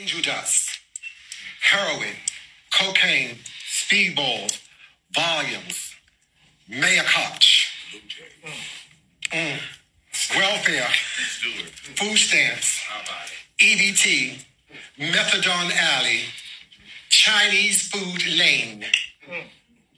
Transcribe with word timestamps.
Angel 0.00 0.22
dust, 0.22 0.70
heroin, 1.60 2.14
cocaine, 2.72 3.36
speedballs, 3.68 4.58
Valiums, 5.14 5.94
mayor 6.66 7.02
koch, 7.02 7.66
mm, 9.30 9.58
welfare, 10.34 10.88
food 11.96 12.16
stamps, 12.16 12.80
EBT, 13.58 14.38
methadone 14.98 15.72
alley, 15.76 16.20
Chinese 17.10 17.88
food 17.88 18.26
lane. 18.38 18.84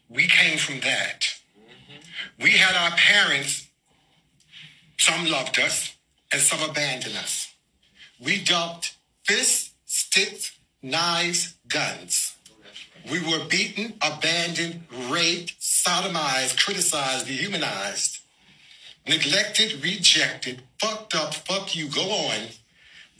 We 0.08 0.26
came 0.26 0.58
from 0.58 0.80
that. 0.80 1.26
We 2.40 2.50
had 2.50 2.74
our 2.74 2.96
parents, 2.96 3.68
some 4.98 5.26
loved 5.26 5.60
us, 5.60 5.94
and 6.32 6.40
some 6.40 6.68
abandoned 6.68 7.16
us. 7.16 7.52
We 8.18 8.42
dumped 8.42 8.96
fists, 9.24 9.63
sticks, 10.14 10.56
knives, 10.80 11.56
guns. 11.66 12.36
We 13.10 13.18
were 13.18 13.44
beaten, 13.48 13.94
abandoned, 14.00 14.84
raped, 15.10 15.60
sodomized, 15.60 16.56
criticized, 16.56 17.26
dehumanized, 17.26 18.20
neglected, 19.08 19.82
rejected, 19.82 20.62
fucked 20.80 21.16
up, 21.16 21.34
fuck 21.34 21.74
you, 21.74 21.88
go 21.88 22.02
on. 22.02 22.46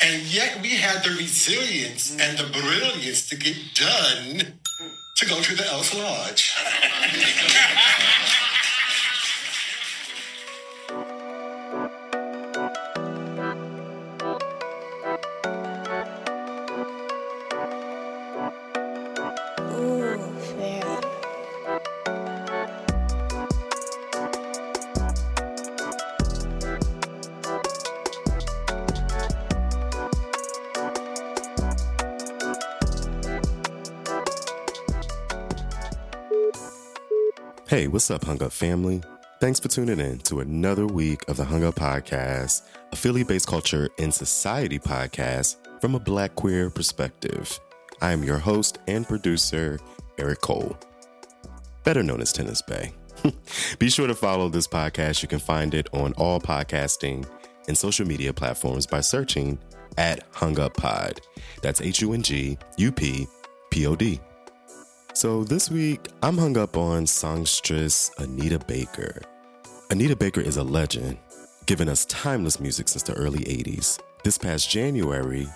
And 0.00 0.22
yet 0.22 0.62
we 0.62 0.76
had 0.76 1.02
the 1.02 1.10
resilience 1.10 2.12
and 2.12 2.38
the 2.38 2.48
brilliance 2.52 3.28
to 3.28 3.36
get 3.36 3.56
done 3.74 4.54
to 5.16 5.26
go 5.26 5.40
to 5.40 5.56
the 5.56 5.66
Elks 5.72 5.95
Lodge. 5.95 6.54
what's 37.95 38.10
up, 38.10 38.24
Hung 38.24 38.42
Up 38.42 38.50
family? 38.50 39.00
Thanks 39.38 39.60
for 39.60 39.68
tuning 39.68 40.00
in 40.00 40.18
to 40.23 40.40
another 40.40 40.84
week 40.84 41.28
of 41.28 41.37
the 41.37 41.45
Hung 41.45 41.62
Up 41.62 41.76
Podcast, 41.76 42.62
a 42.90 42.96
Philly 42.96 43.23
based 43.23 43.46
culture 43.46 43.88
and 44.01 44.12
society 44.12 44.80
podcast 44.80 45.59
from 45.80 45.95
a 45.95 46.01
black 46.01 46.34
queer 46.34 46.70
perspective. 46.70 47.56
I 48.02 48.10
am 48.10 48.24
your 48.24 48.38
host 48.38 48.78
and 48.88 49.06
producer, 49.06 49.78
Eric 50.18 50.40
Cole, 50.40 50.76
better 51.84 52.02
known 52.02 52.20
as 52.20 52.32
Tennis 52.32 52.62
Bay. 52.62 52.92
Be 53.78 53.88
sure 53.88 54.08
to 54.08 54.14
follow 54.16 54.48
this 54.48 54.66
podcast. 54.66 55.23
You 55.23 55.29
can 55.29 55.38
find 55.38 55.73
it 55.73 55.88
on 55.92 56.14
all 56.14 56.40
podcasting 56.40 57.24
and 57.68 57.79
social 57.79 58.08
media 58.08 58.32
platforms 58.32 58.88
by 58.88 59.02
searching 59.02 59.56
at 59.98 60.24
Hung 60.32 60.58
Up 60.58 60.76
Pod. 60.76 61.20
That's 61.62 61.80
H 61.80 62.01
U 62.01 62.12
N 62.12 62.23
G 62.23 62.58
U 62.76 62.90
P 62.90 63.29
P 63.70 63.86
O 63.86 63.95
D. 63.95 64.19
So 65.15 65.44
this 65.44 65.70
week, 65.70 66.09
I'm 66.25 66.37
hung 66.37 66.59
up 66.59 66.76
on 66.76 67.06
songstress 67.06 68.10
Anita 68.19 68.59
Baker. 68.59 69.22
Anita 69.91 70.16
Baker 70.16 70.41
is 70.41 70.56
a 70.56 70.65
legend, 70.65 71.19
giving 71.66 71.88
us 71.88 72.04
timeless 72.06 72.59
music 72.59 72.88
since 72.88 73.04
the 73.04 73.15
early 73.15 73.38
80s. 73.44 74.00
This 74.25 74.38
past 74.38 74.69
January, 74.69 75.47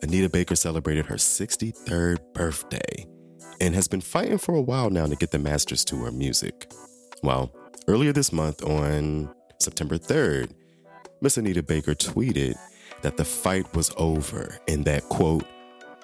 Anita 0.00 0.30
Baker 0.30 0.56
celebrated 0.56 1.04
her 1.04 1.16
63rd 1.16 2.16
birthday 2.32 3.06
and 3.60 3.74
has 3.74 3.86
been 3.86 4.00
fighting 4.00 4.38
for 4.38 4.54
a 4.54 4.62
while 4.62 4.88
now 4.88 5.06
to 5.06 5.14
get 5.14 5.30
the 5.30 5.38
masters 5.38 5.84
to 5.84 5.96
her 5.96 6.10
music. 6.10 6.72
Well, 7.22 7.54
earlier 7.88 8.14
this 8.14 8.32
month 8.32 8.64
on 8.64 9.30
September 9.60 9.98
3rd, 9.98 10.52
Miss 11.20 11.36
Anita 11.36 11.62
Baker 11.62 11.94
tweeted 11.94 12.54
that 13.02 13.18
the 13.18 13.26
fight 13.26 13.74
was 13.74 13.92
over 13.98 14.58
and 14.66 14.86
that, 14.86 15.02
quote, 15.10 15.44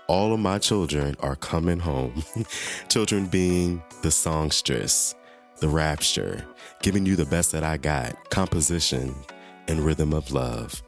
all 0.06 0.32
of 0.32 0.40
my 0.40 0.58
children 0.58 1.16
are 1.20 1.36
coming 1.36 1.78
home. 1.78 2.22
children 2.88 3.26
being 3.26 3.82
the 4.02 4.10
songstress, 4.10 5.14
the 5.60 5.68
rapture, 5.68 6.44
giving 6.82 7.06
you 7.06 7.16
the 7.16 7.26
best 7.26 7.52
that 7.52 7.64
I 7.64 7.76
got, 7.76 8.30
composition, 8.30 9.14
and 9.68 9.80
rhythm 9.80 10.12
of 10.12 10.32
love. 10.32 10.82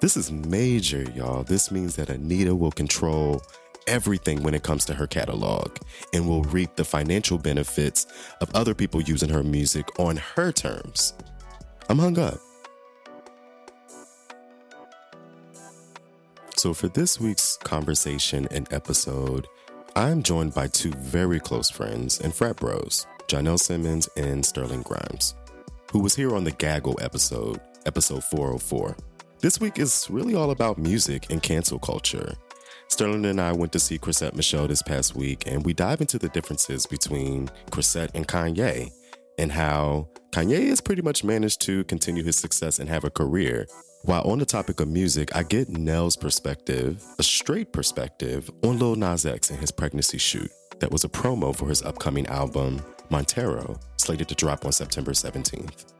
This 0.00 0.16
is 0.16 0.30
major, 0.30 1.02
y'all. 1.14 1.42
This 1.42 1.70
means 1.70 1.96
that 1.96 2.08
Anita 2.08 2.54
will 2.54 2.70
control 2.70 3.42
everything 3.86 4.42
when 4.42 4.54
it 4.54 4.62
comes 4.62 4.84
to 4.84 4.94
her 4.94 5.06
catalog 5.06 5.76
and 6.12 6.28
will 6.28 6.42
reap 6.44 6.76
the 6.76 6.84
financial 6.84 7.38
benefits 7.38 8.06
of 8.40 8.54
other 8.54 8.74
people 8.74 9.00
using 9.00 9.28
her 9.28 9.42
music 9.42 9.98
on 9.98 10.16
her 10.16 10.52
terms. 10.52 11.14
I'm 11.88 11.98
hung 11.98 12.18
up. 12.18 12.38
So, 16.58 16.74
for 16.74 16.88
this 16.88 17.20
week's 17.20 17.56
conversation 17.58 18.48
and 18.50 18.66
episode, 18.72 19.46
I'm 19.94 20.24
joined 20.24 20.54
by 20.54 20.66
two 20.66 20.90
very 20.90 21.38
close 21.38 21.70
friends 21.70 22.18
and 22.18 22.34
frat 22.34 22.56
bros, 22.56 23.06
Janelle 23.28 23.60
Simmons 23.60 24.08
and 24.16 24.44
Sterling 24.44 24.82
Grimes, 24.82 25.36
who 25.92 26.00
was 26.00 26.16
here 26.16 26.34
on 26.34 26.42
the 26.42 26.50
Gaggle 26.50 26.98
episode, 27.00 27.60
episode 27.86 28.24
404. 28.24 28.96
This 29.38 29.60
week 29.60 29.78
is 29.78 30.08
really 30.10 30.34
all 30.34 30.50
about 30.50 30.78
music 30.78 31.30
and 31.30 31.40
cancel 31.40 31.78
culture. 31.78 32.34
Sterling 32.88 33.26
and 33.26 33.40
I 33.40 33.52
went 33.52 33.70
to 33.74 33.78
see 33.78 33.96
Chrisette 33.96 34.34
Michelle 34.34 34.66
this 34.66 34.82
past 34.82 35.14
week, 35.14 35.44
and 35.46 35.64
we 35.64 35.72
dive 35.72 36.00
into 36.00 36.18
the 36.18 36.28
differences 36.30 36.86
between 36.86 37.48
Chrisette 37.70 38.10
and 38.14 38.26
Kanye 38.26 38.90
and 39.38 39.52
how 39.52 40.08
Kanye 40.32 40.70
has 40.70 40.80
pretty 40.80 41.02
much 41.02 41.22
managed 41.22 41.60
to 41.60 41.84
continue 41.84 42.24
his 42.24 42.34
success 42.34 42.80
and 42.80 42.88
have 42.88 43.04
a 43.04 43.10
career. 43.10 43.68
While 44.08 44.22
on 44.22 44.38
the 44.38 44.46
topic 44.46 44.80
of 44.80 44.88
music, 44.88 45.36
I 45.36 45.42
get 45.42 45.68
Nell's 45.68 46.16
perspective, 46.16 47.04
a 47.18 47.22
straight 47.22 47.74
perspective, 47.74 48.50
on 48.64 48.78
Lil 48.78 48.96
Nas 48.96 49.26
X 49.26 49.50
and 49.50 49.60
his 49.60 49.70
pregnancy 49.70 50.16
shoot. 50.16 50.50
That 50.78 50.90
was 50.90 51.04
a 51.04 51.10
promo 51.10 51.54
for 51.54 51.68
his 51.68 51.82
upcoming 51.82 52.26
album, 52.28 52.82
Montero, 53.10 53.78
slated 53.98 54.26
to 54.28 54.34
drop 54.34 54.64
on 54.64 54.72
September 54.72 55.10
17th. 55.10 55.92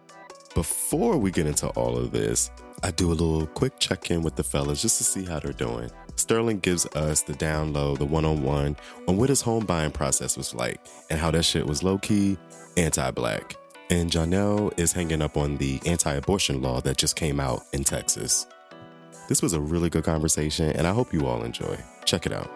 Before 0.54 1.18
we 1.18 1.30
get 1.30 1.46
into 1.46 1.68
all 1.68 1.98
of 1.98 2.10
this, 2.10 2.50
I 2.82 2.92
do 2.92 3.08
a 3.08 3.12
little 3.12 3.46
quick 3.46 3.78
check 3.78 4.10
in 4.10 4.22
with 4.22 4.36
the 4.36 4.42
fellas 4.42 4.80
just 4.80 4.96
to 4.96 5.04
see 5.04 5.26
how 5.26 5.38
they're 5.38 5.52
doing. 5.52 5.90
Sterling 6.16 6.60
gives 6.60 6.86
us 6.96 7.20
the 7.20 7.34
down 7.34 7.74
low, 7.74 7.94
the 7.94 8.06
one 8.06 8.24
on 8.24 8.42
one, 8.42 8.74
on 9.06 9.18
what 9.18 9.28
his 9.28 9.42
home 9.42 9.66
buying 9.66 9.90
process 9.90 10.34
was 10.34 10.54
like 10.54 10.80
and 11.10 11.20
how 11.20 11.30
that 11.30 11.42
shit 11.42 11.66
was 11.66 11.82
low 11.82 11.98
key, 11.98 12.38
anti 12.78 13.10
black. 13.10 13.54
And 13.90 14.10
Janelle 14.10 14.78
is 14.78 14.92
hanging 14.92 15.22
up 15.22 15.38
on 15.38 15.56
the 15.56 15.80
anti 15.86 16.12
abortion 16.12 16.60
law 16.60 16.82
that 16.82 16.98
just 16.98 17.16
came 17.16 17.40
out 17.40 17.62
in 17.72 17.84
Texas. 17.84 18.46
This 19.30 19.40
was 19.40 19.54
a 19.54 19.60
really 19.60 19.88
good 19.88 20.04
conversation, 20.04 20.72
and 20.72 20.86
I 20.86 20.92
hope 20.92 21.14
you 21.14 21.26
all 21.26 21.42
enjoy. 21.42 21.78
Check 22.04 22.26
it 22.26 22.32
out. 22.32 22.50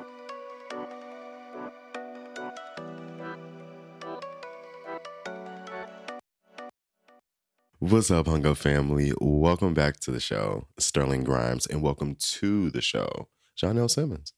What's 7.79 8.11
up, 8.11 8.27
Hung 8.27 8.45
Up 8.45 8.59
family? 8.59 9.15
Welcome 9.19 9.73
back 9.73 10.01
to 10.01 10.11
the 10.11 10.21
show, 10.21 10.69
Sterling 10.79 11.25
Grimes, 11.25 11.67
and 11.67 11.81
welcome 11.81 12.15
to 12.15 12.69
the 12.71 12.83
show, 12.83 13.29
Janelle 13.57 13.91
Simmons. 13.91 14.35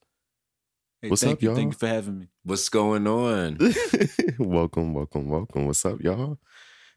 Hey, 1.03 1.09
What's 1.09 1.25
thank 1.25 1.39
up, 1.39 1.43
you. 1.43 1.49
y'all? 1.49 1.57
Thank 1.57 1.73
you 1.73 1.79
for 1.79 1.89
having 1.89 2.21
me. 2.21 2.29
What's 2.45 2.69
going 2.69 3.09
on? 3.09 3.59
welcome, 4.39 4.95
welcome, 4.95 5.29
welcome. 5.29 5.67
What's 5.67 5.85
up, 5.85 6.01
y'all? 6.01 6.39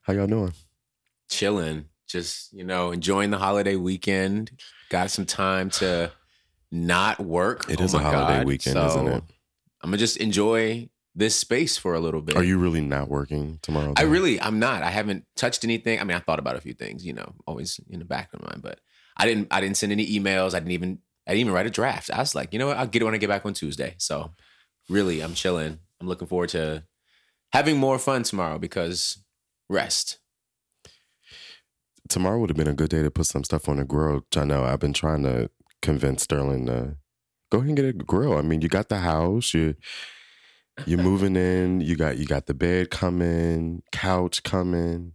How 0.07 0.13
y'all 0.13 0.25
doing? 0.25 0.53
Chilling. 1.29 1.85
Just, 2.07 2.53
you 2.53 2.63
know, 2.63 2.91
enjoying 2.91 3.29
the 3.29 3.38
holiday 3.38 3.75
weekend. 3.75 4.51
Got 4.90 5.12
some 5.12 5.25
time 5.25 5.70
to 5.72 6.14
not 6.72 7.20
work. 7.20 7.70
It 7.70 7.82
Oh 7.82 7.84
is 7.84 7.93
a 7.93 7.99
holiday 7.99 8.37
God. 8.37 8.46
weekend, 8.47 8.76
So, 8.76 8.85
isn't 8.87 9.08
it? 9.08 9.23
I'm 9.82 9.90
gonna 9.90 9.97
just 9.97 10.16
enjoy 10.16 10.87
this 11.14 11.35
space 11.35 11.78
for 11.78 11.93
a 11.93 11.99
little 11.99 12.22
bit. 12.22 12.37
Are 12.37 12.43
you 12.43 12.58
really 12.58 12.79
not 12.79 13.09
working 13.09 13.59
tomorrow? 13.61 13.93
I 13.97 14.03
really, 14.03 14.40
I'm 14.40 14.59
not. 14.59 14.82
I 14.82 14.91
haven't 14.91 15.26
touched 15.35 15.66
anything. 15.66 15.99
I 15.99 16.05
mean, 16.05 16.16
I 16.16 16.22
thought 16.22 16.40
about 16.40 16.55
a 16.55 16.61
few 16.61 16.73
things, 16.73 17.05
you 17.05 17.11
know, 17.11 17.34
always 17.46 17.78
in 17.90 17.99
the 17.99 18.05
back 18.05 18.29
of 18.34 18.41
my 18.41 18.52
mind, 18.52 18.61
but 18.61 18.79
I 19.17 19.26
didn't. 19.26 19.49
I 19.52 19.59
didn't 19.59 19.76
send 19.76 19.91
any 19.91 20.08
emails. 20.08 20.53
I 20.53 20.59
didn't 20.59 20.72
even. 20.72 20.99
I 21.28 21.32
didn't 21.32 21.41
even 21.41 21.53
write 21.53 21.66
a 21.67 21.70
draft. 21.70 22.09
I 22.11 22.20
was 22.20 22.34
like, 22.34 22.53
you 22.53 22.59
know 22.59 22.67
what? 22.67 22.78
I'll 22.78 22.87
get 22.87 23.02
it 23.02 23.05
when 23.05 23.14
I 23.14 23.17
get 23.17 23.28
back 23.28 23.46
on 23.46 23.53
Tuesday. 23.53 23.96
So, 23.97 24.32
really, 24.87 25.20
I'm 25.20 25.34
chilling. 25.34 25.79
I'm 25.99 26.08
looking 26.08 26.29
forward 26.29 26.49
to 26.49 26.84
having 27.52 27.78
more 27.78 27.99
fun 27.99 28.23
tomorrow 28.23 28.58
because 28.58 29.17
rest. 29.69 30.19
tomorrow 32.09 32.40
would 32.40 32.49
have 32.49 32.58
been 32.58 32.67
a 32.67 32.73
good 32.73 32.90
day 32.90 33.02
to 33.02 33.11
put 33.11 33.25
some 33.25 33.43
stuff 33.43 33.67
on 33.67 33.78
the 33.78 33.85
grill. 33.85 34.22
I 34.35 34.46
know 34.46 34.64
I've 34.64 34.79
been 34.79 34.93
trying 34.93 35.23
to 35.23 35.49
convince 35.81 36.23
Sterling 36.23 36.66
to 36.67 36.97
go 37.52 37.59
ahead 37.59 37.67
and 37.69 37.78
get 37.78 37.85
a 37.85 37.93
grill. 37.93 38.37
I 38.37 38.41
mean, 38.41 38.61
you 38.61 38.69
got 38.69 38.90
the 38.90 38.99
house, 38.99 39.53
you 39.53 39.75
you're 40.85 40.99
moving 41.02 41.35
in, 41.35 41.81
you 41.81 41.96
got 41.96 42.17
you 42.17 42.25
got 42.25 42.46
the 42.46 42.53
bed 42.53 42.91
coming, 42.91 43.84
couch 43.91 44.43
coming. 44.43 45.14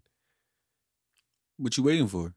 What 1.56 1.76
you 1.76 1.84
waiting 1.84 2.08
for? 2.08 2.34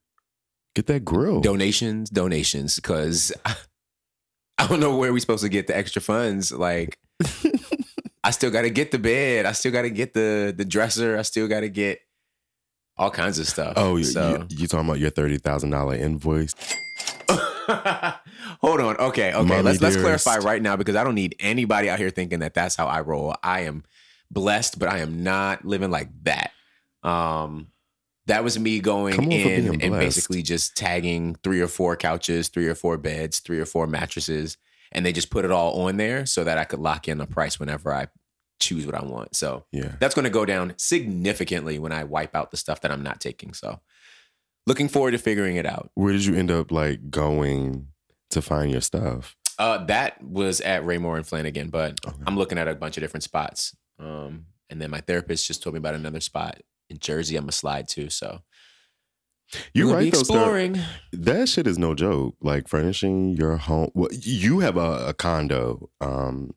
Get 0.75 0.88
that 0.88 1.06
grill. 1.06 1.39
donations, 1.39 2.09
donations, 2.09 2.75
because 2.75 3.31
I 3.45 4.68
don't 4.68 4.79
know 4.79 4.97
where 4.97 5.11
we're 5.13 5.19
supposed 5.19 5.44
to 5.44 5.50
get 5.50 5.68
the 5.68 5.75
extra 5.75 6.01
funds. 6.01 6.51
Like, 6.51 6.97
I 8.23 8.31
still 8.31 8.51
got 8.51 8.63
to 8.63 8.69
get 8.69 8.91
the 8.91 9.00
bed. 9.00 9.45
I 9.45 9.53
still 9.53 9.71
got 9.71 9.83
to 9.83 9.89
get 9.89 10.13
the 10.13 10.53
the 10.56 10.65
dresser. 10.65 11.18
I 11.18 11.21
still 11.21 11.47
got 11.47 11.61
to 11.61 11.69
get 11.69 12.00
all 12.97 13.12
kinds 13.12 13.39
of 13.39 13.47
stuff. 13.47 13.74
Oh, 13.75 13.97
you, 13.97 14.03
so 14.03 14.45
you, 14.50 14.57
you 14.57 14.68
talking 14.68 14.88
about 14.88 15.00
your 15.00 15.09
thirty 15.09 15.38
thousand 15.38 15.71
dollar 15.71 15.95
invoice? 15.95 16.56
hold 18.59 18.81
on. 18.81 18.97
Okay, 18.97 19.33
okay. 19.33 19.44
Mommy 19.44 19.62
let's 19.62 19.81
let's 19.81 19.97
clarify 19.97 20.38
right 20.38 20.62
now 20.62 20.75
because 20.75 20.95
I 20.95 21.03
don't 21.03 21.15
need 21.15 21.36
anybody 21.39 21.89
out 21.89 22.00
here 22.00 22.09
thinking 22.09 22.39
that 22.39 22.53
that's 22.53 22.75
how 22.75 22.88
I 22.88 23.01
roll. 23.01 23.36
I 23.44 23.62
am 23.62 23.83
blessed, 24.31 24.80
but 24.80 24.89
I 24.89 25.00
am 25.00 25.24
not 25.24 25.65
living 25.65 25.92
like 25.92 26.09
that. 26.24 26.51
Um, 27.03 27.68
that 28.27 28.44
was 28.44 28.57
me 28.57 28.80
going 28.80 29.15
Come 29.15 29.25
on 29.25 29.31
for 29.31 29.50
in 29.50 29.81
and 29.81 29.94
basically 29.94 30.42
just 30.42 30.75
tagging 30.75 31.36
three 31.44 31.62
or 31.62 31.68
four 31.68 31.95
couches, 31.95 32.50
three 32.50 32.68
or 32.68 32.75
four 32.75 32.97
beds, 32.97 33.39
three 33.39 33.59
or 33.59 33.65
four 33.65 33.86
mattresses, 33.86 34.57
and 34.92 35.06
they 35.06 35.13
just 35.13 35.30
put 35.30 35.45
it 35.45 35.51
all 35.51 35.81
on 35.81 35.97
there 35.97 36.25
so 36.25 36.44
that 36.44 36.57
I 36.57 36.63
could 36.63 36.80
lock 36.80 37.07
in 37.07 37.18
the 37.18 37.27
price 37.27 37.59
whenever 37.59 37.94
I 37.94 38.07
choose 38.60 38.86
what 38.86 38.96
I 38.96 39.04
want. 39.04 39.36
So 39.36 39.66
Yeah. 39.72 39.96
that's 40.00 40.16
going 40.16 40.24
to 40.24 40.30
go 40.30 40.46
down 40.46 40.74
significantly 40.78 41.78
when 41.80 41.92
I 41.92 42.04
wipe 42.04 42.36
out 42.36 42.52
the 42.52 42.57
stuff 42.57 42.81
that 42.81 42.92
I'm 42.92 43.04
not 43.04 43.19
taking. 43.19 43.54
So 43.54 43.80
looking 44.68 44.88
forward 44.88 45.12
to 45.12 45.18
figuring 45.18 45.56
it 45.57 45.66
out. 45.66 45.92
Where 45.96 46.13
did 46.13 46.25
you 46.25 46.36
end 46.36 46.52
up 46.52 46.72
like 46.72 47.10
going 47.10 47.88
to 48.31 48.42
find 48.42 48.72
your 48.72 48.81
stuff? 48.81 49.36
Uh, 49.60 49.86
that 49.86 50.22
was 50.24 50.60
at 50.62 50.84
Raymour 50.84 51.16
and 51.16 51.25
Flanigan, 51.25 51.72
but 51.72 52.00
Okay. 52.06 52.18
I'm 52.28 52.38
looking 52.38 52.57
at 52.57 52.68
a 52.68 52.75
bunch 52.75 52.98
of 52.98 53.02
different 53.02 53.24
spots. 53.24 53.75
Um, 54.00 54.48
and 54.69 54.81
then 54.81 54.90
my 54.92 55.00
therapist 55.02 55.48
just 55.48 55.63
told 55.63 55.74
me 55.75 55.78
about 55.78 55.96
another 55.96 56.19
spot 56.19 56.62
in 56.90 56.98
Jersey. 57.00 57.36
I'm 57.38 57.44
gonna 57.44 57.52
slide 57.54 57.88
too, 57.88 58.10
So 58.10 58.42
You 59.74 59.86
we'll 59.88 59.96
right 59.96 60.12
though, 60.12 60.19
exploring. 60.19 60.80
That 61.13 61.48
shit 61.48 61.68
is 61.68 61.78
no 61.78 61.94
joke. 61.94 62.36
Like 62.42 62.68
furnishing 62.68 63.36
your 63.38 63.57
home. 63.57 63.92
Well, 63.94 64.10
you 64.12 64.60
have 64.60 64.75
a, 64.75 65.07
a 65.10 65.13
condo, 65.13 65.90
um, 66.02 66.52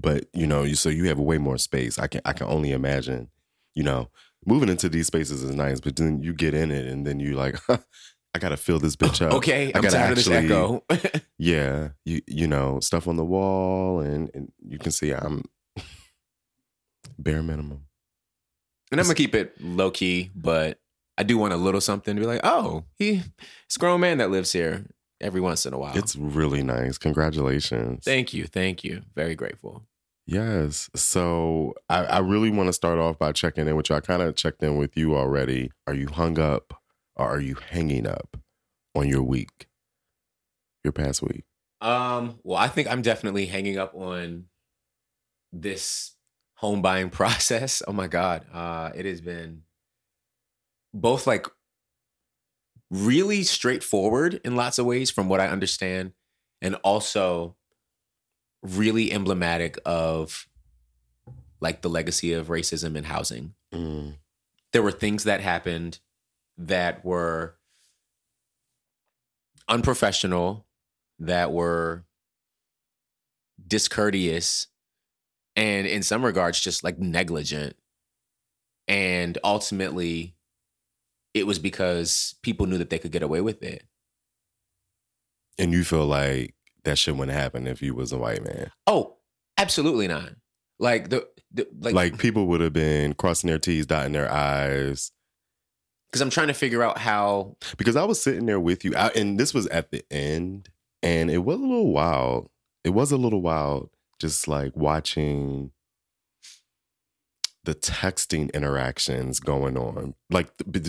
but 0.00 0.26
you 0.32 0.46
know, 0.46 0.62
you 0.62 0.74
so 0.74 0.88
you 0.88 1.04
have 1.08 1.18
way 1.18 1.38
more 1.38 1.58
space. 1.58 1.98
I 1.98 2.06
can 2.06 2.20
I 2.24 2.32
can 2.32 2.46
only 2.46 2.72
imagine. 2.72 3.28
You 3.74 3.84
know, 3.84 4.10
moving 4.46 4.68
into 4.68 4.88
these 4.88 5.06
spaces 5.06 5.42
is 5.42 5.54
nice, 5.54 5.80
but 5.80 5.96
then 5.96 6.22
you 6.22 6.32
get 6.32 6.54
in 6.54 6.70
it, 6.70 6.86
and 6.86 7.06
then 7.06 7.20
you 7.20 7.34
like, 7.36 7.56
I 7.68 8.38
gotta 8.38 8.56
fill 8.56 8.78
this 8.78 8.96
bitch 8.96 9.24
up. 9.24 9.32
Okay, 9.34 9.66
I 9.72 9.78
I'm 9.78 9.82
gotta 9.82 9.96
tired 9.96 10.10
of 10.10 10.16
this 10.16 10.28
actually- 10.28 10.54
echo. 10.54 10.84
Yeah, 11.38 11.90
you 12.04 12.20
you 12.26 12.46
know 12.48 12.80
stuff 12.80 13.06
on 13.06 13.16
the 13.16 13.24
wall, 13.24 14.00
and 14.00 14.30
and 14.34 14.50
you 14.66 14.78
can 14.78 14.90
see 14.92 15.12
I'm 15.12 15.44
bare 17.18 17.42
minimum. 17.42 17.84
and 18.90 19.00
I'm 19.00 19.06
gonna 19.06 19.14
keep 19.14 19.34
it 19.34 19.54
low 19.60 19.90
key, 19.90 20.30
but 20.34 20.78
I 21.16 21.22
do 21.24 21.36
want 21.38 21.52
a 21.52 21.56
little 21.56 21.80
something 21.80 22.14
to 22.16 22.20
be 22.20 22.26
like, 22.26 22.40
oh, 22.44 22.84
he, 22.96 23.22
it's 23.66 23.76
a 23.76 23.78
grown 23.78 24.00
man 24.00 24.18
that 24.18 24.30
lives 24.30 24.52
here 24.52 24.86
every 25.20 25.40
once 25.40 25.66
in 25.66 25.72
a 25.72 25.78
while. 25.78 25.96
It's 25.96 26.16
really 26.16 26.62
nice. 26.62 26.98
Congratulations. 26.98 28.04
thank 28.04 28.32
you, 28.32 28.46
thank 28.46 28.84
you, 28.84 29.02
very 29.14 29.34
grateful. 29.34 29.86
Yes. 30.26 30.90
So 30.94 31.74
I, 31.88 32.04
I 32.04 32.18
really 32.18 32.50
want 32.50 32.66
to 32.68 32.74
start 32.74 32.98
off 32.98 33.18
by 33.18 33.32
checking 33.32 33.66
in 33.66 33.76
with 33.76 33.88
you. 33.88 33.96
I 33.96 34.00
kind 34.00 34.20
of 34.20 34.36
checked 34.36 34.62
in 34.62 34.76
with 34.76 34.94
you 34.94 35.16
already. 35.16 35.72
Are 35.86 35.94
you 35.94 36.08
hung 36.08 36.38
up 36.38 36.74
or 37.16 37.26
are 37.26 37.40
you 37.40 37.54
hanging 37.70 38.06
up 38.06 38.36
on 38.94 39.08
your 39.08 39.22
week, 39.22 39.68
your 40.84 40.92
past 40.92 41.22
week? 41.22 41.44
Um, 41.80 42.40
well, 42.42 42.58
I 42.58 42.68
think 42.68 42.88
I'm 42.88 43.00
definitely 43.00 43.46
hanging 43.46 43.78
up 43.78 43.94
on 43.94 44.44
this 45.50 46.14
home 46.56 46.82
buying 46.82 47.08
process. 47.10 47.82
Oh 47.88 47.92
my 47.92 48.06
god, 48.06 48.44
uh, 48.52 48.90
it 48.94 49.06
has 49.06 49.22
been 49.22 49.62
both 50.92 51.26
like 51.26 51.46
really 52.90 53.42
straightforward 53.42 54.40
in 54.44 54.56
lots 54.56 54.78
of 54.78 54.86
ways, 54.86 55.10
from 55.10 55.28
what 55.28 55.40
I 55.40 55.48
understand, 55.48 56.12
and 56.62 56.74
also 56.76 57.56
really 58.62 59.12
emblematic 59.12 59.78
of 59.84 60.48
like 61.60 61.82
the 61.82 61.90
legacy 61.90 62.32
of 62.32 62.48
racism 62.48 62.96
in 62.96 63.04
housing 63.04 63.54
Mm. 63.72 64.16
there 64.72 64.82
were 64.82 64.90
things 64.92 65.24
that 65.24 65.40
happened 65.42 66.00
that 66.56 67.04
were 67.04 67.56
unprofessional, 69.68 70.66
that 71.18 71.52
were 71.52 72.04
discourteous, 73.66 74.68
and 75.54 75.86
in 75.86 76.02
some 76.02 76.24
regards, 76.24 76.60
just 76.60 76.82
like 76.82 76.98
negligent. 76.98 77.76
And 78.86 79.36
ultimately, 79.44 80.34
it 81.38 81.46
was 81.46 81.58
because 81.58 82.34
people 82.42 82.66
knew 82.66 82.78
that 82.78 82.90
they 82.90 82.98
could 82.98 83.12
get 83.12 83.22
away 83.22 83.40
with 83.40 83.62
it. 83.62 83.84
And 85.58 85.72
you 85.72 85.84
feel 85.84 86.06
like 86.06 86.54
that 86.84 86.98
shit 86.98 87.16
wouldn't 87.16 87.36
happen 87.36 87.66
if 87.66 87.82
you 87.82 87.94
was 87.94 88.12
a 88.12 88.18
white 88.18 88.44
man. 88.44 88.70
Oh, 88.86 89.16
absolutely 89.56 90.06
not. 90.08 90.30
Like 90.78 91.08
the, 91.10 91.26
the 91.52 91.66
like, 91.80 91.94
Like, 91.94 92.18
people 92.18 92.46
would 92.46 92.60
have 92.60 92.72
been 92.72 93.14
crossing 93.14 93.48
their 93.48 93.58
T's, 93.58 93.86
dotting 93.86 94.12
their 94.12 94.30
I's. 94.32 95.10
because 96.08 96.20
I'm 96.20 96.30
trying 96.30 96.46
to 96.48 96.54
figure 96.54 96.82
out 96.82 96.98
how 96.98 97.56
Because 97.76 97.96
I 97.96 98.04
was 98.04 98.22
sitting 98.22 98.46
there 98.46 98.60
with 98.60 98.84
you, 98.84 98.94
I, 98.94 99.08
and 99.08 99.38
this 99.40 99.52
was 99.52 99.66
at 99.68 99.90
the 99.90 100.04
end, 100.12 100.68
and 101.02 101.30
it 101.30 101.38
was 101.38 101.58
a 101.58 101.62
little 101.62 101.92
wild. 101.92 102.50
It 102.84 102.90
was 102.90 103.10
a 103.10 103.16
little 103.16 103.42
wild, 103.42 103.90
just 104.20 104.46
like 104.46 104.76
watching 104.76 105.72
the 107.68 107.74
texting 107.74 108.50
interactions 108.54 109.40
going 109.40 109.76
on, 109.76 110.14
like 110.30 110.48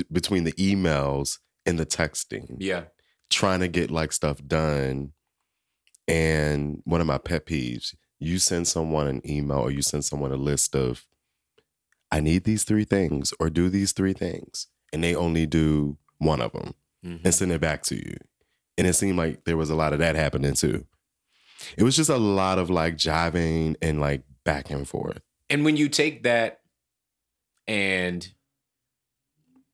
between 0.09 0.45
the 0.45 0.53
emails 0.53 1.39
and 1.65 1.77
the 1.77 1.85
texting, 1.85 2.55
yeah 2.59 2.83
trying 3.29 3.59
to 3.59 3.67
get 3.67 3.91
like 3.91 4.11
stuff 4.13 4.37
done. 4.47 5.11
And 6.07 6.81
one 6.85 7.01
of 7.01 7.05
my 7.07 7.17
pet 7.19 7.45
peeves, 7.45 7.93
you 8.17 8.39
send 8.39 8.67
someone 8.67 9.07
an 9.07 9.21
email 9.29 9.59
or 9.59 9.71
you 9.71 9.81
send 9.81 10.03
someone 10.05 10.31
a 10.31 10.35
list 10.37 10.75
of, 10.75 11.05
I 12.11 12.21
need 12.21 12.43
these 12.45 12.63
three 12.63 12.85
things 12.85 13.33
or 13.39 13.49
do 13.51 13.69
these 13.69 13.91
three 13.91 14.13
things, 14.13 14.67
and 14.91 15.03
they 15.03 15.13
only 15.15 15.45
do 15.45 15.97
one 16.17 16.41
of 16.41 16.53
them 16.53 16.73
Mhm. 17.05 17.21
and 17.25 17.35
send 17.35 17.51
it 17.51 17.61
back 17.61 17.83
to 17.83 17.95
you. 17.95 18.15
And 18.77 18.87
it 18.87 18.93
seemed 18.93 19.17
like 19.17 19.43
there 19.43 19.57
was 19.57 19.69
a 19.69 19.75
lot 19.75 19.93
of 19.93 19.99
that 19.99 20.15
happening 20.15 20.53
too. 20.53 20.85
It 21.77 21.83
was 21.83 21.95
just 21.95 22.09
a 22.09 22.17
lot 22.17 22.57
of 22.57 22.69
like 22.69 22.95
jiving 22.95 23.75
and 23.81 23.99
like 24.01 24.23
back 24.43 24.69
and 24.71 24.87
forth. 24.87 25.21
And 25.51 25.63
when 25.65 25.77
you 25.77 25.87
take 25.89 26.23
that 26.23 26.61
and 27.69 28.27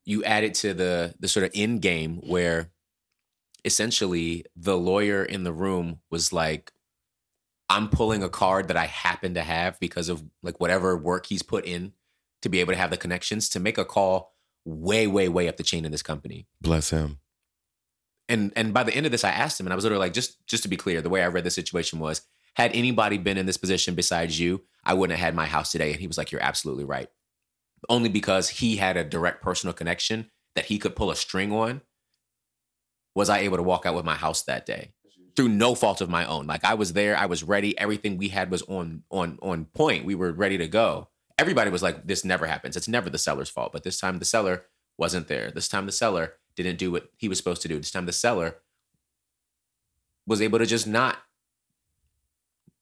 you 0.04 0.24
add 0.26 0.44
it 0.44 0.54
to 0.54 0.74
the 0.74 1.16
the 1.20 1.30
sort 1.30 1.46
of 1.46 1.52
end 1.56 1.82
game 1.82 2.18
where 2.18 2.70
essentially 3.64 4.46
the 4.56 4.78
lawyer 4.78 5.24
in 5.24 5.44
the 5.44 5.54
room 5.54 6.02
was 6.12 6.32
like 6.32 6.72
I'm 7.68 7.90
pulling 7.90 8.22
a 8.22 8.30
card 8.30 8.68
that 8.68 8.78
I 8.78 8.86
happen 8.86 9.34
to 9.34 9.42
have 9.42 9.80
because 9.80 10.10
of 10.10 10.24
like 10.44 10.60
whatever 10.60 10.96
work 10.96 11.26
he's 11.26 11.42
put 11.42 11.66
in 11.66 11.94
to 12.44 12.50
be 12.50 12.60
able 12.60 12.74
to 12.74 12.78
have 12.78 12.92
the 12.92 12.98
connections 12.98 13.50
to 13.50 13.60
make 13.60 13.80
a 13.80 13.86
call 13.86 14.34
way 14.66 15.08
way 15.08 15.30
way 15.30 15.48
up 15.48 15.58
the 15.58 15.64
chain 15.64 15.86
in 15.86 15.92
this 15.92 16.04
company. 16.04 16.48
Bless 16.62 16.90
him. 16.90 17.20
And 18.28 18.52
and 18.58 18.74
by 18.74 18.84
the 18.84 18.94
end 18.94 19.06
of 19.06 19.14
this 19.14 19.24
I 19.24 19.32
asked 19.32 19.58
him 19.58 19.66
and 19.66 19.74
I 19.74 19.76
was 19.76 19.86
literally 19.86 20.06
like 20.06 20.14
just 20.14 20.46
just 20.48 20.64
to 20.64 20.70
be 20.70 20.78
clear 20.78 21.02
the 21.02 21.10
way 21.10 21.24
I 21.24 21.28
read 21.28 21.46
the 21.46 21.50
situation 21.50 22.00
was 22.00 22.22
had 22.56 22.74
anybody 22.74 23.18
been 23.18 23.38
in 23.38 23.46
this 23.46 23.58
position 23.58 23.96
besides 23.96 24.40
you, 24.40 24.64
I 24.84 24.94
wouldn't 24.94 25.18
have 25.18 25.26
had 25.26 25.36
my 25.36 25.46
house 25.46 25.72
today. 25.72 25.92
And 25.92 26.00
he 26.00 26.08
was 26.08 26.18
like, 26.18 26.34
You're 26.34 26.44
absolutely 26.44 26.84
right. 26.84 27.08
Only 27.90 28.10
because 28.10 28.50
he 28.50 28.78
had 28.78 28.98
a 28.98 29.04
direct 29.04 29.42
personal 29.42 29.74
connection 29.74 30.30
that 30.56 30.66
he 30.66 30.78
could 30.78 30.96
pull 30.96 31.12
a 31.12 31.16
string 31.16 31.52
on, 31.52 31.82
was 33.14 33.30
I 33.30 33.40
able 33.40 33.58
to 33.58 33.64
walk 33.64 33.86
out 33.86 33.96
with 33.96 34.06
my 34.06 34.16
house 34.16 34.44
that 34.44 34.66
day 34.66 34.92
through 35.36 35.50
no 35.50 35.76
fault 35.76 36.02
of 36.02 36.10
my 36.10 36.26
own. 36.26 36.48
Like 36.48 36.64
I 36.64 36.74
was 36.74 36.94
there, 36.94 37.18
I 37.18 37.26
was 37.26 37.44
ready. 37.44 37.78
Everything 37.78 38.18
we 38.18 38.30
had 38.30 38.52
was 38.52 38.62
on 38.64 39.04
on 39.10 39.38
on 39.42 39.66
point. 39.66 40.06
We 40.06 40.16
were 40.16 40.32
ready 40.32 40.58
to 40.58 40.68
go. 40.68 41.10
Everybody 41.38 41.70
was 41.70 41.84
like, 41.84 42.08
This 42.08 42.24
never 42.24 42.46
happens. 42.46 42.78
It's 42.78 42.88
never 42.88 43.10
the 43.10 43.18
seller's 43.18 43.50
fault. 43.50 43.72
But 43.72 43.84
this 43.84 44.00
time 44.00 44.20
the 44.20 44.26
seller 44.26 44.66
wasn't 44.98 45.28
there. 45.28 45.52
This 45.52 45.68
time 45.68 45.86
the 45.86 45.92
seller 45.92 46.34
didn't 46.56 46.78
do 46.78 46.92
what 46.92 47.10
he 47.18 47.28
was 47.28 47.38
supposed 47.38 47.62
to 47.64 47.68
do. 47.68 47.78
This 47.78 47.92
time 47.92 48.06
the 48.06 48.14
seller 48.14 48.58
was 50.26 50.42
able 50.42 50.60
to 50.60 50.66
just 50.66 50.88
not 50.88 51.18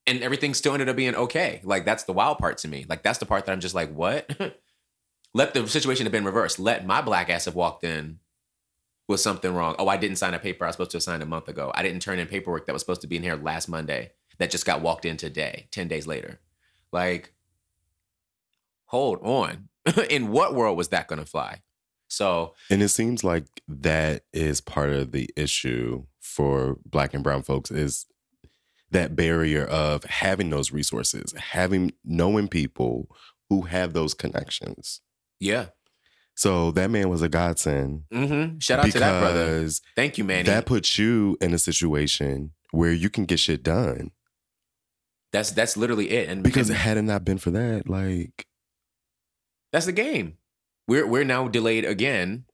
and 0.06 0.22
everything 0.22 0.54
still 0.54 0.74
ended 0.74 0.90
up 0.90 0.96
being 0.96 1.16
okay. 1.16 1.62
Like 1.64 1.86
that's 1.86 2.04
the 2.04 2.14
wild 2.14 2.38
part 2.38 2.58
to 2.60 2.68
me. 2.68 2.86
Like 2.88 3.04
that's 3.04 3.20
the 3.20 3.26
part 3.26 3.46
that 3.46 3.52
I'm 3.52 3.60
just 3.60 3.76
like, 3.76 3.94
what? 3.94 4.30
Let 5.34 5.54
the 5.54 5.68
situation 5.68 6.06
have 6.06 6.12
been 6.12 6.26
reversed. 6.26 6.60
Let 6.60 6.86
my 6.86 7.02
black 7.02 7.30
ass 7.30 7.46
have 7.46 7.56
walked 7.56 7.84
in 7.84 8.20
with 9.08 9.20
something 9.20 9.54
wrong. 9.54 9.76
Oh, 9.80 9.88
I 9.88 9.98
didn't 9.98 10.18
sign 10.18 10.34
a 10.34 10.40
paper 10.40 10.66
I 10.66 10.70
was 10.70 10.76
supposed 10.76 10.92
to 10.92 10.98
have 10.98 11.04
signed 11.04 11.24
a 11.24 11.28
month 11.28 11.48
ago. 11.48 11.72
I 11.74 11.84
didn't 11.84 12.02
turn 12.02 12.20
in 12.20 12.28
paperwork 12.28 12.66
that 12.66 12.74
was 12.74 12.82
supposed 12.82 13.02
to 13.02 13.08
be 13.08 13.18
in 13.18 13.24
here 13.24 13.36
last 13.36 13.68
Monday 13.68 14.12
that 14.38 14.52
just 14.52 14.66
got 14.66 14.82
walked 14.82 15.06
in 15.06 15.18
today, 15.18 15.68
10 15.72 15.88
days 15.88 16.08
later. 16.08 16.40
Like, 16.92 17.34
hold 18.86 19.20
on. 19.24 19.70
in 20.10 20.32
what 20.32 20.54
world 20.54 20.78
was 20.78 20.90
that 20.90 21.08
gonna 21.08 21.26
fly? 21.26 21.62
So 22.08 22.54
And 22.70 22.84
it 22.84 22.90
seems 22.90 23.24
like 23.24 23.46
that 23.68 24.24
is 24.32 24.62
part 24.62 24.92
of 24.92 25.12
the 25.12 25.30
issue 25.36 26.06
for 26.20 26.78
black 26.86 27.14
and 27.14 27.24
brown 27.24 27.42
folks 27.42 27.72
is 27.72 28.06
that 28.92 29.16
barrier 29.16 29.66
of 29.66 30.04
having 30.04 30.52
those 30.52 30.72
resources, 30.72 31.34
having 31.34 31.94
knowing 32.06 32.48
people 32.48 33.10
who 33.50 33.64
have 33.64 33.94
those 33.94 34.14
connections. 34.14 35.02
Yeah. 35.40 35.68
So 36.36 36.72
that 36.72 36.90
man 36.90 37.10
was 37.10 37.22
a 37.22 37.30
godsend 37.30 38.04
hmm 38.12 38.58
Shout 38.60 38.80
out 38.80 38.92
to 38.92 39.00
that 39.00 39.20
brother. 39.20 39.70
Thank 39.96 40.18
you, 40.18 40.24
Manny. 40.24 40.44
that 40.50 40.66
puts 40.66 40.98
you 40.98 41.38
in 41.42 41.54
a 41.54 41.60
situation 41.60 42.52
where 42.72 42.92
you 42.92 43.10
can 43.10 43.26
get 43.26 43.40
shit 43.40 43.62
done. 43.64 44.12
That's 45.32 45.52
that's 45.52 45.78
literally 45.78 46.10
it. 46.12 46.30
And 46.30 46.44
Because 46.44 46.70
and 46.70 46.78
had 46.78 46.98
it 46.98 47.04
not 47.04 47.24
been 47.26 47.38
for 47.38 47.52
that, 47.52 47.88
like 47.90 48.48
that's 49.72 49.86
the 49.86 49.92
game. 49.92 50.38
We're 50.88 51.08
we're 51.08 51.24
now 51.24 51.48
delayed 51.48 51.86
again. 51.86 52.46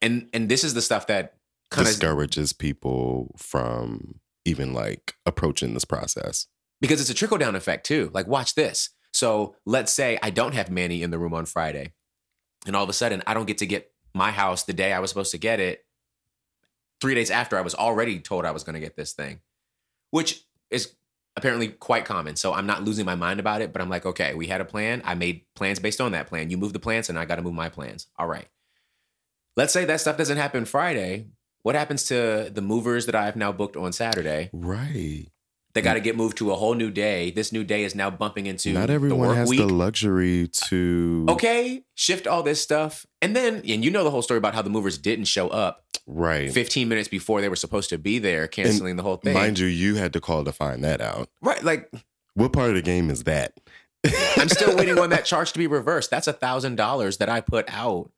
And 0.00 0.28
and 0.32 0.48
this 0.48 0.64
is 0.64 0.74
the 0.74 0.82
stuff 0.82 1.06
that 1.06 1.34
kind 1.70 1.86
of 1.86 1.92
discourages 1.92 2.52
people 2.52 3.34
from 3.36 4.20
even 4.44 4.74
like 4.74 5.14
approaching 5.24 5.74
this 5.74 5.84
process. 5.84 6.46
because 6.80 7.00
it's 7.00 7.10
a 7.10 7.14
trickle 7.14 7.38
down 7.38 7.54
effect 7.54 7.86
too. 7.86 8.10
Like, 8.12 8.26
watch 8.26 8.54
this. 8.56 8.90
So 9.12 9.56
let's 9.66 9.92
say 9.92 10.18
I 10.22 10.30
don't 10.30 10.54
have 10.54 10.70
Manny 10.70 11.02
in 11.02 11.10
the 11.10 11.18
room 11.18 11.34
on 11.34 11.46
Friday, 11.46 11.92
and 12.66 12.74
all 12.74 12.84
of 12.84 12.90
a 12.90 12.94
sudden 12.94 13.22
I 13.26 13.34
don't 13.34 13.46
get 13.46 13.58
to 13.58 13.66
get 13.66 13.92
my 14.14 14.30
house 14.30 14.64
the 14.64 14.72
day 14.72 14.92
I 14.92 15.00
was 15.00 15.10
supposed 15.10 15.32
to 15.32 15.38
get 15.38 15.60
it. 15.60 15.84
Three 17.00 17.14
days 17.14 17.30
after 17.30 17.58
I 17.58 17.62
was 17.62 17.74
already 17.74 18.20
told 18.20 18.44
I 18.44 18.52
was 18.52 18.62
going 18.62 18.74
to 18.74 18.80
get 18.80 18.96
this 18.96 19.12
thing, 19.12 19.40
which 20.10 20.44
is 20.70 20.94
apparently 21.36 21.68
quite 21.68 22.04
common. 22.04 22.36
So 22.36 22.52
I'm 22.52 22.66
not 22.66 22.84
losing 22.84 23.04
my 23.04 23.16
mind 23.16 23.40
about 23.40 23.60
it, 23.60 23.72
but 23.72 23.82
I'm 23.82 23.88
like, 23.88 24.06
okay, 24.06 24.34
we 24.34 24.46
had 24.46 24.60
a 24.60 24.64
plan. 24.64 25.02
I 25.04 25.14
made 25.14 25.42
plans 25.54 25.80
based 25.80 26.00
on 26.00 26.12
that 26.12 26.28
plan. 26.28 26.50
You 26.50 26.58
move 26.58 26.72
the 26.72 26.78
plans, 26.78 27.08
and 27.08 27.18
I 27.18 27.24
got 27.24 27.36
to 27.36 27.42
move 27.42 27.54
my 27.54 27.68
plans. 27.68 28.06
All 28.18 28.28
right. 28.28 28.46
Let's 29.56 29.72
say 29.72 29.84
that 29.84 30.00
stuff 30.00 30.16
doesn't 30.16 30.36
happen 30.36 30.64
Friday. 30.64 31.26
What 31.62 31.74
happens 31.74 32.04
to 32.04 32.50
the 32.52 32.62
movers 32.62 33.06
that 33.06 33.14
I've 33.14 33.36
now 33.36 33.50
booked 33.50 33.76
on 33.76 33.92
Saturday? 33.92 34.50
Right. 34.52 35.31
They 35.74 35.80
got 35.80 35.94
to 35.94 36.00
get 36.00 36.16
moved 36.16 36.36
to 36.38 36.50
a 36.52 36.54
whole 36.54 36.74
new 36.74 36.90
day. 36.90 37.30
This 37.30 37.50
new 37.50 37.64
day 37.64 37.84
is 37.84 37.94
now 37.94 38.10
bumping 38.10 38.44
into 38.46 38.72
Not 38.74 38.88
the 38.88 38.92
everyone 38.92 39.28
work 39.28 39.36
has 39.36 39.48
week. 39.48 39.58
the 39.58 39.66
luxury 39.66 40.48
to 40.68 41.24
okay, 41.30 41.84
shift 41.94 42.26
all 42.26 42.42
this 42.42 42.60
stuff, 42.60 43.06
and 43.22 43.34
then 43.34 43.62
and 43.66 43.82
you 43.84 43.90
know 43.90 44.04
the 44.04 44.10
whole 44.10 44.20
story 44.22 44.36
about 44.38 44.54
how 44.54 44.60
the 44.62 44.68
movers 44.70 44.98
didn't 44.98 45.24
show 45.26 45.48
up 45.48 45.84
right. 46.06 46.52
15 46.52 46.88
minutes 46.88 47.08
before 47.08 47.40
they 47.40 47.48
were 47.48 47.56
supposed 47.56 47.88
to 47.90 47.96
be 47.98 48.18
there, 48.18 48.46
canceling 48.48 48.96
the 48.96 49.02
whole 49.02 49.16
thing. 49.16 49.32
Mind 49.34 49.58
you, 49.58 49.66
you 49.66 49.94
had 49.94 50.12
to 50.12 50.20
call 50.20 50.44
to 50.44 50.52
find 50.52 50.84
that 50.84 51.00
out. 51.00 51.28
right? 51.40 51.62
Like 51.62 51.90
What 52.34 52.52
part 52.52 52.68
of 52.70 52.74
the 52.76 52.82
game 52.82 53.08
is 53.08 53.24
that? 53.24 53.54
I'm 54.36 54.48
still 54.50 54.76
waiting 54.76 54.98
on 54.98 55.08
that 55.10 55.24
charge 55.32 55.52
to 55.52 55.58
be 55.58 55.66
reversed. 55.68 56.10
That's 56.10 56.26
a 56.26 56.32
thousand 56.34 56.76
dollars 56.76 57.16
that 57.18 57.28
I 57.30 57.40
put 57.40 57.64
out 57.72 58.10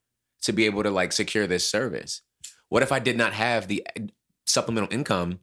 to 0.42 0.52
be 0.52 0.66
able 0.66 0.82
to 0.82 0.90
like 0.90 1.12
secure 1.12 1.46
this 1.46 1.68
service. 1.68 2.22
What 2.68 2.82
if 2.82 2.90
I 2.90 2.98
did 2.98 3.16
not 3.16 3.32
have 3.34 3.68
the 3.68 3.86
uh, 3.96 4.00
supplemental 4.46 4.92
income, 4.92 5.38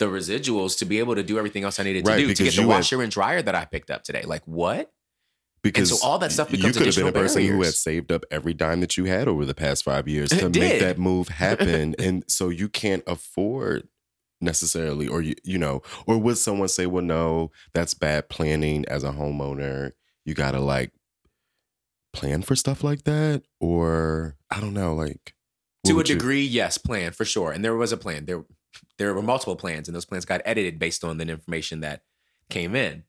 the 0.00 0.06
residuals 0.06 0.76
to 0.78 0.84
be 0.84 0.98
able 0.98 1.14
to 1.14 1.22
do 1.22 1.38
everything 1.38 1.62
else 1.62 1.78
I 1.78 1.84
needed 1.84 2.04
to 2.04 2.16
do 2.16 2.34
to 2.34 2.42
get 2.42 2.54
the 2.56 2.62
you 2.62 2.68
had- 2.68 2.76
washer 2.76 3.00
and 3.02 3.12
dryer 3.12 3.40
that 3.42 3.54
I 3.54 3.64
picked 3.66 3.90
up 3.90 4.02
today? 4.02 4.22
Like 4.22 4.42
what? 4.46 4.90
Because 5.62 5.90
and 5.90 5.98
so 6.00 6.06
all 6.06 6.18
that 6.18 6.32
stuff 6.32 6.50
you 6.50 6.56
becomes 6.56 6.78
could 6.78 6.86
have 6.86 6.94
been 6.96 7.04
a 7.04 7.08
additional 7.08 7.22
person 7.22 7.46
who 7.46 7.62
had 7.62 7.74
saved 7.74 8.10
up 8.10 8.24
every 8.30 8.54
dime 8.54 8.80
that 8.80 8.96
you 8.96 9.04
had 9.04 9.28
over 9.28 9.44
the 9.44 9.54
past 9.54 9.84
five 9.84 10.08
years 10.08 10.30
to 10.40 10.48
make 10.48 10.80
that 10.80 10.98
move 10.98 11.28
happen, 11.46 11.94
and 11.98 12.24
so 12.28 12.48
you 12.48 12.68
can't 12.68 13.04
afford 13.06 13.86
necessarily, 14.40 15.06
or 15.06 15.20
you 15.20 15.34
you 15.44 15.58
know, 15.58 15.82
or 16.06 16.16
would 16.16 16.38
someone 16.38 16.68
say, 16.68 16.86
"Well, 16.86 17.04
no, 17.04 17.50
that's 17.74 17.92
bad 17.92 18.30
planning 18.30 18.86
as 18.88 19.04
a 19.04 19.12
homeowner. 19.12 19.92
You 20.24 20.32
got 20.32 20.52
to 20.52 20.60
like 20.60 20.92
plan 22.14 22.40
for 22.40 22.56
stuff 22.56 22.82
like 22.82 23.04
that," 23.04 23.42
or 23.60 24.36
I 24.50 24.60
don't 24.60 24.72
know, 24.72 24.94
like 24.94 25.34
to 25.84 25.92
a 25.92 25.94
would 25.96 26.08
you- 26.08 26.14
degree, 26.14 26.42
yes, 26.42 26.78
plan 26.78 27.12
for 27.12 27.26
sure. 27.26 27.52
And 27.52 27.62
there 27.62 27.76
was 27.76 27.92
a 27.92 27.96
plan. 27.98 28.24
There, 28.24 28.44
there 28.98 29.14
were 29.14 29.22
multiple 29.22 29.56
plans, 29.56 29.88
and 29.88 29.94
those 29.94 30.04
plans 30.04 30.24
got 30.24 30.42
edited 30.44 30.78
based 30.78 31.04
on 31.04 31.18
the 31.18 31.28
information 31.28 31.80
that 31.80 32.02
came 32.48 32.74
in. 32.74 33.04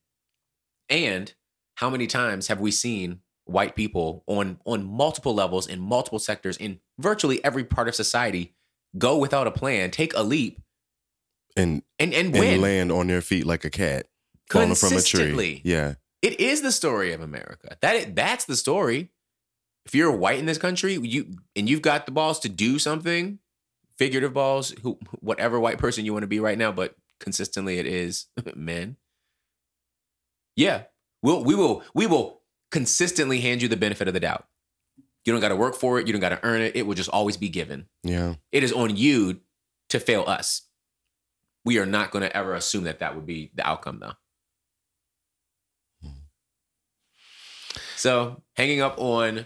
And 0.90 1.34
how 1.76 1.90
many 1.90 2.08
times 2.08 2.48
have 2.48 2.60
we 2.60 2.72
seen 2.72 3.22
white 3.46 3.76
people 3.76 4.24
on 4.28 4.60
on 4.66 4.84
multiple 4.86 5.34
levels 5.34 5.68
in 5.68 5.80
multiple 5.80 6.20
sectors 6.20 6.58
in 6.58 6.80
virtually 7.00 7.44
every 7.44 7.64
part 7.64 7.88
of 7.88 7.96
society 7.96 8.54
go 8.98 9.18
without 9.18 9.48
a 9.48 9.52
plan, 9.52 9.92
take 9.92 10.14
a 10.16 10.24
leap, 10.24 10.62
and 11.56 11.84
and 12.00 12.14
and 12.14 12.36
and 12.36 12.62
land 12.62 12.92
on 12.92 13.08
their 13.08 13.22
feet 13.22 13.46
like 13.46 13.66
a 13.66 13.70
cat 13.70 14.08
falling 14.50 14.76
from 14.76 14.98
a 14.98 15.02
tree. 15.02 15.62
Yeah, 15.64 15.96
It 16.22 16.40
is 16.40 16.62
the 16.62 16.72
story 16.72 17.14
of 17.14 17.22
America. 17.22 17.78
That 17.82 18.16
that's 18.16 18.46
the 18.46 18.56
story. 18.56 19.12
If 19.86 19.96
you're 19.96 20.12
white 20.12 20.40
in 20.40 20.46
this 20.46 20.60
country, 20.60 20.94
you 20.94 21.36
and 21.56 21.70
you've 21.70 21.82
got 21.82 22.06
the 22.06 22.12
balls 22.12 22.40
to 22.40 22.50
do 22.50 22.78
something, 22.80 23.40
figurative 24.02 24.34
balls, 24.34 24.74
who 24.82 24.98
whatever 25.20 25.60
white 25.60 25.78
person 25.78 26.06
you 26.06 26.12
want 26.12 26.24
to 26.24 26.28
be 26.28 26.40
right 26.40 26.58
now, 26.58 26.72
but 26.72 26.96
consistently 27.20 27.78
it 27.78 27.86
is 27.86 28.26
men. 28.56 28.98
Yeah, 30.56 30.86
we'll 31.22 31.44
we 31.44 31.54
will 31.54 31.84
we 31.94 32.08
will 32.08 32.42
consistently 32.72 33.42
hand 33.42 33.62
you 33.62 33.68
the 33.68 33.78
benefit 33.78 34.08
of 34.08 34.16
the 34.16 34.20
doubt. 34.20 34.48
You 35.24 35.32
don't 35.32 35.40
got 35.40 35.50
to 35.50 35.56
work 35.56 35.76
for 35.76 36.00
it. 36.00 36.08
You 36.08 36.14
don't 36.14 36.20
got 36.20 36.30
to 36.30 36.40
earn 36.42 36.62
it. 36.62 36.76
It 36.76 36.88
will 36.88 36.96
just 36.96 37.12
always 37.12 37.38
be 37.38 37.48
given. 37.48 37.86
yeah. 38.02 38.36
It 38.52 38.64
is 38.64 38.74
on 38.74 38.98
you 38.98 39.42
to 39.90 40.00
fail 40.00 40.24
us. 40.26 40.64
We 41.64 41.78
are 41.78 41.86
not 41.86 42.10
going 42.10 42.24
to 42.24 42.36
ever 42.36 42.56
assume 42.56 42.86
that 42.86 43.00
that 43.00 43.14
would 43.14 43.28
be 43.28 43.52
the 43.54 43.68
outcome, 43.68 44.00
though. 44.00 44.14
Hmm. 46.02 46.22
So, 47.98 48.42
hanging 48.56 48.82
up 48.82 49.00
on 49.00 49.46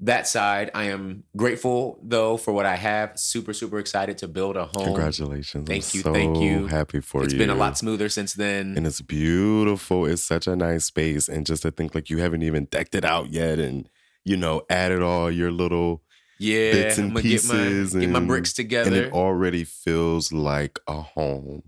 that 0.00 0.28
side, 0.28 0.70
I 0.74 0.84
am 0.84 1.24
grateful 1.36 1.98
though 2.02 2.36
for 2.36 2.52
what 2.52 2.66
I 2.66 2.76
have. 2.76 3.18
Super, 3.18 3.52
super 3.54 3.78
excited 3.78 4.18
to 4.18 4.28
build 4.28 4.56
a 4.56 4.64
home. 4.66 4.84
Congratulations! 4.84 5.66
Thank 5.66 5.84
I'm 5.84 5.90
you, 5.96 6.00
So 6.02 6.12
thank 6.12 6.38
you. 6.38 6.66
Happy 6.66 7.00
for 7.00 7.24
It's 7.24 7.32
you. 7.32 7.38
It's 7.38 7.46
been 7.46 7.50
a 7.56 7.58
lot 7.58 7.78
smoother 7.78 8.08
since 8.08 8.34
then. 8.34 8.74
and 8.76 8.86
it's 8.86 9.00
beautiful. 9.00 10.04
It's 10.06 10.22
such 10.22 10.46
a 10.46 10.54
nice 10.56 10.84
space, 10.84 11.28
and 11.28 11.46
just 11.46 11.62
to 11.62 11.70
think 11.70 11.94
like 11.94 12.10
you 12.10 12.18
haven't 12.18 12.42
even 12.42 12.66
decked 12.66 12.94
it 12.94 13.04
out 13.04 13.30
yet, 13.30 13.58
and 13.58 13.88
you 14.24 14.36
know 14.36 14.62
added 14.68 15.00
all 15.02 15.30
your 15.30 15.50
little 15.50 16.02
yeah, 16.38 16.72
bits 16.72 16.98
and 16.98 17.14
gonna 17.14 17.22
get 17.22 17.44
my 17.46 17.54
pieces 17.54 17.94
get 17.94 18.10
my 18.10 18.20
bricks 18.20 18.52
together. 18.52 18.88
and 18.88 18.96
it 18.96 19.12
already 19.14 19.64
feels 19.64 20.32
like 20.32 20.78
a 20.86 21.00
home. 21.00 21.62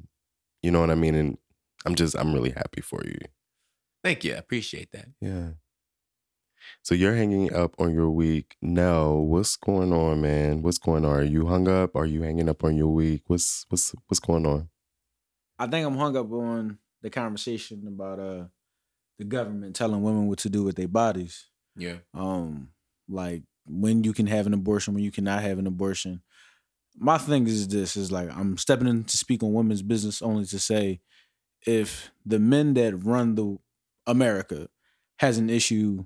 You 0.62 0.70
know 0.70 0.80
what 0.80 0.90
I 0.90 0.96
mean? 0.96 1.14
And 1.14 1.38
I'm 1.86 1.94
just 1.94 2.14
I'm 2.18 2.34
really 2.34 2.50
happy 2.50 2.82
for 2.82 3.00
you. 3.06 3.16
Thank 4.04 4.24
you, 4.24 4.34
I 4.34 4.36
appreciate 4.36 4.92
that. 4.92 5.06
Yeah. 5.20 5.50
So 6.82 6.94
you're 6.94 7.14
hanging 7.14 7.52
up 7.52 7.74
on 7.78 7.92
your 7.94 8.10
week. 8.10 8.56
No, 8.62 9.16
what's 9.16 9.56
going 9.56 9.92
on, 9.92 10.20
man? 10.20 10.62
What's 10.62 10.78
going 10.78 11.04
on? 11.04 11.12
Are 11.12 11.22
you 11.22 11.46
hung 11.46 11.68
up? 11.68 11.96
Are 11.96 12.06
you 12.06 12.22
hanging 12.22 12.48
up 12.48 12.64
on 12.64 12.76
your 12.76 12.88
week? 12.88 13.22
What's 13.26 13.66
what's 13.68 13.94
what's 14.06 14.20
going 14.20 14.46
on? 14.46 14.68
I 15.58 15.66
think 15.66 15.86
I'm 15.86 15.96
hung 15.96 16.16
up 16.16 16.30
on 16.32 16.78
the 17.02 17.10
conversation 17.10 17.86
about 17.86 18.18
uh 18.18 18.44
the 19.18 19.24
government 19.24 19.74
telling 19.74 20.02
women 20.02 20.28
what 20.28 20.38
to 20.40 20.48
do 20.48 20.62
with 20.62 20.76
their 20.76 20.88
bodies. 20.88 21.48
Yeah, 21.76 21.98
Um, 22.14 22.70
like 23.08 23.42
when 23.66 24.02
you 24.04 24.12
can 24.12 24.26
have 24.26 24.46
an 24.46 24.54
abortion, 24.54 24.94
when 24.94 25.04
you 25.04 25.10
cannot 25.12 25.42
have 25.42 25.58
an 25.58 25.66
abortion. 25.66 26.22
My 26.96 27.18
thing 27.18 27.46
is 27.46 27.68
this 27.68 27.96
is 27.96 28.10
like 28.10 28.30
I'm 28.36 28.56
stepping 28.56 28.88
in 28.88 29.04
to 29.04 29.16
speak 29.16 29.42
on 29.42 29.52
women's 29.52 29.82
business 29.82 30.20
only 30.22 30.44
to 30.46 30.58
say 30.58 31.00
if 31.66 32.10
the 32.26 32.38
men 32.38 32.74
that 32.74 33.04
run 33.04 33.34
the 33.34 33.58
America 34.06 34.68
has 35.18 35.38
an 35.38 35.50
issue 35.50 36.04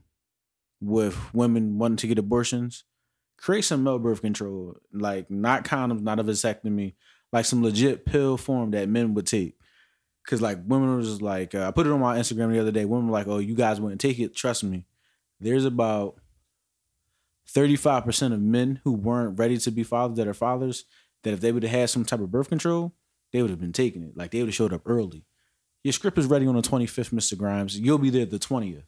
with 0.82 1.16
women 1.32 1.78
wanting 1.78 1.96
to 1.98 2.06
get 2.06 2.18
abortions, 2.18 2.84
create 3.38 3.64
some 3.64 3.84
male 3.84 3.98
birth 3.98 4.20
control, 4.20 4.76
like 4.92 5.30
not 5.30 5.64
condoms, 5.64 6.02
not 6.02 6.18
a 6.18 6.24
vasectomy, 6.24 6.94
like 7.32 7.44
some 7.44 7.62
legit 7.62 8.04
pill 8.04 8.36
form 8.36 8.72
that 8.72 8.88
men 8.88 9.14
would 9.14 9.26
take. 9.26 9.56
Cause 10.26 10.40
like 10.40 10.58
women 10.64 10.96
was 10.96 11.20
like, 11.20 11.54
uh, 11.54 11.66
I 11.66 11.70
put 11.72 11.86
it 11.86 11.92
on 11.92 12.00
my 12.00 12.16
Instagram 12.16 12.52
the 12.52 12.60
other 12.60 12.70
day. 12.70 12.84
Women 12.84 13.08
were 13.08 13.12
like, 13.12 13.26
"Oh, 13.26 13.38
you 13.38 13.56
guys 13.56 13.80
wouldn't 13.80 14.00
take 14.00 14.20
it." 14.20 14.36
Trust 14.36 14.62
me, 14.62 14.86
there's 15.40 15.64
about 15.64 16.20
35% 17.48 18.32
of 18.32 18.40
men 18.40 18.80
who 18.84 18.92
weren't 18.92 19.36
ready 19.36 19.58
to 19.58 19.70
be 19.72 19.82
fathers 19.82 20.16
that 20.18 20.28
are 20.28 20.34
fathers 20.34 20.84
that 21.24 21.34
if 21.34 21.40
they 21.40 21.50
would 21.50 21.64
have 21.64 21.72
had 21.72 21.90
some 21.90 22.04
type 22.04 22.20
of 22.20 22.30
birth 22.30 22.48
control, 22.48 22.94
they 23.32 23.42
would 23.42 23.50
have 23.50 23.60
been 23.60 23.72
taking 23.72 24.04
it. 24.04 24.16
Like 24.16 24.30
they 24.30 24.38
would 24.38 24.48
have 24.48 24.54
showed 24.54 24.72
up 24.72 24.82
early. 24.86 25.24
Your 25.82 25.92
script 25.92 26.18
is 26.18 26.26
ready 26.26 26.46
on 26.46 26.54
the 26.54 26.62
25th, 26.62 27.10
Mr. 27.10 27.36
Grimes. 27.36 27.76
You'll 27.76 27.98
be 27.98 28.10
there 28.10 28.24
the 28.24 28.38
20th 28.38 28.84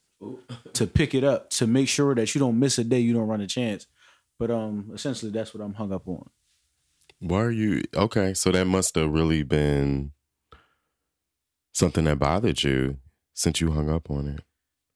to 0.75 0.87
pick 0.87 1.15
it 1.15 1.25
up 1.25 1.51
to 1.51 1.67
make 1.67 1.89
sure 1.89 2.15
that 2.15 2.35
you 2.35 2.39
don't 2.39 2.59
miss 2.59 2.79
a 2.79 2.85
day, 2.85 3.01
you 3.01 3.13
don't 3.13 3.29
run 3.29 3.41
a 3.41 3.47
chance. 3.47 3.87
But 4.39 4.51
um 4.51 4.91
essentially 4.95 5.31
that's 5.33 5.55
what 5.55 5.63
I'm 5.63 5.75
hung 5.75 5.93
up 5.93 6.07
on. 6.09 6.29
Why 7.21 7.41
are 7.43 7.51
you 7.51 7.83
okay? 7.95 8.35
So 8.35 8.51
that 8.53 8.67
must 8.67 8.95
have 8.97 9.11
really 9.11 9.43
been 9.43 10.13
something 11.73 12.05
that 12.05 12.19
bothered 12.19 12.63
you 12.63 12.99
since 13.33 13.61
you 13.61 13.73
hung 13.73 13.91
up 13.91 14.11
on 14.11 14.29
it. 14.29 14.41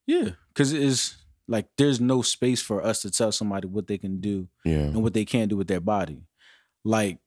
Yeah. 0.05 0.31
Cause 0.55 0.73
it 0.73 0.81
is 0.81 1.17
like 1.47 1.67
there's 1.77 1.99
no 1.99 2.21
space 2.21 2.61
for 2.61 2.83
us 2.83 3.01
to 3.01 3.11
tell 3.11 3.31
somebody 3.31 3.67
what 3.67 3.87
they 3.87 3.97
can 3.97 4.19
do 4.21 4.47
Yeah. 4.65 4.77
and 4.93 5.01
what 5.03 5.13
they 5.13 5.25
can't 5.25 5.49
do 5.49 5.57
with 5.57 5.67
their 5.67 5.79
body. 5.81 6.23
Like 6.83 7.17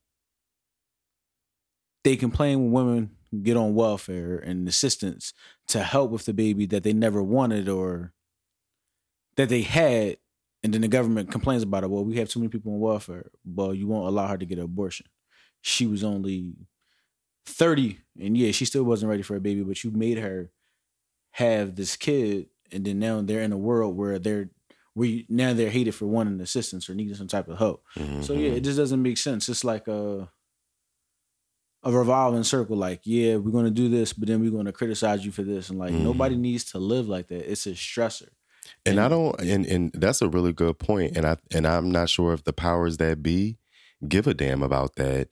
they 2.04 2.16
complain 2.16 2.71
when 2.71 2.87
women 2.87 3.11
get 3.43 3.57
on 3.57 3.75
welfare 3.75 4.37
and 4.39 4.69
assistance 4.69 5.33
to 5.69 5.83
help 5.83 6.11
with 6.11 6.25
the 6.27 6.35
baby 6.35 6.67
that 6.67 6.83
they 6.83 6.93
never 6.93 7.23
wanted 7.23 7.69
or 7.69 8.12
that 9.37 9.49
they 9.49 9.62
had, 9.62 10.19
and 10.62 10.75
then 10.75 10.83
the 10.83 10.89
government 10.89 11.31
complains 11.31 11.62
about 11.62 11.85
it. 11.85 11.91
Well, 11.91 12.05
we 12.05 12.17
have 12.17 12.29
too 12.29 12.41
many 12.41 12.51
people 12.51 12.73
on 12.75 12.81
welfare. 12.81 13.31
Well, 13.45 13.73
you 13.75 13.87
won't 13.87 14.07
allow 14.09 14.27
her 14.29 14.37
to 14.39 14.45
get 14.47 14.59
an 14.59 14.65
abortion. 14.65 15.07
She 15.62 15.87
was 15.87 16.05
only 16.05 16.55
30, 17.47 17.99
and 18.21 18.37
yeah, 18.37 18.53
she 18.53 18.65
still 18.65 18.85
wasn't 18.85 19.11
ready 19.11 19.23
for 19.23 19.37
a 19.37 19.41
baby, 19.41 19.62
but 19.62 19.83
you 19.83 19.91
made 19.91 20.19
her 20.19 20.51
have 21.33 21.75
this 21.77 21.97
kid, 21.97 22.49
and 22.71 22.85
then 22.85 22.99
now 22.99 23.21
they're 23.23 23.43
in 23.43 23.53
a 23.53 23.59
world 23.59 23.97
where 23.97 24.19
they're 24.19 24.51
we 24.95 25.25
now 25.31 25.55
they're 25.55 25.71
hated 25.71 25.93
for 25.95 26.05
wanting 26.07 26.39
assistance 26.43 26.91
or 26.91 26.95
needing 26.95 27.15
some 27.15 27.27
type 27.29 27.49
of 27.49 27.57
help. 27.57 27.83
So 28.21 28.35
yeah, 28.35 28.51
Mhm. 28.51 28.57
it 28.57 28.61
just 28.61 28.77
doesn't 28.77 29.01
make 29.01 29.17
sense. 29.17 29.49
It's 29.49 29.65
like 29.65 29.89
uh 29.89 30.27
a 31.85 31.91
revolving 31.93 32.45
circle. 32.45 32.77
Like, 32.77 33.01
yeah, 33.05 33.37
we're 33.37 33.51
gonna 33.53 33.71
do 33.71 33.89
this, 33.89 34.12
but 34.12 34.29
then 34.29 34.41
we're 34.41 34.51
gonna 34.51 34.73
criticize 34.73 35.25
you 35.25 35.33
for 35.33 35.43
this, 35.43 35.69
and 35.71 35.79
like 35.79 35.93
Mhm. 35.93 36.03
nobody 36.03 36.37
needs 36.37 36.65
to 36.73 36.79
live 36.79 37.09
like 37.09 37.29
that. 37.29 37.51
It's 37.51 37.67
a 37.67 37.73
stressor. 37.73 38.29
And 38.87 39.01
I 39.01 39.09
don't 39.09 39.39
and 39.41 39.67
and 39.67 39.93
that's 39.93 40.23
a 40.23 40.29
really 40.29 40.53
good 40.53 40.79
point. 40.79 41.17
And 41.17 41.27
I 41.27 41.37
and 41.53 41.67
I'm 41.67 41.91
not 41.91 42.09
sure 42.09 42.33
if 42.33 42.45
the 42.45 42.53
powers 42.53 42.97
that 42.99 43.23
be 43.23 43.59
give 44.07 44.27
a 44.27 44.35
damn 44.35 44.62
about 44.62 44.97
that. 44.97 45.29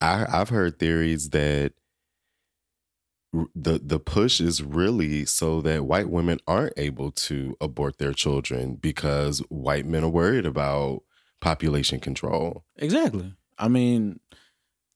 I 0.00 0.26
I've 0.28 0.48
heard 0.48 0.78
theories 0.78 1.30
that 1.30 1.72
the 3.54 3.80
the 3.82 3.98
push 3.98 4.40
is 4.40 4.62
really 4.62 5.24
so 5.24 5.62
that 5.62 5.86
white 5.86 6.10
women 6.10 6.38
aren't 6.46 6.74
able 6.76 7.10
to 7.12 7.56
abort 7.62 7.98
their 7.98 8.12
children 8.12 8.74
because 8.74 9.38
white 9.48 9.86
men 9.86 10.04
are 10.04 10.08
worried 10.10 10.44
about 10.44 11.02
population 11.40 11.98
control. 11.98 12.64
Exactly. 12.76 13.32
I 13.58 13.68
mean, 13.68 14.20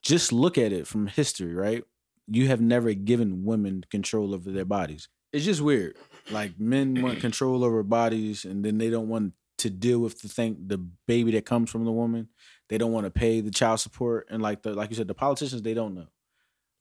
just 0.06 0.32
look 0.32 0.56
at 0.56 0.72
it 0.72 0.86
from 0.86 1.08
history, 1.08 1.54
right? 1.54 1.82
You 2.28 2.46
have 2.48 2.60
never 2.60 2.94
given 2.94 3.44
women 3.44 3.84
control 3.90 4.34
over 4.34 4.50
their 4.50 4.64
bodies. 4.64 5.08
It's 5.32 5.44
just 5.44 5.60
weird. 5.60 5.96
Like 6.30 6.58
men 6.58 7.02
want 7.02 7.20
control 7.20 7.64
over 7.64 7.82
bodies 7.82 8.44
and 8.44 8.64
then 8.64 8.78
they 8.78 8.88
don't 8.88 9.08
want 9.08 9.32
to 9.58 9.70
deal 9.70 9.98
with 9.98 10.20
the 10.20 10.28
thing 10.28 10.56
the 10.66 10.78
baby 10.78 11.32
that 11.32 11.44
comes 11.44 11.70
from 11.70 11.84
the 11.84 11.92
woman. 11.92 12.28
They 12.68 12.78
don't 12.78 12.92
want 12.92 13.06
to 13.06 13.10
pay 13.10 13.40
the 13.40 13.50
child 13.50 13.80
support 13.80 14.28
and 14.30 14.40
like 14.40 14.62
the 14.62 14.74
like 14.74 14.90
you 14.90 14.96
said 14.96 15.08
the 15.08 15.14
politicians 15.14 15.62
they 15.62 15.74
don't 15.74 15.94
know. 15.94 16.06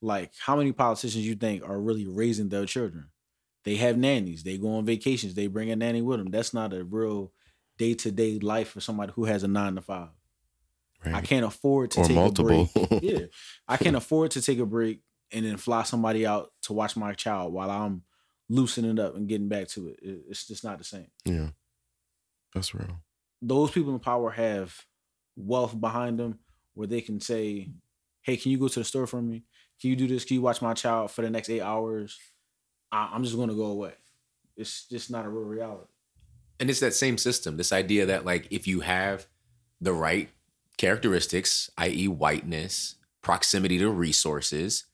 Like 0.02 0.32
how 0.40 0.56
many 0.56 0.72
politicians 0.72 1.26
you 1.26 1.36
think 1.36 1.68
are 1.68 1.80
really 1.80 2.06
raising 2.06 2.50
their 2.50 2.66
children? 2.66 3.10
They 3.64 3.76
have 3.78 3.98
nannies. 3.98 4.44
They 4.44 4.58
go 4.60 4.76
on 4.76 4.86
vacations. 4.86 5.34
They 5.34 5.48
bring 5.48 5.72
a 5.72 5.76
nanny 5.76 6.02
with 6.04 6.20
them. 6.20 6.30
That's 6.30 6.54
not 6.54 6.74
a 6.74 6.84
real 6.84 7.32
day-to-day 7.78 8.40
life 8.40 8.70
for 8.70 8.80
somebody 8.80 9.12
who 9.16 9.26
has 9.26 9.44
a 9.44 9.48
9 9.48 9.76
to 9.76 9.82
5. 11.06 11.16
I 11.16 11.22
can't 11.22 11.46
afford 11.46 11.92
to 11.92 12.02
Or 12.02 12.06
take 12.06 12.16
multiple. 12.16 12.70
a 12.76 12.88
break. 12.88 13.04
yeah, 13.04 13.26
I 13.68 13.78
can't 13.78 13.96
afford 14.02 14.32
to 14.32 14.42
take 14.42 14.60
a 14.60 14.66
break 14.66 15.02
and 15.32 15.46
then 15.46 15.58
fly 15.58 15.84
somebody 15.84 16.26
out 16.26 16.52
to 16.64 16.74
watch 16.74 16.96
my 16.96 17.14
child 17.14 17.54
while 17.54 17.70
I'm 17.72 18.04
loosening 18.50 19.00
up 19.00 19.16
and 19.16 19.28
getting 19.28 19.48
back 19.50 19.68
to 19.70 19.90
it. 19.90 20.00
It- 20.02 20.26
It's 20.30 20.46
just 20.48 20.64
not 20.64 20.78
the 20.78 20.84
same. 20.84 21.08
yeah. 21.26 21.50
That's 22.54 22.74
real. 22.74 23.02
Those 23.42 23.72
people 23.72 23.94
in 23.94 24.00
power 24.00 24.30
have 24.32 24.86
wealth 25.36 25.80
behind 25.80 26.20
them 26.20 26.40
where 26.74 26.88
they 26.88 27.02
can 27.02 27.20
say, 27.20 27.70
"Hey, 28.22 28.38
can 28.38 28.52
you 28.52 28.58
go 28.58 28.68
to 28.70 28.80
the 28.80 28.86
store 28.86 29.08
for 29.08 29.22
me? 29.22 29.44
Can 29.82 29.90
you 29.90 29.96
do 29.96 30.08
this? 30.08 30.24
Can 30.24 30.36
you 30.36 30.42
watch 30.42 30.62
my 30.62 30.74
child 30.74 31.12
for 31.12 31.22
the 31.22 31.30
next 31.30 31.50
eight 31.50 31.62
hours? 31.62 32.18
I- 32.92 33.10
I'm 33.14 33.24
just 33.24 33.36
going 33.36 33.50
to 33.50 33.56
go 33.56 33.66
away." 33.66 33.94
It's 34.56 34.88
just 34.88 35.12
not 35.12 35.26
a 35.26 35.30
real 35.30 35.44
reality. 35.44 35.90
And 36.62 36.70
it's 36.70 36.80
that 36.80 36.94
same 36.94 37.18
system, 37.18 37.58
this 37.58 37.74
idea 37.74 38.06
that 38.06 38.24
like 38.24 38.48
if 38.52 38.68
you 38.68 38.80
have 38.80 39.28
the 39.82 39.92
right 39.92 40.30
characteristics, 40.78 41.70
i.e., 41.78 42.08
whiteness, 42.08 42.96
proximity 43.22 43.78
to 43.80 43.90
resources, 43.90 44.86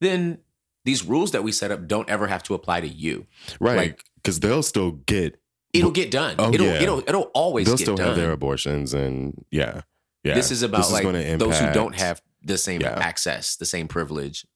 then 0.00 0.38
these 0.84 1.04
rules 1.04 1.30
that 1.32 1.42
we 1.42 1.52
set 1.52 1.70
up 1.70 1.86
don't 1.86 2.08
ever 2.08 2.26
have 2.26 2.42
to 2.44 2.54
apply 2.54 2.80
to 2.80 2.88
you. 2.88 3.26
Right. 3.60 3.76
Like- 3.76 4.04
Cuz 4.22 4.40
they'll 4.40 4.62
still 4.62 4.92
get 4.92 5.38
It'll 5.74 5.90
get 5.90 6.10
done. 6.12 6.36
Oh, 6.38 6.52
it'll, 6.52 6.66
yeah. 6.66 6.80
it'll 6.82 7.00
it'll 7.00 7.30
always 7.34 7.66
they'll 7.66 7.76
get 7.76 7.82
still 7.84 7.96
done. 7.96 8.06
have 8.08 8.16
their 8.16 8.30
abortions 8.30 8.94
and 8.94 9.44
yeah. 9.50 9.82
Yeah. 10.22 10.34
This 10.34 10.50
is 10.52 10.62
about 10.62 10.78
This 10.82 10.92
like 10.92 11.02
gonna 11.02 11.36
those 11.36 11.58
who 11.58 11.72
don't 11.72 11.96
have 11.96 12.22
the 12.42 12.56
same 12.56 12.80
Yeah. 12.80 12.90
access, 12.98 13.56
the 13.56 13.66
same 13.66 13.88
privilege. 13.88 14.46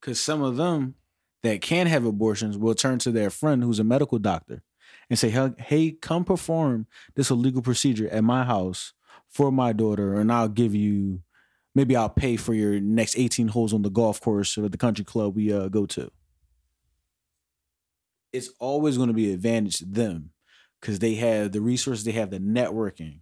Because 0.00 0.20
some 0.20 0.42
of 0.42 0.56
them 0.56 0.94
that 1.42 1.62
can 1.62 1.86
have 1.86 2.04
abortions 2.04 2.58
will 2.58 2.74
turn 2.74 2.98
to 3.00 3.10
their 3.10 3.30
friend 3.30 3.62
who's 3.64 3.78
a 3.78 3.84
medical 3.84 4.18
doctor 4.18 4.62
and 5.08 5.18
say, 5.18 5.30
"Hey, 5.30 5.50
hey, 5.58 5.90
come 5.92 6.24
perform 6.24 6.86
this 7.16 7.30
illegal 7.30 7.62
procedure 7.62 8.08
at 8.10 8.22
my 8.22 8.44
house 8.44 8.92
for 9.30 9.50
my 9.52 9.72
daughter, 9.72 10.14
and 10.14 10.32
I'll 10.32 10.48
give 10.48 10.74
you, 10.74 11.22
maybe 11.74 11.94
I'll 11.96 12.08
pay 12.08 12.36
for 12.36 12.54
your 12.54 12.80
next 12.80 13.18
18 13.18 13.48
holes 13.48 13.72
on 13.74 13.82
the 13.82 13.90
golf 13.90 14.20
course 14.20 14.56
or 14.58 14.68
the 14.68 14.78
country 14.78 15.04
club 15.04 15.36
we 15.36 15.52
uh, 15.52 15.68
go 15.68 15.86
to." 15.86 16.10
It's 18.32 18.50
always 18.58 18.96
going 18.96 19.08
to 19.08 19.14
be 19.14 19.28
an 19.28 19.34
advantage 19.34 19.78
to 19.78 19.86
them 19.86 20.30
because 20.80 20.98
they 20.98 21.14
have 21.14 21.52
the 21.52 21.60
resources, 21.60 22.04
they 22.04 22.12
have 22.12 22.30
the 22.30 22.38
networking, 22.38 23.20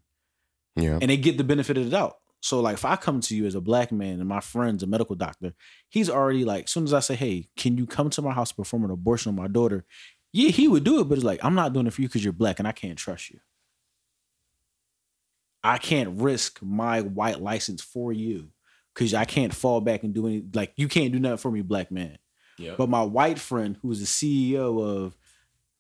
Yeah. 0.75 0.99
and 1.01 1.11
they 1.11 1.17
get 1.17 1.39
the 1.39 1.45
benefit 1.45 1.79
of 1.79 1.85
the 1.85 1.91
doubt. 1.91 2.17
So 2.41 2.61
like 2.61 2.75
if 2.75 2.85
I 2.85 2.97
come 2.97 3.21
to 3.23 3.37
you 3.37 3.47
as 3.47 3.55
a 3.55 3.61
black 3.61 3.91
man 3.93 4.21
and 4.21 4.29
my 4.29 4.41
friend's 4.41 4.83
a 4.83 4.87
medical 4.87 5.17
doctor, 5.17 5.55
he's 5.89 6.11
already 6.11 6.45
like, 6.45 6.65
as 6.65 6.71
soon 6.71 6.85
as 6.85 6.93
I 6.93 7.01
say, 7.01 7.15
Hey, 7.15 7.49
can 7.57 7.79
you 7.79 7.87
come 7.87 8.11
to 8.11 8.23
my 8.23 8.33
house 8.33 8.51
to 8.51 8.57
perform 8.57 8.85
an 8.85 8.91
abortion 8.91 9.31
on 9.31 9.37
my 9.37 9.49
daughter? 9.49 9.85
Yeah, 10.33 10.51
he 10.51 10.69
would 10.69 10.85
do 10.85 11.01
it, 11.01 11.05
but 11.05 11.17
it's 11.19 11.25
like, 11.25 11.43
I'm 11.43 11.55
not 11.55 11.73
doing 11.73 11.87
it 11.87 11.93
for 11.93 12.03
you 12.03 12.09
because 12.09 12.23
you're 12.23 12.33
black 12.33 12.59
and 12.59 12.69
I 12.69 12.73
can't 12.73 12.99
trust 12.99 13.31
you. 13.31 13.39
I 15.67 15.79
can't 15.79 16.21
risk 16.21 16.61
my 16.63 17.01
white 17.01 17.41
license 17.41 17.83
for 17.83 18.13
you 18.13 18.51
because 18.95 19.15
I 19.15 19.25
can't 19.25 19.53
fall 19.53 19.81
back 19.81 20.05
and 20.05 20.15
do 20.15 20.27
any 20.27 20.45
like 20.55 20.73
you 20.77 20.87
can't 20.87 21.13
do 21.13 21.19
nothing 21.19 21.39
for 21.39 21.51
me, 21.51 21.63
black 21.63 21.91
man. 21.91 22.19
Yeah. 22.57 22.75
But 22.79 22.89
my 22.89 23.03
white 23.03 23.39
friend, 23.41 23.77
who 23.83 23.91
is 23.91 23.99
the 23.99 24.07
CEO 24.07 24.81
of 24.81 25.17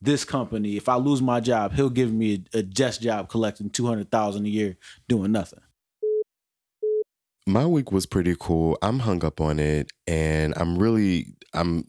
this 0.03 0.25
company, 0.25 0.77
if 0.77 0.89
I 0.89 0.97
lose 0.97 1.23
my 1.23 1.39
job, 1.39 1.73
he'll 1.73 1.89
give 1.89 2.13
me 2.13 2.45
a, 2.53 2.59
a 2.59 2.63
just 2.65 3.01
job 3.01 3.29
collecting 3.29 3.71
two 3.71 3.87
hundred 3.87 4.11
thousand 4.11 4.45
a 4.47 4.49
year 4.49 4.77
doing 5.09 5.31
nothing. 5.31 5.61
my 7.47 7.65
week 7.65 7.93
was 7.93 8.07
pretty 8.07 8.35
cool. 8.39 8.77
I'm 8.83 8.99
hung 9.01 9.25
up 9.25 9.41
on 9.41 9.61
it 9.61 9.93
and 10.09 10.53
I'm 10.57 10.79
really 10.79 11.37
I'm 11.55 11.85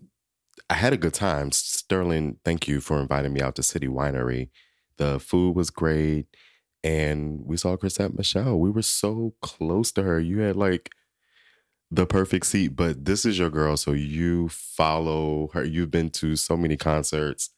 I 0.69 0.75
had 0.75 0.93
a 0.93 0.97
good 0.97 1.15
time. 1.15 1.51
Sterling, 1.51 2.37
thank 2.45 2.67
you 2.67 2.79
for 2.79 2.99
inviting 2.99 3.33
me 3.33 3.41
out 3.41 3.55
to 3.55 3.63
City 3.63 3.87
Winery. 3.87 4.49
The 4.97 5.19
food 5.19 5.55
was 5.55 5.71
great 5.71 6.27
and 6.87 7.41
we 7.45 7.57
saw 7.57 7.75
Chrisette 7.75 8.15
Michelle. 8.17 8.57
We 8.59 8.69
were 8.71 8.81
so 8.81 9.33
close 9.41 9.91
to 9.93 10.03
her. 10.03 10.19
You 10.19 10.39
had 10.39 10.55
like 10.55 10.91
the 11.91 12.05
perfect 12.05 12.45
seat, 12.45 12.69
but 12.75 13.05
this 13.05 13.25
is 13.25 13.37
your 13.39 13.49
girl 13.49 13.77
so 13.77 13.91
you 13.93 14.49
follow 14.49 15.49
her. 15.53 15.63
You've 15.63 15.91
been 15.91 16.09
to 16.11 16.35
so 16.35 16.55
many 16.57 16.77
concerts. 16.77 17.49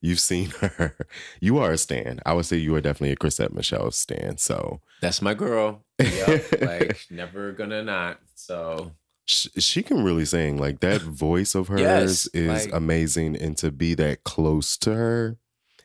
You've 0.00 0.20
seen 0.20 0.50
her. 0.60 0.96
You 1.40 1.58
are 1.58 1.72
a 1.72 1.78
stan. 1.78 2.20
I 2.24 2.32
would 2.34 2.46
say 2.46 2.56
you 2.56 2.74
are 2.76 2.80
definitely 2.80 3.12
a 3.12 3.16
Chrisette 3.16 3.52
Michelle 3.52 3.90
stan. 3.90 4.38
So 4.38 4.80
That's 5.00 5.20
my 5.22 5.34
girl. 5.34 5.84
Yep. 5.98 6.60
like 6.62 7.06
never 7.10 7.52
gonna 7.52 7.82
not. 7.82 8.20
So 8.34 8.92
Sh- 9.26 9.48
she 9.58 9.82
can 9.82 10.02
really 10.04 10.24
sing 10.24 10.56
like 10.58 10.80
that 10.80 11.02
voice 11.02 11.54
of 11.54 11.68
hers 11.68 11.80
Yes, 11.80 12.26
is 12.32 12.66
like- 12.66 12.74
amazing 12.74 13.36
and 13.36 13.56
to 13.58 13.70
be 13.70 13.94
that 13.94 14.24
close 14.24 14.76
to 14.78 14.94
her 14.94 15.36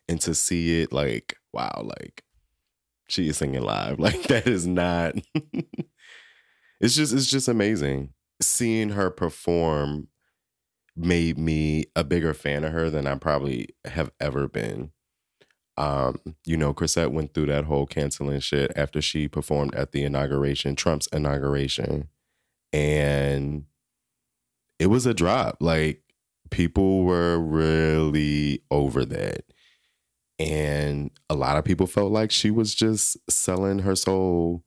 and 0.08 0.20
to 0.22 0.34
see 0.36 0.82
it 0.82 0.94
like 0.94 1.36
wow 1.54 1.82
like 2.00 2.24
she 3.08 3.28
is 3.28 3.38
singing 3.38 3.62
live 3.62 4.00
like 4.00 4.24
that 4.24 4.48
is 4.48 4.66
not 4.66 5.16
it's 6.80 6.96
just 6.96 7.14
it's 7.14 7.30
just 7.30 7.48
amazing 7.48 8.10
seeing 8.42 8.90
her 8.90 9.10
perform 9.10 10.08
made 10.96 11.38
me 11.38 11.86
a 11.96 12.04
bigger 12.04 12.34
fan 12.34 12.64
of 12.64 12.72
her 12.72 12.90
than 12.90 13.08
I 13.08 13.16
probably 13.16 13.70
have 13.86 14.12
ever 14.20 14.48
been 14.48 14.92
um, 15.78 16.20
you 16.46 16.56
know, 16.56 16.74
Chrisette 16.74 17.12
went 17.12 17.34
through 17.34 17.48
that 17.48 17.66
whole 17.66 17.86
canceling 17.86 18.40
shit 18.40 18.72
after 18.76 19.02
she 19.02 19.28
performed 19.28 19.74
at 19.76 19.92
the 19.92 20.04
inauguration, 20.04 20.76
Trump's 20.76 21.08
inauguration. 21.08 22.10
And 22.72 23.66
it 24.80 24.88
was 24.88 25.06
a 25.06 25.14
drop. 25.14 25.58
Like 25.60 26.04
people 26.52 27.04
were 27.04 27.40
really 27.40 28.64
over 28.70 29.06
that. 29.06 29.46
And 30.40 31.12
a 31.30 31.36
lot 31.36 31.58
of 31.58 31.64
people 31.64 31.88
felt 31.88 32.12
like 32.12 32.32
she 32.32 32.52
was 32.52 32.74
just 32.74 33.18
selling 33.30 33.80
her 33.80 33.96
soul 33.96 34.64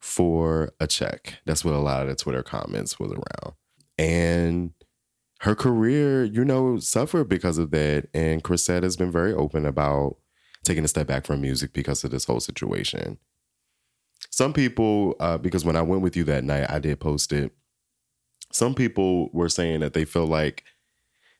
for 0.00 0.72
a 0.80 0.86
check. 0.86 1.34
That's 1.44 1.64
what 1.64 1.74
a 1.74 1.78
lot 1.78 2.02
of 2.02 2.08
the 2.08 2.14
Twitter 2.14 2.42
comments 2.42 2.98
was 2.98 3.12
around. 3.12 3.54
And 3.98 4.72
her 5.40 5.54
career, 5.54 6.24
you 6.24 6.44
know, 6.44 6.78
suffered 6.78 7.28
because 7.28 7.58
of 7.58 7.70
that. 7.72 8.08
And 8.14 8.42
Chrisette 8.42 8.82
has 8.82 8.96
been 8.96 9.10
very 9.10 9.32
open 9.32 9.66
about 9.66 10.16
taking 10.64 10.84
a 10.84 10.88
step 10.88 11.06
back 11.06 11.26
from 11.26 11.40
music 11.40 11.72
because 11.72 12.04
of 12.04 12.10
this 12.10 12.24
whole 12.24 12.40
situation. 12.40 13.18
Some 14.30 14.52
people, 14.52 15.14
uh, 15.20 15.38
because 15.38 15.64
when 15.64 15.76
I 15.76 15.82
went 15.82 16.02
with 16.02 16.16
you 16.16 16.24
that 16.24 16.44
night, 16.44 16.70
I 16.70 16.78
did 16.78 17.00
post 17.00 17.32
it. 17.32 17.52
Some 18.52 18.74
people 18.74 19.30
were 19.32 19.48
saying 19.48 19.80
that 19.80 19.94
they 19.94 20.04
feel 20.04 20.26
like 20.26 20.64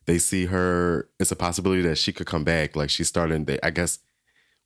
they 0.09 0.19
see 0.19 0.47
her. 0.47 1.07
It's 1.21 1.31
a 1.31 1.37
possibility 1.37 1.83
that 1.83 1.99
she 1.99 2.13
could 2.15 2.27
come 2.27 2.43
back. 2.43 2.75
Like 2.75 2.89
she's 2.89 3.09
starting. 3.09 3.45
To, 3.45 3.65
I 3.65 3.69
guess 3.69 3.99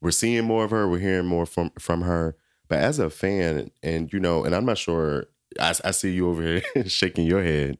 we're 0.00 0.12
seeing 0.12 0.44
more 0.44 0.64
of 0.64 0.70
her. 0.70 0.88
We're 0.88 1.00
hearing 1.00 1.26
more 1.26 1.46
from 1.46 1.72
from 1.80 2.02
her. 2.02 2.36
But 2.68 2.78
as 2.78 3.00
a 3.00 3.10
fan, 3.10 3.72
and 3.82 4.10
you 4.12 4.20
know, 4.20 4.44
and 4.44 4.54
I'm 4.54 4.64
not 4.64 4.78
sure. 4.78 5.26
I, 5.60 5.74
I 5.84 5.90
see 5.90 6.12
you 6.12 6.30
over 6.30 6.42
here 6.74 6.88
shaking 6.88 7.26
your 7.26 7.42
head. 7.42 7.78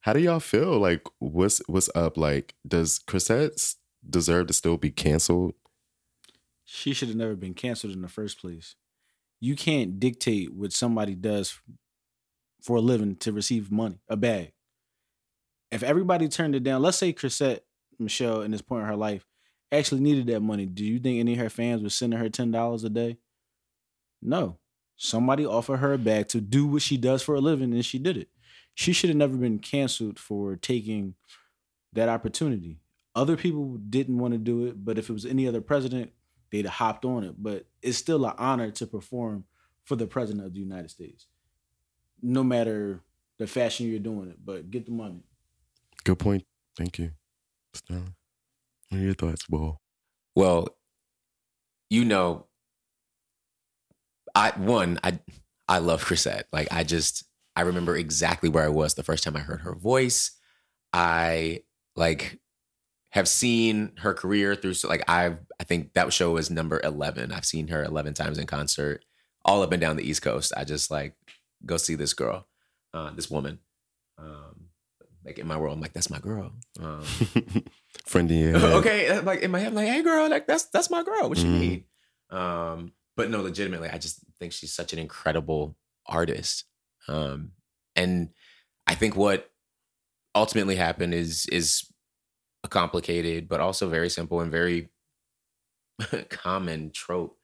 How 0.00 0.12
do 0.12 0.20
y'all 0.20 0.38
feel? 0.38 0.78
Like, 0.78 1.04
what's 1.18 1.60
what's 1.66 1.90
up? 1.96 2.16
Like, 2.16 2.54
does 2.66 3.00
Chrisette 3.00 3.74
deserve 4.08 4.46
to 4.46 4.52
still 4.52 4.76
be 4.76 4.92
canceled? 4.92 5.54
She 6.64 6.94
should 6.94 7.08
have 7.08 7.16
never 7.16 7.34
been 7.34 7.54
canceled 7.54 7.92
in 7.92 8.02
the 8.02 8.08
first 8.08 8.40
place. 8.40 8.76
You 9.40 9.56
can't 9.56 9.98
dictate 9.98 10.54
what 10.54 10.72
somebody 10.72 11.16
does 11.16 11.58
for 12.62 12.76
a 12.76 12.80
living 12.80 13.16
to 13.16 13.32
receive 13.32 13.72
money, 13.72 13.98
a 14.08 14.16
bag. 14.16 14.52
If 15.70 15.82
everybody 15.82 16.28
turned 16.28 16.54
it 16.54 16.62
down, 16.64 16.82
let's 16.82 16.96
say 16.98 17.12
Chrisette 17.12 17.64
Michelle 17.98 18.42
in 18.42 18.50
this 18.52 18.62
point 18.62 18.82
in 18.82 18.88
her 18.88 18.96
life 18.96 19.26
actually 19.70 20.00
needed 20.00 20.26
that 20.28 20.40
money, 20.40 20.64
do 20.66 20.84
you 20.84 20.98
think 20.98 21.20
any 21.20 21.34
of 21.34 21.38
her 21.40 21.50
fans 21.50 21.82
would 21.82 21.92
send 21.92 22.14
her 22.14 22.28
ten 22.30 22.50
dollars 22.50 22.84
a 22.84 22.90
day? 22.90 23.18
No. 24.22 24.58
Somebody 24.96 25.46
offered 25.46 25.76
her 25.76 25.92
a 25.92 25.98
bag 25.98 26.28
to 26.28 26.40
do 26.40 26.66
what 26.66 26.82
she 26.82 26.96
does 26.96 27.22
for 27.22 27.34
a 27.34 27.40
living, 27.40 27.72
and 27.72 27.84
she 27.84 27.98
did 27.98 28.16
it. 28.16 28.28
she 28.74 28.92
should 28.92 29.10
have 29.10 29.16
never 29.16 29.36
been 29.36 29.58
canceled 29.58 30.18
for 30.20 30.54
taking 30.54 31.14
that 31.92 32.08
opportunity. 32.08 32.78
Other 33.14 33.36
people 33.36 33.76
didn't 33.76 34.18
want 34.18 34.34
to 34.34 34.38
do 34.38 34.66
it, 34.66 34.84
but 34.84 34.98
if 34.98 35.10
it 35.10 35.12
was 35.12 35.26
any 35.26 35.48
other 35.48 35.60
president, 35.60 36.12
they'd 36.52 36.64
have 36.64 36.74
hopped 36.74 37.04
on 37.04 37.24
it. 37.24 37.34
But 37.36 37.66
it's 37.82 37.98
still 37.98 38.24
an 38.24 38.34
honor 38.38 38.70
to 38.70 38.86
perform 38.86 39.44
for 39.84 39.96
the 39.96 40.06
president 40.06 40.46
of 40.46 40.54
the 40.54 40.60
United 40.60 40.90
States, 40.90 41.26
no 42.22 42.44
matter 42.44 43.00
the 43.38 43.48
fashion 43.48 43.88
you're 43.88 43.98
doing 43.98 44.28
it. 44.30 44.38
But 44.44 44.70
get 44.70 44.86
the 44.86 44.92
money. 44.92 45.24
Good 46.04 46.18
point. 46.18 46.44
Thank 46.76 46.98
you. 46.98 47.10
Sterling. 47.74 48.14
What 48.88 49.00
are 49.00 49.04
your 49.04 49.14
thoughts, 49.14 49.46
Bull? 49.48 49.80
Well, 50.34 50.68
you 51.90 52.04
know, 52.04 52.46
I 54.34 54.52
one 54.56 54.98
I 55.02 55.18
I 55.68 55.78
love 55.78 56.04
Chrisette. 56.04 56.46
Like 56.52 56.68
I 56.70 56.84
just 56.84 57.24
I 57.56 57.62
remember 57.62 57.96
exactly 57.96 58.48
where 58.48 58.64
I 58.64 58.68
was 58.68 58.94
the 58.94 59.02
first 59.02 59.24
time 59.24 59.36
I 59.36 59.40
heard 59.40 59.62
her 59.62 59.74
voice. 59.74 60.30
I 60.92 61.62
like 61.96 62.38
have 63.10 63.26
seen 63.28 63.92
her 63.98 64.14
career 64.14 64.54
through 64.54 64.74
so 64.74 64.88
like 64.88 65.02
I've 65.08 65.38
I 65.60 65.64
think 65.64 65.94
that 65.94 66.12
show 66.12 66.32
was 66.32 66.50
number 66.50 66.80
11. 66.82 67.32
I've 67.32 67.44
seen 67.44 67.68
her 67.68 67.82
11 67.84 68.14
times 68.14 68.38
in 68.38 68.46
concert 68.46 69.04
all 69.44 69.62
up 69.62 69.72
and 69.72 69.80
down 69.80 69.96
the 69.96 70.08
East 70.08 70.22
Coast. 70.22 70.52
I 70.56 70.64
just 70.64 70.90
like 70.90 71.14
go 71.66 71.76
see 71.76 71.94
this 71.94 72.14
girl, 72.14 72.46
uh, 72.94 73.10
this 73.10 73.30
woman. 73.30 73.58
Um, 74.18 74.67
like 75.28 75.38
in 75.38 75.46
my 75.46 75.56
world, 75.56 75.74
I'm 75.74 75.80
like, 75.80 75.92
that's 75.92 76.10
my 76.10 76.18
girl. 76.18 76.52
Um, 76.80 77.02
Friend 78.06 78.30
in 78.30 78.38
your 78.38 78.58
head. 78.58 78.72
okay, 78.78 79.20
like 79.20 79.40
in 79.42 79.50
my 79.50 79.58
head, 79.60 79.68
I'm 79.68 79.74
like, 79.74 79.88
hey 79.88 80.02
girl, 80.02 80.28
like 80.28 80.46
that's 80.46 80.64
that's 80.66 80.90
my 80.90 81.02
girl. 81.04 81.28
What 81.28 81.38
you 81.38 81.44
Mhm. 81.44 81.58
need? 81.60 81.84
Um, 82.30 82.92
but 83.16 83.30
no, 83.30 83.42
legitimately, 83.42 83.90
I 83.90 83.98
just 83.98 84.20
think 84.38 84.52
she's 84.52 84.72
such 84.72 84.92
an 84.92 84.98
incredible 84.98 85.76
artist. 86.06 86.64
Um, 87.08 87.52
and 87.94 88.30
I 88.86 88.94
think 88.94 89.16
what 89.16 89.50
ultimately 90.34 90.76
happened 90.76 91.14
is 91.14 91.46
is 91.52 91.84
a 92.64 92.68
complicated, 92.68 93.48
but 93.48 93.60
also 93.60 93.88
very 93.88 94.08
simple 94.10 94.40
and 94.40 94.50
very 94.50 94.88
common 96.30 96.90
trope 96.90 97.36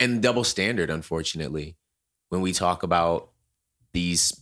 and 0.00 0.22
double 0.22 0.44
standard, 0.44 0.90
unfortunately, 0.90 1.76
when 2.28 2.40
we 2.40 2.52
talk 2.52 2.82
about 2.82 3.30
these 3.92 4.41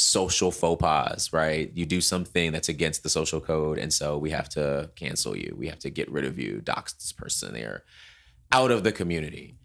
social 0.00 0.50
faux 0.50 0.80
pas, 0.80 1.32
right? 1.32 1.70
You 1.74 1.84
do 1.84 2.00
something 2.00 2.52
that's 2.52 2.68
against 2.68 3.02
the 3.02 3.08
social 3.08 3.40
code, 3.40 3.78
and 3.78 3.92
so 3.92 4.16
we 4.16 4.30
have 4.30 4.48
to 4.50 4.90
cancel 4.96 5.36
you. 5.36 5.54
We 5.58 5.68
have 5.68 5.78
to 5.80 5.90
get 5.90 6.10
rid 6.10 6.24
of 6.24 6.38
you, 6.38 6.60
dox 6.60 6.92
this 6.94 7.12
person. 7.12 7.52
They're 7.52 7.84
out 8.50 8.70
of 8.70 8.82
the 8.82 8.92
community. 8.92 9.56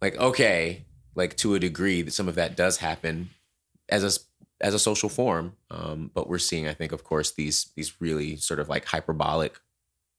Like, 0.00 0.16
okay, 0.16 0.86
like 1.14 1.36
to 1.38 1.54
a 1.54 1.60
degree, 1.60 2.02
that 2.02 2.12
some 2.12 2.28
of 2.28 2.34
that 2.34 2.56
does 2.56 2.78
happen 2.78 3.30
as 3.88 4.02
a 4.04 4.20
as 4.60 4.74
a 4.74 4.78
social 4.78 5.08
form, 5.08 5.56
um, 5.70 6.10
but 6.14 6.28
we're 6.28 6.38
seeing, 6.38 6.68
I 6.68 6.74
think, 6.74 6.92
of 6.92 7.04
course, 7.04 7.32
these 7.32 7.70
these 7.76 8.00
really 8.00 8.36
sort 8.36 8.60
of 8.60 8.68
like 8.68 8.84
hyperbolic 8.84 9.58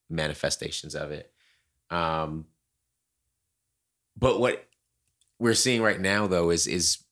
manifestations 0.10 0.95
of 0.95 1.12
it. 1.12 1.32
Um, 1.89 2.45
but 4.17 4.39
what 4.39 4.67
we're 5.39 5.53
seeing 5.53 5.82
right 5.82 5.99
now, 5.99 6.27
though, 6.27 6.49
is 6.49 6.67
is 6.67 7.03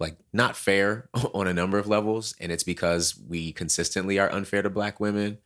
like 0.00 0.16
not 0.32 0.56
fair 0.56 1.08
on 1.34 1.46
a 1.46 1.54
number 1.54 1.78
of 1.78 1.88
levels, 1.88 2.34
and 2.40 2.50
it's 2.50 2.64
because 2.64 3.18
we 3.28 3.52
consistently 3.52 4.18
are 4.18 4.32
unfair 4.32 4.62
to 4.62 4.70
Black 4.70 5.00
women. 5.00 5.38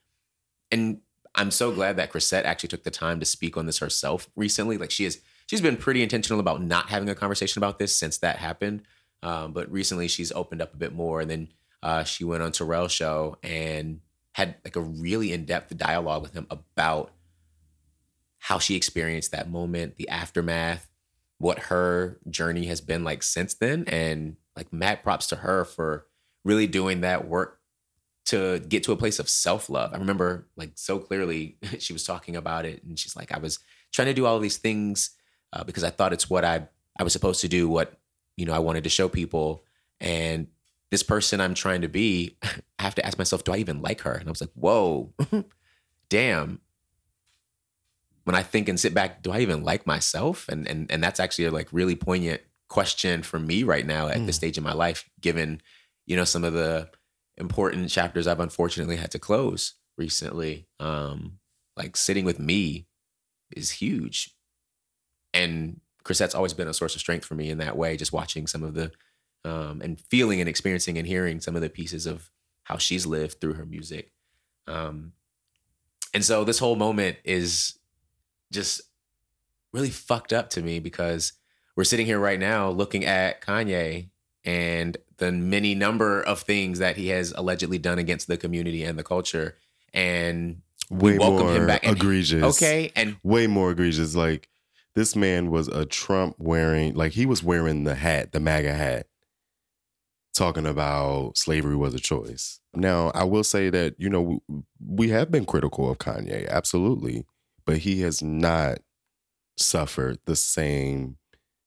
And 0.71 1.01
I'm 1.35 1.51
so 1.51 1.73
glad 1.73 1.97
that 1.97 2.11
Chrisette 2.11 2.45
actually 2.45 2.69
took 2.69 2.85
the 2.85 2.91
time 2.91 3.21
to 3.21 3.27
speak 3.27 3.57
on 3.57 3.67
this 3.67 3.79
herself 3.79 4.29
recently. 4.37 4.77
Like 4.77 4.91
she 4.91 5.05
is, 5.05 5.21
she's 5.47 5.61
been 5.61 5.77
pretty 5.77 6.03
intentional 6.03 6.41
about 6.41 6.63
not 6.63 6.89
having 6.89 7.09
a 7.09 7.15
conversation 7.15 7.61
about 7.61 7.79
this 7.79 7.95
since 7.97 8.19
that 8.19 8.37
happened. 8.37 8.83
Um, 9.23 9.53
but 9.53 9.71
recently, 9.71 10.09
she's 10.09 10.33
opened 10.33 10.63
up 10.63 10.75
a 10.75 10.77
bit 10.77 10.95
more, 10.95 11.21
and 11.21 11.31
then 11.31 11.49
uh, 11.83 12.05
she 12.05 12.25
went 12.25 12.43
on 12.43 12.53
Terrell's 12.53 12.93
show 12.93 13.37
and 13.43 14.01
had 14.33 14.57
like 14.65 14.77
a 14.77 14.81
really 14.81 15.33
in 15.33 15.45
depth 15.45 15.77
dialogue 15.77 16.23
with 16.23 16.35
him 16.35 16.47
about 16.51 17.13
how 18.39 18.59
she 18.59 18.77
experienced 18.77 19.33
that 19.33 19.51
moment, 19.51 19.97
the 19.97 20.09
aftermath, 20.09 20.88
what 21.39 21.59
her 21.61 22.19
journey 22.29 22.67
has 22.67 22.81
been 22.81 23.05
like 23.05 23.23
since 23.23 23.55
then. 23.55 23.85
And 23.87 24.37
like 24.57 24.73
mad 24.73 25.03
props 25.03 25.29
to 25.29 25.37
her 25.37 25.65
for 25.65 26.07
really 26.45 26.67
doing 26.67 27.01
that 27.01 27.27
work 27.29 27.61
to 28.27 28.59
get 28.59 28.83
to 28.85 28.93
a 28.93 28.97
place 28.97 29.19
of 29.19 29.29
self 29.29 29.71
love. 29.71 29.95
I 29.95 29.97
remember 29.97 30.49
like 30.57 30.73
so 30.75 30.99
clearly 30.99 31.57
she 31.79 31.93
was 31.93 32.05
talking 32.05 32.37
about 32.37 32.67
it 32.67 32.83
and 32.83 32.99
she's 32.99 33.17
like, 33.17 33.33
I 33.33 33.39
was 33.39 33.59
trying 33.93 34.09
to 34.09 34.15
do 34.15 34.27
all 34.27 34.39
these 34.39 34.59
things 34.59 35.11
uh, 35.53 35.65
because 35.65 35.85
I 35.85 35.91
thought 35.91 36.13
it's 36.13 36.29
what 36.29 36.45
I, 36.45 36.69
I 36.99 37.05
was 37.05 37.13
supposed 37.13 37.41
to 37.41 37.49
do, 37.49 37.69
what, 37.69 37.99
you 38.37 38.45
know, 38.45 38.53
I 38.53 38.59
wanted 38.59 38.85
to 38.85 38.91
show 38.91 39.09
people. 39.09 39.65
And 40.01 40.49
this 40.91 41.03
person 41.03 41.41
I'm 41.41 41.55
trying 41.55 41.83
to 41.83 41.89
be, 41.89 42.37
I 42.43 42.83
have 42.83 42.95
to 42.97 43.07
ask 43.07 43.17
myself, 43.17 43.45
do 43.45 43.53
I 43.53 43.59
even 43.59 43.81
like 43.81 44.03
her? 44.03 44.13
And 44.13 44.29
I 44.29 44.31
was 44.31 44.41
like, 44.41 44.53
whoa, 44.55 45.13
damn, 46.09 46.61
when 48.29 48.35
I 48.35 48.43
think 48.43 48.69
and 48.69 48.79
sit 48.79 48.93
back, 48.93 49.23
do 49.23 49.33
I 49.33 49.41
even 49.41 49.65
like 49.65 49.87
myself? 49.87 50.51
And 50.51 50.69
and 50.69 50.93
and 50.93 51.03
that's 51.03 51.19
actually 51.19 51.47
a 51.47 51.51
like 51.51 51.73
really 51.73 51.97
poignant 51.97 52.43
question 52.69 53.23
for 53.23 53.39
me 53.39 53.63
right 53.63 53.87
now 53.87 54.09
at 54.09 54.27
this 54.27 54.37
stage 54.37 54.59
in 54.59 54.63
my 54.63 54.75
life, 54.75 55.09
given 55.19 55.63
you 56.07 56.15
know 56.15 56.25
some 56.25 56.45
of 56.45 56.53
the 56.53 56.91
important 57.39 57.89
chapters 57.89 58.27
I've 58.27 58.39
unfortunately 58.39 58.97
had 58.97 59.13
to 59.13 59.19
close 59.19 59.77
recently. 59.97 60.67
Um, 60.79 61.39
like 61.75 61.97
sitting 61.97 62.27
with 62.27 62.39
me 62.39 62.87
is 63.57 63.71
huge, 63.71 64.35
and 65.33 65.81
Chrisette's 66.05 66.35
always 66.35 66.53
been 66.53 66.69
a 66.69 66.75
source 66.75 66.97
of 66.97 67.01
strength 67.01 67.25
for 67.25 67.35
me 67.35 67.49
in 67.49 67.57
that 67.59 67.79
way. 67.79 67.97
Just 67.97 68.13
watching 68.13 68.47
some 68.47 68.63
of 68.63 68.75
the 68.75 68.93
um, 69.47 69.81
and 69.81 69.99
feeling 70.11 70.39
and 70.41 70.51
experiencing 70.51 70.99
and 70.99 71.07
hearing 71.07 71.41
some 71.41 71.57
of 71.57 71.63
the 71.63 71.71
pieces 71.71 72.05
of 72.05 72.31
how 72.65 72.77
she's 72.77 73.07
lived 73.07 73.41
through 73.41 73.55
her 73.55 73.65
music. 73.65 74.13
Um, 74.67 75.13
and 76.13 76.23
so 76.23 76.45
this 76.45 76.59
whole 76.59 76.77
moment 76.77 77.17
is 77.25 77.78
just 78.53 78.81
really 79.73 79.91
fucked 79.91 80.33
up 80.33 80.51
to 80.51 80.63
me 80.63 80.79
because 80.79 81.33
we're 81.77 81.85
sitting 81.85 82.07
here 82.07 82.19
right 82.19 82.41
now 82.41 82.71
looking 82.71 83.05
at 83.05 83.41
Kanye 83.41 84.09
and 84.45 84.97
the 85.19 85.31
many 85.33 85.75
number 85.75 86.23
of 86.23 86.41
things 86.41 86.79
that 86.79 86.97
he 86.97 87.09
has 87.09 87.33
allegedly 87.37 87.79
done 87.79 87.99
against 87.99 88.29
the 88.29 88.37
community 88.37 88.85
and 88.85 88.99
the 88.99 89.05
culture. 89.05 89.57
And 89.93 90.63
we 90.91 91.19
welcome 91.19 91.47
more 91.47 91.57
him 91.57 91.67
back. 91.67 91.85
And- 91.85 91.97
egregious. 91.97 92.57
Okay. 92.57 92.93
And 92.97 93.17
Way 93.23 93.47
more 93.47 93.73
egregious. 93.73 94.15
Like 94.15 94.49
this 94.95 95.15
man 95.15 95.51
was 95.51 95.69
a 95.69 95.85
Trump 95.85 96.37
wearing, 96.39 96.95
like 96.95 97.13
he 97.13 97.27
was 97.27 97.43
wearing 97.43 97.85
the 97.85 97.95
hat, 97.95 98.33
the 98.33 98.41
MAGA 98.41 98.75
hat, 98.75 99.07
talking 100.35 100.67
about 100.67 101.37
slavery 101.37 101.77
was 101.77 101.95
a 101.95 102.01
choice. 102.01 102.61
Now, 102.75 103.11
I 103.15 103.25
will 103.25 103.45
say 103.45 103.71
that, 103.71 103.95
you 103.99 104.09
know, 104.09 104.41
we 104.85 105.09
have 105.09 105.31
been 105.31 105.45
critical 105.45 105.91
of 105.91 105.99
Kanye, 105.99 106.49
absolutely, 106.49 107.27
but 107.69 107.77
he 107.77 108.01
has 108.01 108.23
not 108.23 108.79
suffered 109.59 110.19
the 110.25 110.35
same. 110.35 111.19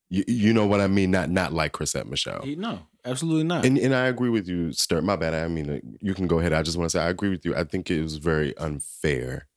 You, 0.09 0.23
you 0.27 0.51
know 0.51 0.65
what 0.65 0.81
I 0.81 0.87
mean? 0.87 1.11
Not 1.11 1.29
not 1.29 1.53
like 1.53 1.73
Chrisette 1.73 2.07
Michelle. 2.07 2.41
He, 2.41 2.55
no, 2.55 2.79
absolutely 3.05 3.43
not. 3.43 3.67
And 3.67 3.77
and 3.77 3.93
I 3.93 4.07
agree 4.07 4.31
with 4.31 4.47
you, 4.47 4.71
Sturt. 4.71 5.03
My 5.03 5.15
bad. 5.15 5.35
I 5.35 5.47
mean, 5.47 5.69
uh, 5.69 5.79
you 6.01 6.15
can 6.15 6.25
go 6.25 6.39
ahead. 6.39 6.53
I 6.53 6.63
just 6.63 6.75
want 6.75 6.89
to 6.89 6.97
say 6.97 7.03
I 7.03 7.09
agree 7.09 7.29
with 7.29 7.45
you. 7.45 7.55
I 7.55 7.65
think 7.65 7.91
it 7.91 8.01
was 8.01 8.17
very 8.17 8.57
unfair. 8.57 9.47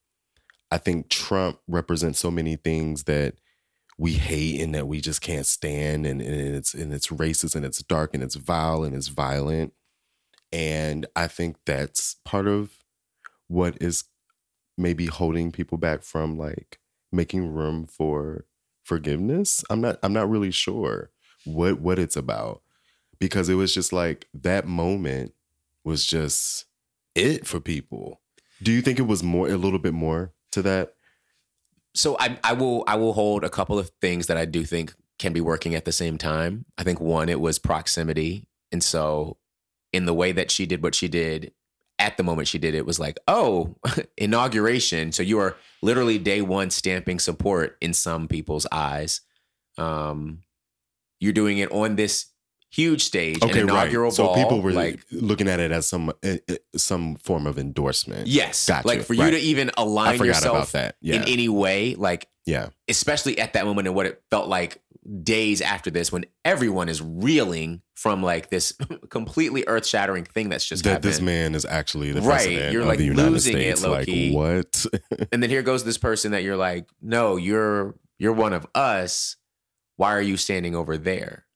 I 0.70 0.76
think 0.76 1.08
Trump 1.08 1.60
represents 1.66 2.18
so 2.18 2.30
many 2.30 2.56
things 2.56 3.04
that 3.04 3.36
we 3.96 4.12
hate 4.12 4.60
and 4.60 4.74
that 4.74 4.86
we 4.86 5.00
just 5.00 5.22
can't 5.22 5.46
stand, 5.46 6.04
and, 6.04 6.20
and 6.20 6.54
it's 6.54 6.74
and 6.74 6.92
it's 6.92 7.06
racist 7.06 7.56
and 7.56 7.64
it's 7.64 7.82
dark 7.82 8.12
and 8.12 8.22
it's 8.22 8.34
vile 8.34 8.84
and 8.84 8.94
it's 8.94 9.08
violent. 9.08 9.72
And 10.52 11.06
I 11.16 11.26
think 11.26 11.56
that's 11.64 12.16
part 12.22 12.46
of 12.46 12.70
what 13.48 13.78
is 13.80 14.04
maybe 14.76 15.06
holding 15.06 15.52
people 15.52 15.78
back 15.78 16.02
from 16.02 16.36
like 16.36 16.78
making 17.12 17.52
room 17.52 17.86
for 17.86 18.46
forgiveness. 18.82 19.64
I'm 19.70 19.80
not 19.80 19.98
I'm 20.02 20.12
not 20.12 20.28
really 20.28 20.50
sure 20.50 21.10
what 21.44 21.80
what 21.80 21.98
it's 21.98 22.16
about 22.16 22.62
because 23.18 23.48
it 23.48 23.54
was 23.54 23.72
just 23.72 23.92
like 23.92 24.28
that 24.34 24.66
moment 24.66 25.34
was 25.84 26.04
just 26.04 26.66
it 27.14 27.46
for 27.46 27.60
people. 27.60 28.20
Do 28.62 28.72
you 28.72 28.82
think 28.82 28.98
it 28.98 29.06
was 29.06 29.22
more 29.22 29.48
a 29.48 29.56
little 29.56 29.78
bit 29.78 29.94
more 29.94 30.32
to 30.52 30.62
that? 30.62 30.94
so 31.94 32.16
I, 32.18 32.38
I 32.42 32.52
will 32.52 32.84
I 32.86 32.96
will 32.96 33.12
hold 33.12 33.44
a 33.44 33.50
couple 33.50 33.78
of 33.78 33.90
things 34.00 34.26
that 34.26 34.36
I 34.36 34.44
do 34.44 34.64
think 34.64 34.94
can 35.18 35.32
be 35.32 35.40
working 35.40 35.74
at 35.74 35.84
the 35.84 35.92
same 35.92 36.18
time. 36.18 36.66
I 36.76 36.82
think 36.82 37.00
one, 37.00 37.28
it 37.28 37.40
was 37.40 37.58
proximity. 37.58 38.46
And 38.72 38.82
so 38.82 39.38
in 39.92 40.06
the 40.06 40.14
way 40.14 40.32
that 40.32 40.50
she 40.50 40.66
did 40.66 40.82
what 40.82 40.94
she 40.94 41.06
did 41.06 41.52
at 42.04 42.16
the 42.16 42.22
moment 42.22 42.46
she 42.48 42.58
did 42.58 42.74
it 42.74 42.84
was 42.86 42.98
like, 43.00 43.18
oh, 43.26 43.74
inauguration. 44.18 45.10
So 45.12 45.22
you 45.22 45.38
are 45.38 45.56
literally 45.82 46.18
day 46.18 46.42
one 46.42 46.70
stamping 46.70 47.18
support 47.18 47.76
in 47.80 47.92
some 47.94 48.28
people's 48.28 48.66
eyes. 48.70 49.20
Um, 49.78 50.42
you're 51.20 51.32
doing 51.32 51.58
it 51.58 51.70
on 51.72 51.96
this 51.96 52.26
huge 52.70 53.04
stage, 53.04 53.38
an 53.42 53.56
inaugural 53.56 54.10
So 54.10 54.24
ball. 54.26 54.34
people 54.36 54.60
were 54.60 54.72
like, 54.72 55.00
looking 55.10 55.48
at 55.48 55.60
it 55.60 55.70
as 55.72 55.86
some 55.86 56.10
uh, 56.10 56.36
uh, 56.48 56.54
some 56.76 57.14
form 57.16 57.46
of 57.46 57.58
endorsement. 57.58 58.26
yes, 58.26 58.66
Gotcha. 58.66 58.86
like 58.86 59.02
for 59.02 59.14
you 59.14 59.22
Right. 59.22 59.30
to 59.30 59.38
even 59.38 59.70
align 59.76 60.22
yourself 60.22 60.72
that. 60.72 60.96
Yeah, 61.00 61.16
in 61.16 61.28
any 61.28 61.48
way, 61.48 61.94
like 61.94 62.28
yeah. 62.46 62.68
especially 62.88 63.38
at 63.38 63.54
that 63.54 63.64
moment 63.64 63.86
and 63.88 63.94
what 63.96 64.06
it 64.06 64.22
felt 64.30 64.48
like 64.48 64.82
days 65.22 65.60
after 65.60 65.90
this 65.90 66.10
when 66.10 66.24
everyone 66.44 66.88
is 66.88 67.02
reeling 67.02 67.82
from 67.94 68.22
like 68.22 68.50
this 68.50 68.72
completely 69.10 69.64
earth 69.66 69.86
shattering 69.86 70.24
thing 70.24 70.48
that's 70.48 70.66
just 70.66 70.84
that 70.84 70.90
happened. 70.90 71.12
this 71.12 71.20
man 71.20 71.54
is 71.54 71.64
actually 71.64 72.12
the 72.12 72.22
Right, 72.22 72.42
president 72.42 72.72
you're, 72.72 72.82
of 72.82 72.88
like, 72.88 72.98
the 72.98 73.04
United 73.04 73.30
losing 73.30 73.56
it, 73.56 73.60
States. 73.78 73.82
low 73.84 73.90
like 73.92 74.06
key. 74.06 74.32
what? 74.34 74.86
and 75.32 75.42
then 75.42 75.50
here 75.50 75.62
goes 75.62 75.84
this 75.84 75.98
person 75.98 76.32
that 76.32 76.42
you're 76.42 76.56
like, 76.56 76.88
no, 77.02 77.36
you're 77.36 77.94
you're 78.18 78.32
one 78.32 78.52
of 78.52 78.66
us. 78.74 79.36
Why 79.96 80.12
are 80.14 80.22
you 80.22 80.36
standing 80.36 80.74
over 80.74 80.96
there? 80.96 81.46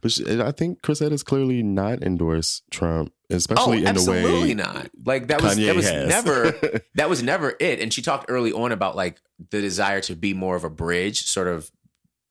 but 0.00 0.12
she, 0.12 0.40
I 0.40 0.52
think 0.52 0.82
Chrisette 0.82 1.10
has 1.10 1.22
clearly 1.24 1.62
not 1.62 2.00
endorsed 2.02 2.62
Trump, 2.70 3.12
especially 3.28 3.84
oh, 3.84 3.88
in 3.88 3.94
the 3.96 4.00
Oh, 4.00 4.14
absolutely 4.14 4.54
not. 4.54 4.88
Like 5.04 5.26
that 5.28 5.42
was 5.42 5.56
Kanye 5.58 5.66
that 5.66 5.76
was 5.76 5.88
has. 5.90 6.08
never 6.08 6.80
that 6.94 7.10
was 7.10 7.22
never 7.22 7.54
it. 7.58 7.80
And 7.80 7.92
she 7.92 8.00
talked 8.00 8.26
early 8.28 8.52
on 8.52 8.70
about 8.72 8.94
like 8.96 9.20
the 9.50 9.60
desire 9.60 10.00
to 10.02 10.14
be 10.14 10.32
more 10.32 10.54
of 10.56 10.62
a 10.64 10.70
bridge, 10.70 11.24
sort 11.26 11.48
of, 11.48 11.70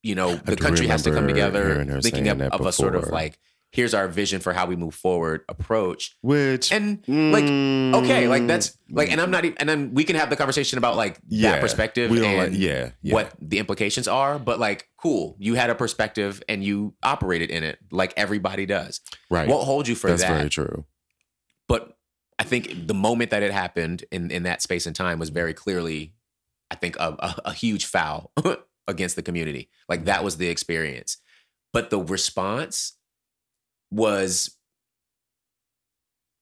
you 0.04 0.16
know, 0.16 0.36
the 0.36 0.56
country 0.56 0.88
has 0.88 1.02
to 1.04 1.12
come 1.12 1.28
together, 1.28 1.84
thinking 2.02 2.28
of, 2.28 2.42
of 2.42 2.66
a 2.66 2.72
sort 2.72 2.96
of 2.96 3.08
like, 3.10 3.40
here's 3.72 3.96
our 3.96 4.08
vision 4.08 4.40
for 4.40 4.54
how 4.54 4.68
we 4.68 4.76
move 4.76 4.94
forward 4.94 5.42
approach. 5.50 6.16
which 6.22 6.72
And 6.72 7.04
like, 7.08 7.46
okay, 8.04 8.28
like 8.28 8.46
that's 8.46 8.78
like, 8.92 9.10
Mm. 9.10 9.14
and 9.14 9.22
I'm 9.22 9.32
not 9.32 9.46
even, 9.46 9.58
and 9.58 9.68
then 9.68 9.94
we 9.96 10.04
can 10.04 10.16
have 10.16 10.30
the 10.30 10.36
conversation 10.36 10.78
about 10.78 10.96
like 10.96 11.18
yeah, 11.28 11.54
that 11.54 11.62
perspective 11.62 12.12
We 12.12 12.24
and 12.24 12.38
like, 12.38 12.52
yeah, 12.54 12.92
yeah. 13.02 13.14
what 13.16 13.34
the 13.42 13.58
implications 13.58 14.08
are, 14.08 14.38
but 14.38 14.60
like, 14.60 14.88
cool, 14.98 15.36
you 15.40 15.56
had 15.56 15.72
a 15.72 15.76
perspective 15.76 16.44
and 16.48 16.64
you 16.64 16.94
operated 17.02 17.50
in 17.50 17.64
it 17.64 17.80
like 17.92 18.14
everybody 18.16 18.68
does. 18.68 19.02
right? 19.32 19.48
Won't 19.50 19.66
hold 19.66 19.88
you 19.88 19.96
for 19.96 20.10
that's 20.12 20.22
that 20.22 20.38
very 20.38 20.50
true. 20.50 20.86
but 21.68 21.98
I 22.38 22.44
think 22.44 22.88
the 22.88 22.94
moment 22.94 23.32
that 23.32 23.42
it 23.42 23.52
happened 23.54 24.06
in 24.12 24.30
in 24.32 24.44
that 24.44 24.62
space 24.62 24.86
and 24.86 24.96
time 24.96 25.18
was 25.18 25.30
very 25.30 25.54
clearly, 25.54 26.14
I 26.70 26.76
think 26.76 26.96
a, 26.98 27.16
a, 27.20 27.36
a 27.46 27.54
huge 27.54 27.86
foul 27.86 28.32
against 28.88 29.16
the 29.16 29.22
community. 29.22 29.70
Like 29.88 30.02
mm-hmm. 30.02 30.08
that 30.08 30.24
was 30.24 30.38
the 30.38 30.50
experience, 30.50 31.18
but 31.72 31.90
the 31.90 32.00
response 32.00 32.94
was 33.92 34.58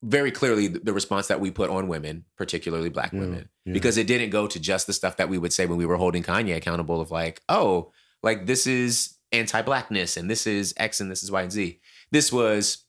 very 0.03 0.31
clearly 0.31 0.67
the 0.67 0.93
response 0.93 1.27
that 1.27 1.39
we 1.39 1.51
put 1.51 1.69
on 1.69 1.87
women, 1.87 2.25
particularly 2.37 2.89
black 2.89 3.13
Yeah, 3.13 3.19
women, 3.19 3.49
yeah. 3.65 3.73
because 3.73 3.97
it 3.97 4.07
didn't 4.07 4.31
go 4.31 4.47
to 4.47 4.59
just 4.59 4.87
the 4.87 4.93
stuff 4.93 5.17
that 5.17 5.29
we 5.29 5.37
would 5.37 5.53
say 5.53 5.65
when 5.65 5.77
we 5.77 5.85
were 5.85 5.97
holding 5.97 6.23
Kanye 6.23 6.55
accountable 6.55 6.99
of 7.01 7.11
like, 7.11 7.41
oh, 7.49 7.91
like 8.23 8.45
this 8.47 8.65
is 8.65 9.17
anti-blackness 9.31 10.17
and 10.17 10.29
this 10.29 10.47
is 10.47 10.73
X 10.77 11.01
and 11.01 11.11
this 11.11 11.23
is 11.23 11.31
Y 11.31 11.41
and 11.41 11.51
Z. 11.51 11.79
This 12.11 12.31
was 12.31 12.85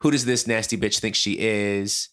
who 0.00 0.10
does 0.10 0.24
this 0.24 0.46
nasty 0.46 0.76
bitch 0.76 1.00
think 1.00 1.14
she 1.14 1.38
is? 1.38 2.08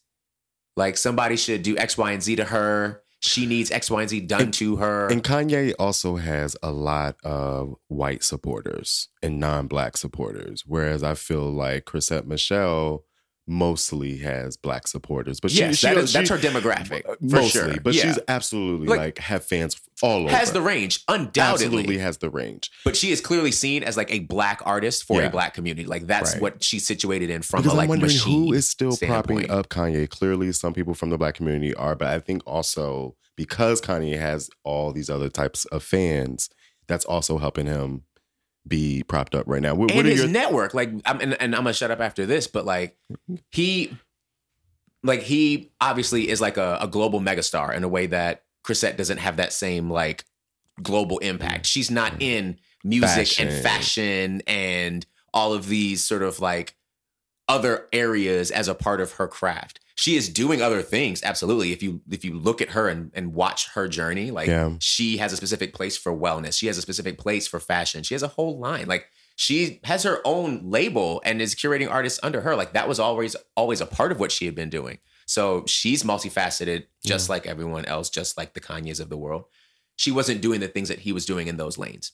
Like 0.77 0.97
somebody 0.97 1.35
should 1.35 1.63
do 1.63 1.77
X, 1.77 1.97
Y, 1.97 2.11
and 2.11 2.23
Z 2.23 2.37
to 2.37 2.45
her. 2.45 3.03
She 3.21 3.45
needs 3.45 3.69
X, 3.71 3.89
Y, 3.91 4.01
and 4.01 4.09
Z 4.09 4.19
done 4.21 4.41
And- 4.41 4.53
to 4.55 4.77
her. 4.77 5.07
And 5.07 5.23
Kanye 5.23 5.73
also 5.79 6.15
has 6.17 6.57
a 6.63 6.71
lot 6.71 7.15
of 7.23 7.75
white 7.87 8.23
supporters 8.23 9.09
and 9.21 9.39
non-black 9.39 9.95
supporters, 9.95 10.63
whereas 10.65 11.03
I 11.03 11.13
feel 11.13 11.49
like 11.51 11.85
Chrisette 11.85 12.27
Michelle 12.27 13.05
mostly 13.47 14.17
has 14.19 14.55
black 14.57 14.87
supporters. 14.87 15.39
But 15.39 15.51
she, 15.51 15.59
yes, 15.59 15.77
she, 15.77 15.87
that 15.87 15.97
is, 15.97 16.11
she- 16.11 16.17
that's 16.17 16.29
her 16.29 16.37
demographic 16.37 17.03
for 17.03 17.17
mostly, 17.21 17.49
sure. 17.73 17.81
but 17.81 17.93
yeah. 17.93 18.03
she's 18.03 18.19
absolutely 18.27 18.87
Like, 18.87 18.99
like, 18.99 19.17
have 19.19 19.43
fans 19.43 19.79
all 20.01 20.21
over. 20.23 20.29
has 20.31 20.51
the 20.51 20.61
range, 20.61 21.03
undoubtedly. 21.07 21.65
absolutely 21.65 21.97
has 21.99 22.17
the 22.19 22.29
range. 22.29 22.71
But 22.85 22.95
she 22.95 23.11
is 23.11 23.21
clearly 23.21 23.51
seen 23.51 23.83
as 23.83 23.97
like 23.97 24.11
a 24.11 24.19
black 24.19 24.61
artist 24.65 25.03
for 25.05 25.21
Yeah. 25.21 25.27
a 25.27 25.31
black 25.31 25.53
community. 25.53 25.85
Like 25.87 26.07
that's 26.07 26.33
Right. 26.33 26.41
what 26.41 26.63
she's 26.63 26.85
situated 26.85 27.29
in 27.29 27.41
from 27.41 27.61
because 27.61 27.73
a 27.73 27.75
like 27.77 27.83
I'm 27.85 27.89
wondering 27.89 28.13
machine 28.13 28.45
who 28.47 28.53
is 28.53 28.67
still 28.67 28.91
standpoint. 28.93 29.47
propping 29.47 29.51
up 29.51 29.69
Kanye. 29.69 30.09
Clearly, 30.09 30.51
some 30.53 30.73
people 30.73 30.93
from 30.93 31.09
the 31.09 31.17
black 31.17 31.35
community 31.35 31.73
are, 31.75 31.95
but 31.95 32.07
I 32.07 32.19
think 32.19 32.41
also 32.45 33.15
because 33.35 33.81
Kanye 33.81 34.17
has 34.19 34.49
all 34.63 34.91
these 34.91 35.09
other 35.09 35.29
types 35.29 35.65
of 35.65 35.83
fans, 35.83 36.49
that's 36.87 37.05
also 37.05 37.37
helping 37.37 37.65
him 37.65 38.03
be 38.67 39.03
propped 39.03 39.35
up 39.35 39.45
right 39.47 39.61
now. 39.61 39.75
What, 39.75 39.91
and 39.91 39.97
what 39.97 40.05
his 40.05 40.19
your 40.19 40.29
network. 40.29 40.73
Like, 40.73 40.89
I'm, 41.05 41.19
and, 41.19 41.41
and 41.41 41.55
I'm 41.55 41.63
gonna 41.63 41.73
shut 41.73 41.91
up 41.91 41.99
after 41.99 42.25
this, 42.25 42.47
but 42.47 42.65
like 42.65 42.97
he, 43.51 43.97
like 45.03 45.21
he 45.21 45.71
obviously 45.81 46.29
is 46.29 46.41
like 46.41 46.57
a, 46.57 46.77
a 46.81 46.87
global 46.87 47.19
megastar 47.19 47.75
in 47.75 47.83
a 47.83 47.87
way 47.87 48.07
that 48.07 48.43
Chrisette 48.63 48.97
doesn't 48.97 49.17
have 49.17 49.37
that 49.37 49.53
same 49.53 49.89
like 49.89 50.25
global 50.81 51.17
impact. 51.19 51.65
She's 51.65 51.91
not 51.91 52.13
mm-hmm. 52.13 52.21
in 52.21 52.57
music 52.83 53.39
and 53.39 53.49
Fashion. 53.49 53.61
fashion 53.61 54.41
and 54.47 55.05
all 55.33 55.53
of 55.53 55.67
these 55.67 56.03
sort 56.03 56.23
of 56.23 56.39
like 56.39 56.75
other 57.47 57.87
areas 57.91 58.51
as 58.51 58.67
a 58.67 58.75
part 58.75 59.01
of 59.01 59.13
her 59.13 59.27
craft. 59.27 59.79
She 59.95 60.15
is 60.15 60.29
doing 60.29 60.61
other 60.61 60.81
things, 60.81 61.21
absolutely. 61.23 61.71
If 61.73 61.83
you 61.83 62.01
if 62.09 62.23
you 62.25 62.33
look 62.33 62.61
at 62.61 62.69
her 62.71 62.87
and, 62.87 63.11
and 63.13 63.33
watch 63.33 63.67
her 63.73 63.87
journey, 63.87 64.31
like 64.31 64.47
Yeah. 64.47 64.75
she 64.79 65.17
has 65.17 65.33
a 65.33 65.37
specific 65.37 65.73
place 65.73 65.97
for 65.97 66.11
wellness. 66.15 66.57
She 66.57 66.67
has 66.67 66.77
a 66.77 66.81
specific 66.81 67.17
place 67.17 67.47
for 67.47 67.59
fashion. 67.59 68.03
She 68.03 68.13
has 68.13 68.23
a 68.23 68.27
whole 68.29 68.57
line. 68.59 68.87
Like 68.87 69.07
she 69.35 69.79
has 69.83 70.03
her 70.03 70.21
own 70.25 70.69
label 70.69 71.21
and 71.25 71.41
is 71.41 71.55
curating 71.55 71.89
artists 71.89 72.19
under 72.23 72.41
her. 72.41 72.55
Like 72.55 72.73
that 72.73 72.87
was 72.87 72.99
always 72.99 73.35
always 73.55 73.81
a 73.81 73.85
part 73.85 74.11
of 74.11 74.19
what 74.19 74.31
she 74.31 74.45
had 74.45 74.55
been 74.55 74.69
doing. 74.69 74.99
So 75.27 75.63
she's 75.67 76.03
multifaceted, 76.03 76.85
just 77.05 77.29
like 77.29 77.45
everyone 77.47 77.85
else, 77.85 78.09
just 78.09 78.37
like 78.37 78.53
the 78.53 78.59
Kanyes 78.59 78.99
of 78.99 79.09
the 79.09 79.17
world. 79.17 79.45
She 79.95 80.11
wasn't 80.11 80.41
doing 80.41 80.59
the 80.61 80.67
things 80.67 80.89
that 80.89 80.99
he 80.99 81.11
was 81.11 81.25
doing 81.25 81.47
in 81.47 81.57
those 81.57 81.77
lanes. 81.77 82.11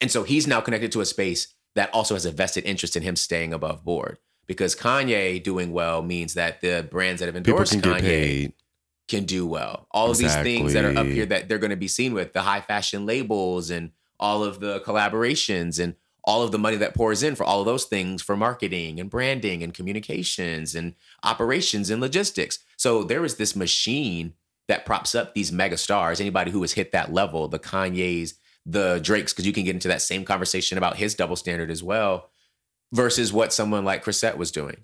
And 0.00 0.10
so 0.10 0.24
he's 0.24 0.46
now 0.46 0.60
connected 0.60 0.92
to 0.92 1.00
a 1.00 1.06
space 1.06 1.54
that 1.74 1.90
also 1.94 2.14
has 2.14 2.26
a 2.26 2.30
vested 2.32 2.64
interest 2.64 2.96
in 2.96 3.02
him 3.02 3.16
staying 3.16 3.52
above 3.52 3.84
board. 3.84 4.18
Because 4.46 4.74
Kanye 4.74 5.42
doing 5.42 5.72
well 5.72 6.02
means 6.02 6.34
that 6.34 6.60
the 6.60 6.86
brands 6.90 7.20
that 7.20 7.26
have 7.26 7.34
people 7.34 7.52
endorsed 7.52 7.72
can 7.72 7.82
Kanye 7.82 8.52
can 9.08 9.24
do 9.24 9.46
well. 9.46 9.86
All 9.90 10.10
of 10.10 10.18
these 10.18 10.34
things 10.36 10.72
that 10.72 10.84
are 10.84 10.96
up 10.96 11.06
here 11.06 11.26
that 11.26 11.48
they're 11.48 11.58
going 11.58 11.70
to 11.70 11.76
be 11.76 11.88
seen 11.88 12.14
with 12.14 12.32
the 12.32 12.42
high 12.42 12.60
fashion 12.60 13.06
labels 13.06 13.70
and 13.70 13.90
all 14.18 14.42
of 14.44 14.60
the 14.60 14.80
collaborations 14.80 15.82
and 15.82 15.94
all 16.24 16.42
of 16.42 16.52
the 16.52 16.58
money 16.58 16.76
that 16.76 16.94
pours 16.94 17.22
in 17.22 17.34
for 17.34 17.44
all 17.44 17.60
of 17.60 17.66
those 17.66 17.84
things 17.84 18.22
for 18.22 18.36
marketing 18.36 19.00
and 19.00 19.10
branding 19.10 19.62
and 19.62 19.74
communications 19.74 20.74
and 20.74 20.94
operations 21.24 21.90
and 21.90 22.00
logistics. 22.00 22.60
So 22.76 23.02
there 23.02 23.24
is 23.24 23.36
this 23.36 23.56
machine 23.56 24.34
that 24.68 24.86
props 24.86 25.14
up 25.14 25.34
these 25.34 25.50
mega 25.50 25.76
stars. 25.76 26.20
Anybody 26.20 26.50
who 26.50 26.62
has 26.62 26.72
hit 26.72 26.92
that 26.92 27.12
level, 27.12 27.48
the 27.48 27.58
Kanyes, 27.58 28.34
the 28.64 29.00
Drakes, 29.02 29.32
because 29.32 29.46
you 29.46 29.52
can 29.52 29.64
get 29.64 29.74
into 29.74 29.88
that 29.88 30.02
same 30.02 30.24
conversation 30.24 30.78
about 30.78 30.96
his 30.96 31.14
double 31.14 31.36
standard 31.36 31.70
as 31.70 31.82
well, 31.82 32.30
versus 32.92 33.32
what 33.32 33.52
someone 33.52 33.84
like 33.84 34.02
Chrisette 34.02 34.38
was 34.38 34.52
doing. 34.52 34.76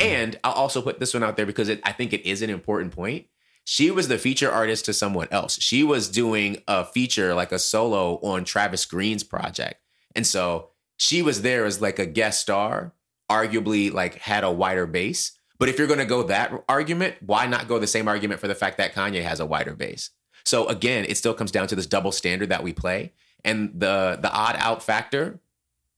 Mm-hmm. 0.00 0.12
And 0.12 0.40
I'll 0.44 0.52
also 0.52 0.80
put 0.80 0.98
this 0.98 1.12
one 1.12 1.22
out 1.22 1.36
there 1.36 1.46
because 1.46 1.68
it, 1.68 1.80
I 1.84 1.92
think 1.92 2.12
it 2.12 2.28
is 2.28 2.42
an 2.42 2.50
important 2.50 2.92
point. 2.92 3.26
She 3.64 3.90
was 3.90 4.08
the 4.08 4.18
feature 4.18 4.50
artist 4.50 4.86
to 4.86 4.92
someone 4.92 5.28
else. 5.30 5.60
She 5.60 5.84
was 5.84 6.08
doing 6.08 6.62
a 6.66 6.84
feature, 6.84 7.34
like 7.34 7.52
a 7.52 7.58
solo 7.58 8.18
on 8.22 8.44
Travis 8.44 8.86
Greene's 8.86 9.22
project. 9.22 9.80
And 10.16 10.26
so 10.26 10.70
she 10.96 11.22
was 11.22 11.42
there 11.42 11.66
as 11.66 11.80
like 11.80 11.98
a 11.98 12.06
guest 12.06 12.40
star, 12.40 12.94
arguably 13.30 13.92
like 13.92 14.16
had 14.16 14.44
a 14.44 14.50
wider 14.50 14.86
base. 14.86 15.38
But 15.58 15.68
if 15.68 15.78
you're 15.78 15.86
going 15.86 16.00
to 16.00 16.06
go 16.06 16.22
that 16.24 16.64
argument, 16.68 17.16
why 17.20 17.46
not 17.46 17.68
go 17.68 17.78
the 17.78 17.86
same 17.86 18.08
argument 18.08 18.40
for 18.40 18.48
the 18.48 18.54
fact 18.54 18.78
that 18.78 18.94
Kanye 18.94 19.22
has 19.22 19.40
a 19.40 19.46
wider 19.46 19.74
base? 19.74 20.10
So 20.44 20.66
again, 20.66 21.04
it 21.04 21.18
still 21.18 21.34
comes 21.34 21.52
down 21.52 21.68
to 21.68 21.76
this 21.76 21.86
double 21.86 22.12
standard 22.12 22.48
that 22.48 22.62
we 22.62 22.72
play 22.72 23.12
and 23.44 23.78
the 23.78 24.18
the 24.20 24.32
odd 24.32 24.56
out 24.58 24.82
factor, 24.82 25.38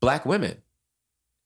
black 0.01 0.27
women. 0.27 0.63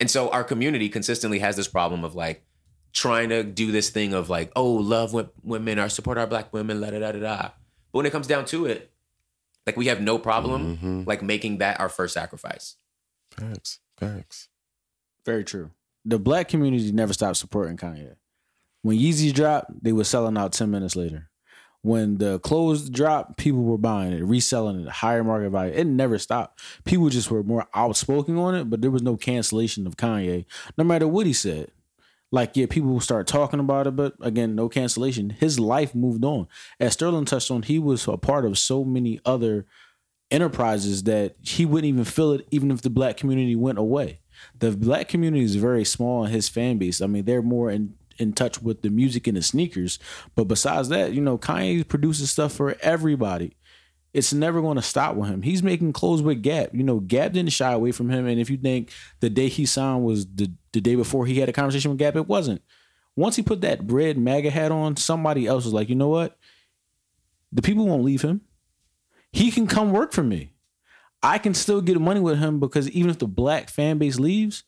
And 0.00 0.10
so 0.10 0.28
our 0.30 0.44
community 0.44 0.88
consistently 0.88 1.38
has 1.38 1.56
this 1.56 1.68
problem 1.68 2.04
of 2.04 2.14
like 2.14 2.44
trying 2.92 3.28
to 3.30 3.42
do 3.42 3.72
this 3.72 3.90
thing 3.90 4.12
of 4.14 4.28
like, 4.30 4.52
oh, 4.56 4.70
love 4.72 5.14
women 5.42 5.78
or 5.78 5.88
support 5.88 6.18
our 6.18 6.26
black 6.26 6.52
women, 6.52 6.80
la 6.80 6.90
da 6.90 6.98
da 6.98 7.12
da 7.12 7.18
da. 7.20 7.42
But 7.92 7.98
when 7.98 8.06
it 8.06 8.10
comes 8.12 8.26
down 8.26 8.44
to 8.46 8.66
it, 8.66 8.90
like 9.66 9.76
we 9.76 9.86
have 9.86 10.00
no 10.00 10.18
problem 10.18 10.78
Mhm. 10.78 11.06
like 11.06 11.22
making 11.22 11.58
that 11.58 11.80
our 11.80 11.88
first 11.88 12.14
sacrifice. 12.14 12.76
Facts, 13.30 13.80
facts. 13.96 14.48
Very 15.24 15.44
true. 15.44 15.70
The 16.04 16.18
black 16.18 16.48
community 16.48 16.92
never 16.92 17.12
stopped 17.12 17.36
supporting 17.38 17.76
Kanye. 17.76 18.14
When 18.82 18.96
Yeezy 18.98 19.32
dropped, 19.34 19.82
they 19.82 19.92
were 19.92 20.04
selling 20.04 20.36
out 20.38 20.52
10 20.52 20.70
minutes 20.70 20.94
later. 20.94 21.28
When 21.86 22.18
the 22.18 22.40
clothes 22.40 22.90
dropped, 22.90 23.36
people 23.36 23.62
were 23.62 23.78
buying 23.78 24.12
it, 24.12 24.24
reselling 24.24 24.80
it, 24.80 24.88
higher 24.88 25.22
market 25.22 25.50
value. 25.50 25.72
It 25.72 25.86
never 25.86 26.18
stopped. 26.18 26.60
People 26.84 27.10
just 27.10 27.30
were 27.30 27.44
more 27.44 27.68
outspoken 27.74 28.36
on 28.38 28.56
it, 28.56 28.68
but 28.68 28.82
there 28.82 28.90
was 28.90 29.02
no 29.02 29.16
cancellation 29.16 29.86
of 29.86 29.96
Kanye, 29.96 30.46
no 30.76 30.82
matter 30.82 31.06
what 31.06 31.26
he 31.26 31.32
said. 31.32 31.70
Like, 32.32 32.56
yeah, 32.56 32.66
people 32.68 32.90
will 32.90 32.98
start 32.98 33.28
talking 33.28 33.60
about 33.60 33.86
it, 33.86 33.94
but 33.94 34.14
again, 34.20 34.56
no 34.56 34.68
cancellation. 34.68 35.30
His 35.30 35.60
life 35.60 35.94
moved 35.94 36.24
on. 36.24 36.48
As 36.80 36.94
Sterling 36.94 37.24
touched 37.24 37.52
on, 37.52 37.62
he 37.62 37.78
was 37.78 38.08
a 38.08 38.16
part 38.16 38.44
of 38.44 38.58
so 38.58 38.82
many 38.82 39.20
other 39.24 39.64
enterprises 40.32 41.04
that 41.04 41.36
he 41.40 41.64
wouldn't 41.64 41.88
even 41.88 42.02
feel 42.02 42.32
it 42.32 42.48
even 42.50 42.72
if 42.72 42.82
the 42.82 42.90
black 42.90 43.16
community 43.16 43.54
went 43.54 43.78
away. 43.78 44.22
The 44.58 44.72
black 44.72 45.06
community 45.06 45.44
is 45.44 45.54
very 45.54 45.84
small 45.84 46.24
in 46.24 46.32
his 46.32 46.48
fan 46.48 46.78
base. 46.78 47.00
I 47.00 47.06
mean, 47.06 47.26
they're 47.26 47.42
more 47.42 47.70
in, 47.70 47.94
in 48.18 48.32
touch 48.32 48.60
with 48.62 48.82
the 48.82 48.90
music 48.90 49.26
and 49.26 49.36
the 49.36 49.42
sneakers. 49.42 49.98
But 50.34 50.44
besides 50.44 50.88
that, 50.90 51.12
you 51.12 51.20
know, 51.20 51.38
Kanye 51.38 51.86
produces 51.86 52.30
stuff 52.30 52.52
for 52.52 52.76
everybody. 52.80 53.56
It's 54.14 54.32
never 54.32 54.62
going 54.62 54.76
to 54.76 54.82
stop 54.82 55.14
with 55.14 55.28
him. 55.28 55.42
He's 55.42 55.62
making 55.62 55.92
clothes 55.92 56.22
with 56.22 56.42
Gap. 56.42 56.70
You 56.72 56.82
know, 56.82 57.00
Gap 57.00 57.32
didn't 57.32 57.52
shy 57.52 57.72
away 57.72 57.92
from 57.92 58.08
him. 58.08 58.26
And 58.26 58.40
if 58.40 58.48
you 58.48 58.56
think 58.56 58.90
the 59.20 59.28
day 59.28 59.48
he 59.48 59.66
signed 59.66 60.04
was 60.04 60.26
the, 60.26 60.50
the 60.72 60.80
day 60.80 60.94
before 60.94 61.26
he 61.26 61.38
had 61.38 61.50
a 61.50 61.52
conversation 61.52 61.90
with 61.90 61.98
Gap, 61.98 62.16
it 62.16 62.26
wasn't. 62.26 62.62
Once 63.14 63.36
he 63.36 63.42
put 63.42 63.60
that 63.60 63.80
red 63.90 64.16
MAGA 64.16 64.50
hat 64.50 64.72
on, 64.72 64.96
somebody 64.96 65.46
else 65.46 65.64
was 65.64 65.74
like, 65.74 65.90
you 65.90 65.94
know 65.94 66.08
what? 66.08 66.38
The 67.52 67.62
people 67.62 67.86
won't 67.86 68.04
leave 68.04 68.22
him 68.22 68.40
he 69.36 69.50
can 69.50 69.66
come 69.66 69.92
work 69.92 70.12
for 70.12 70.22
me. 70.22 70.52
I 71.22 71.38
can 71.38 71.52
still 71.52 71.82
get 71.82 72.00
money 72.00 72.20
with 72.20 72.38
him 72.38 72.58
because 72.58 72.88
even 72.90 73.10
if 73.10 73.18
the 73.18 73.26
black 73.26 73.68
fan 73.68 73.98
base 73.98 74.18
leaves, 74.18 74.64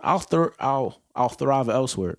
I'll 0.00 0.24
I'll 0.60 1.02
I'll 1.14 1.28
thrive 1.28 1.68
elsewhere. 1.68 2.18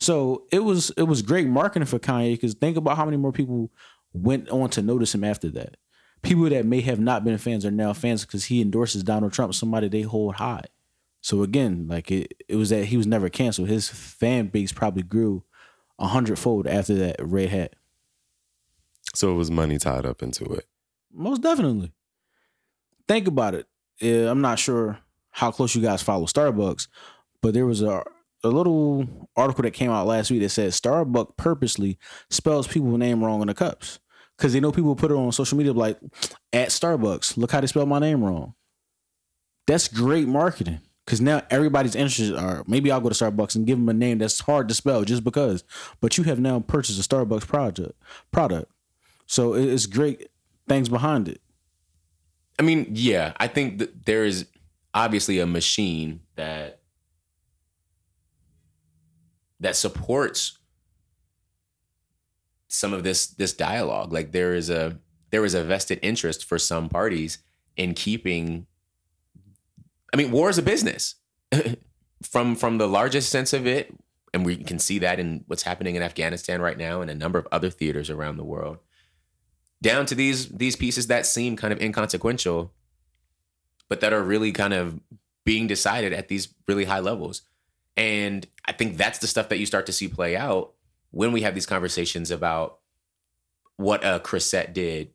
So 0.00 0.44
it 0.52 0.60
was 0.60 0.90
it 0.96 1.04
was 1.04 1.22
great 1.22 1.48
marketing 1.48 1.86
for 1.86 1.98
Kanye 1.98 2.32
because 2.32 2.54
think 2.54 2.76
about 2.76 2.96
how 2.96 3.04
many 3.04 3.16
more 3.16 3.32
people 3.32 3.70
went 4.12 4.48
on 4.50 4.70
to 4.70 4.82
notice 4.82 5.14
him 5.14 5.24
after 5.24 5.48
that. 5.50 5.76
People 6.22 6.48
that 6.48 6.66
may 6.66 6.80
have 6.80 6.98
not 6.98 7.24
been 7.24 7.38
fans 7.38 7.64
are 7.64 7.70
now 7.70 7.92
fans 7.92 8.24
because 8.24 8.46
he 8.46 8.60
endorses 8.60 9.02
Donald 9.02 9.32
Trump, 9.32 9.54
somebody 9.54 9.88
they 9.88 10.02
hold 10.02 10.36
high. 10.36 10.64
So 11.20 11.42
again, 11.42 11.86
like 11.88 12.10
it, 12.10 12.34
it 12.48 12.56
was 12.56 12.70
that 12.70 12.86
he 12.86 12.96
was 12.96 13.06
never 13.06 13.28
canceled. 13.28 13.68
His 13.68 13.88
fan 13.88 14.48
base 14.48 14.72
probably 14.72 15.02
grew 15.02 15.44
a 15.98 16.06
hundredfold 16.06 16.66
after 16.66 16.94
that 16.94 17.16
red 17.20 17.48
hat. 17.48 17.74
So 19.14 19.32
it 19.32 19.36
was 19.36 19.50
money 19.50 19.78
tied 19.78 20.04
up 20.04 20.22
into 20.22 20.44
it. 20.44 20.66
Most 21.12 21.42
definitely. 21.42 21.92
Think 23.08 23.28
about 23.28 23.54
it. 23.54 23.66
Yeah, 24.00 24.30
I'm 24.30 24.40
not 24.40 24.58
sure 24.58 24.98
how 25.30 25.50
close 25.50 25.74
you 25.74 25.82
guys 25.82 26.02
follow 26.02 26.26
Starbucks, 26.26 26.88
but 27.40 27.54
there 27.54 27.66
was 27.66 27.82
a 27.82 28.04
a 28.46 28.50
little 28.50 29.28
article 29.36 29.62
that 29.62 29.72
came 29.72 29.90
out 29.90 30.06
last 30.06 30.30
week 30.30 30.40
that 30.40 30.48
said 30.48 30.70
Starbucks 30.70 31.36
purposely 31.36 31.98
spells 32.30 32.66
people's 32.66 32.98
name 32.98 33.22
wrong 33.22 33.40
on 33.40 33.46
the 33.46 33.54
cups 33.54 33.98
because 34.36 34.52
they 34.52 34.60
know 34.60 34.72
people 34.72 34.94
put 34.96 35.10
it 35.10 35.14
on 35.14 35.32
social 35.32 35.58
media 35.58 35.72
like 35.72 35.98
at 36.52 36.68
Starbucks. 36.68 37.36
Look 37.36 37.52
how 37.52 37.60
they 37.60 37.66
spell 37.66 37.86
my 37.86 37.98
name 37.98 38.24
wrong. 38.24 38.54
That's 39.66 39.88
great 39.88 40.28
marketing 40.28 40.80
because 41.04 41.20
now 41.20 41.42
everybody's 41.50 41.94
interested. 41.94 42.36
Or 42.36 42.64
maybe 42.66 42.90
I'll 42.90 43.00
go 43.00 43.08
to 43.08 43.14
Starbucks 43.14 43.56
and 43.56 43.66
give 43.66 43.78
them 43.78 43.88
a 43.88 43.94
name 43.94 44.18
that's 44.18 44.40
hard 44.40 44.68
to 44.68 44.74
spell 44.74 45.04
just 45.04 45.24
because. 45.24 45.64
But 46.00 46.18
you 46.18 46.24
have 46.24 46.40
now 46.40 46.60
purchased 46.60 46.98
a 46.98 47.08
Starbucks 47.08 47.46
project 47.46 48.00
product, 48.30 48.70
so 49.26 49.54
it's 49.54 49.86
great 49.86 50.28
things 50.68 50.88
behind 50.88 51.28
it. 51.28 51.40
I 52.58 52.62
mean, 52.62 52.86
yeah, 52.90 53.32
I 53.36 53.48
think 53.48 53.78
that 53.78 54.06
there 54.06 54.24
is 54.24 54.46
obviously 54.94 55.38
a 55.38 55.46
machine 55.46 56.20
that 56.36 56.75
that 59.60 59.76
supports 59.76 60.58
some 62.68 62.92
of 62.92 63.04
this 63.04 63.26
this 63.26 63.52
dialogue. 63.52 64.12
Like 64.12 64.32
there 64.32 64.54
is 64.54 64.70
a 64.70 64.98
there 65.30 65.44
is 65.44 65.54
a 65.54 65.64
vested 65.64 65.98
interest 66.02 66.44
for 66.44 66.58
some 66.58 66.88
parties 66.88 67.38
in 67.76 67.94
keeping. 67.94 68.66
I 70.12 70.16
mean, 70.16 70.30
war 70.30 70.48
is 70.50 70.58
a 70.58 70.62
business. 70.62 71.16
from 72.22 72.56
from 72.56 72.78
the 72.78 72.88
largest 72.88 73.30
sense 73.30 73.52
of 73.52 73.66
it, 73.66 73.94
and 74.32 74.44
we 74.44 74.56
can 74.56 74.78
see 74.78 74.98
that 75.00 75.18
in 75.18 75.44
what's 75.46 75.62
happening 75.62 75.94
in 75.94 76.02
Afghanistan 76.02 76.60
right 76.60 76.78
now 76.78 77.00
and 77.00 77.10
a 77.10 77.14
number 77.14 77.38
of 77.38 77.46
other 77.52 77.70
theaters 77.70 78.10
around 78.10 78.36
the 78.36 78.44
world, 78.44 78.78
down 79.82 80.06
to 80.06 80.14
these 80.14 80.48
these 80.48 80.76
pieces 80.76 81.06
that 81.08 81.26
seem 81.26 81.56
kind 81.56 81.72
of 81.72 81.80
inconsequential, 81.80 82.72
but 83.88 84.00
that 84.00 84.12
are 84.12 84.22
really 84.22 84.52
kind 84.52 84.74
of 84.74 85.00
being 85.44 85.66
decided 85.66 86.12
at 86.12 86.28
these 86.28 86.48
really 86.66 86.84
high 86.84 87.00
levels. 87.00 87.42
And 87.96 88.46
I 88.64 88.72
think 88.72 88.96
that's 88.96 89.18
the 89.18 89.26
stuff 89.26 89.48
that 89.48 89.58
you 89.58 89.66
start 89.66 89.86
to 89.86 89.92
see 89.92 90.08
play 90.08 90.36
out 90.36 90.74
when 91.10 91.32
we 91.32 91.42
have 91.42 91.54
these 91.54 91.66
conversations 91.66 92.30
about 92.30 92.78
what 93.76 94.04
a 94.04 94.20
Chrisette 94.20 94.74
did 94.74 95.10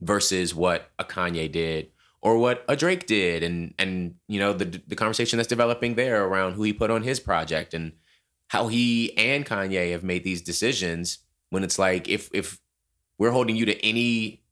versus 0.00 0.54
what 0.54 0.90
a 0.98 1.04
Kanye 1.04 1.50
did 1.50 1.90
or 2.22 2.38
what 2.38 2.64
a 2.68 2.76
Drake 2.76 3.06
did 3.06 3.42
and 3.42 3.74
and 3.78 4.14
you 4.28 4.38
know 4.38 4.52
the 4.52 4.80
the 4.86 4.96
conversation 4.96 5.36
that's 5.36 5.48
developing 5.48 5.94
there 5.94 6.24
around 6.24 6.54
who 6.54 6.62
he 6.62 6.72
put 6.72 6.90
on 6.90 7.02
his 7.02 7.20
project 7.20 7.74
and 7.74 7.92
how 8.48 8.68
he 8.68 9.16
and 9.16 9.46
Kanye 9.46 9.92
have 9.92 10.02
made 10.02 10.24
these 10.24 10.42
decisions 10.42 11.18
when 11.50 11.64
it's 11.64 11.78
like 11.78 12.08
if 12.08 12.30
if 12.32 12.58
we're 13.18 13.30
holding 13.30 13.56
you 13.56 13.66
to 13.66 13.84
any 13.84 14.42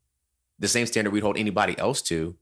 the 0.59 0.69
same 0.69 0.87
standard 0.87 1.13
we'd 1.13 1.23
hold 1.23 1.39
anybody 1.39 1.79
else 1.79 2.03
to 2.03 2.37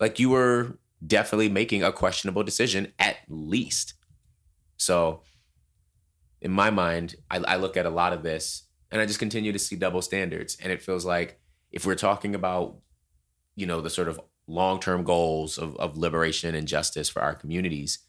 like 0.00 0.18
you 0.18 0.30
were 0.30 0.78
definitely 1.06 1.48
making 1.48 1.82
a 1.82 1.92
questionable 1.92 2.42
decision 2.42 2.92
at 2.98 3.16
least. 3.28 3.94
So, 4.76 5.22
in 6.40 6.50
my 6.50 6.70
mind, 6.70 7.16
I, 7.30 7.38
I, 7.38 7.56
look 7.56 7.76
at 7.76 7.86
a 7.86 7.90
lot 7.90 8.12
of 8.12 8.22
this 8.22 8.64
and 8.90 9.00
I 9.00 9.06
just 9.06 9.18
continue 9.18 9.50
to 9.52 9.58
see 9.58 9.76
double 9.76 10.02
standards. 10.02 10.58
And 10.60 10.70
it 10.70 10.82
feels 10.82 11.06
like 11.06 11.40
if 11.72 11.86
we're 11.86 11.94
talking 11.94 12.34
about, 12.34 12.76
you 13.56 13.66
know, 13.66 13.80
the 13.80 13.88
sort 13.88 14.08
of 14.08 14.20
long 14.46 14.78
term 14.78 15.04
goals 15.04 15.56
of, 15.56 15.74
of 15.76 15.96
liberation 15.96 16.54
and 16.54 16.68
justice 16.68 17.08
for 17.08 17.22
our 17.22 17.34
communities, 17.34 18.00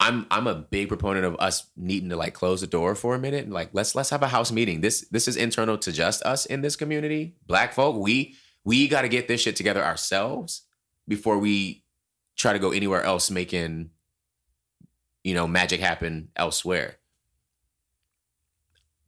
I'm 0.00 0.26
I'm 0.30 0.46
a 0.46 0.54
big 0.54 0.88
proponent 0.88 1.24
of 1.24 1.36
us 1.38 1.70
needing 1.76 2.08
to 2.10 2.16
like 2.16 2.34
close 2.34 2.60
the 2.60 2.66
door 2.66 2.94
for 2.94 3.14
a 3.14 3.18
minute 3.18 3.44
and 3.44 3.52
like 3.52 3.70
let's 3.72 3.94
let's 3.94 4.10
have 4.10 4.22
a 4.22 4.28
house 4.28 4.52
meeting. 4.52 4.80
This 4.80 5.06
this 5.10 5.26
is 5.26 5.36
internal 5.36 5.76
to 5.78 5.92
just 5.92 6.22
us 6.22 6.46
in 6.46 6.60
this 6.60 6.76
community. 6.76 7.36
Black 7.46 7.72
folk, 7.72 7.96
we 7.96 8.36
we 8.64 8.86
got 8.88 9.02
to 9.02 9.08
get 9.08 9.28
this 9.28 9.40
shit 9.40 9.56
together 9.56 9.84
ourselves 9.84 10.62
before 11.08 11.38
we 11.38 11.84
try 12.38 12.52
to 12.52 12.58
go 12.58 12.70
anywhere 12.70 13.02
else 13.02 13.30
making 13.30 13.90
you 15.24 15.34
know 15.34 15.46
magic 15.46 15.80
happen 15.80 16.28
elsewhere. 16.36 16.96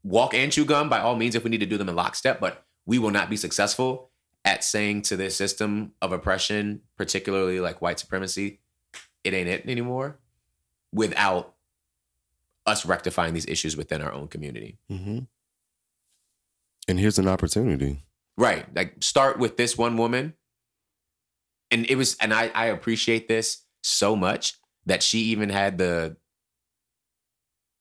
Walk 0.02 0.34
and 0.34 0.52
chew 0.52 0.64
gum 0.64 0.88
by 0.88 1.00
all 1.00 1.16
means 1.16 1.34
if 1.34 1.44
we 1.44 1.50
need 1.50 1.60
to 1.60 1.66
do 1.66 1.78
them 1.78 1.88
in 1.88 1.96
lockstep 1.96 2.40
but 2.40 2.64
we 2.86 2.98
will 2.98 3.10
not 3.10 3.30
be 3.30 3.36
successful 3.36 4.10
at 4.44 4.64
saying 4.64 5.02
to 5.02 5.16
this 5.16 5.36
system 5.36 5.92
of 6.00 6.12
oppression 6.12 6.80
particularly 6.96 7.60
like 7.60 7.82
white 7.82 7.98
supremacy 7.98 8.60
it 9.22 9.34
ain't 9.34 9.48
it 9.48 9.66
anymore 9.66 10.18
without 10.92 11.54
us 12.66 12.86
rectifying 12.86 13.34
these 13.34 13.46
issues 13.46 13.76
within 13.76 14.02
our 14.02 14.12
own 14.12 14.28
community. 14.28 14.78
Mm-hmm. 14.90 15.20
and 16.88 16.98
here's 16.98 17.18
an 17.18 17.28
opportunity. 17.28 18.02
Right. 18.36 18.64
Like 18.74 18.96
start 19.00 19.38
with 19.38 19.56
this 19.56 19.76
one 19.76 19.96
woman 19.96 20.34
and 21.70 21.86
it 21.88 21.96
was 21.96 22.16
and 22.20 22.32
I 22.32 22.50
I 22.54 22.66
appreciate 22.66 23.28
this 23.28 23.64
so 23.82 24.16
much 24.16 24.54
that 24.86 25.02
she 25.02 25.18
even 25.18 25.48
had 25.48 25.78
the 25.78 26.16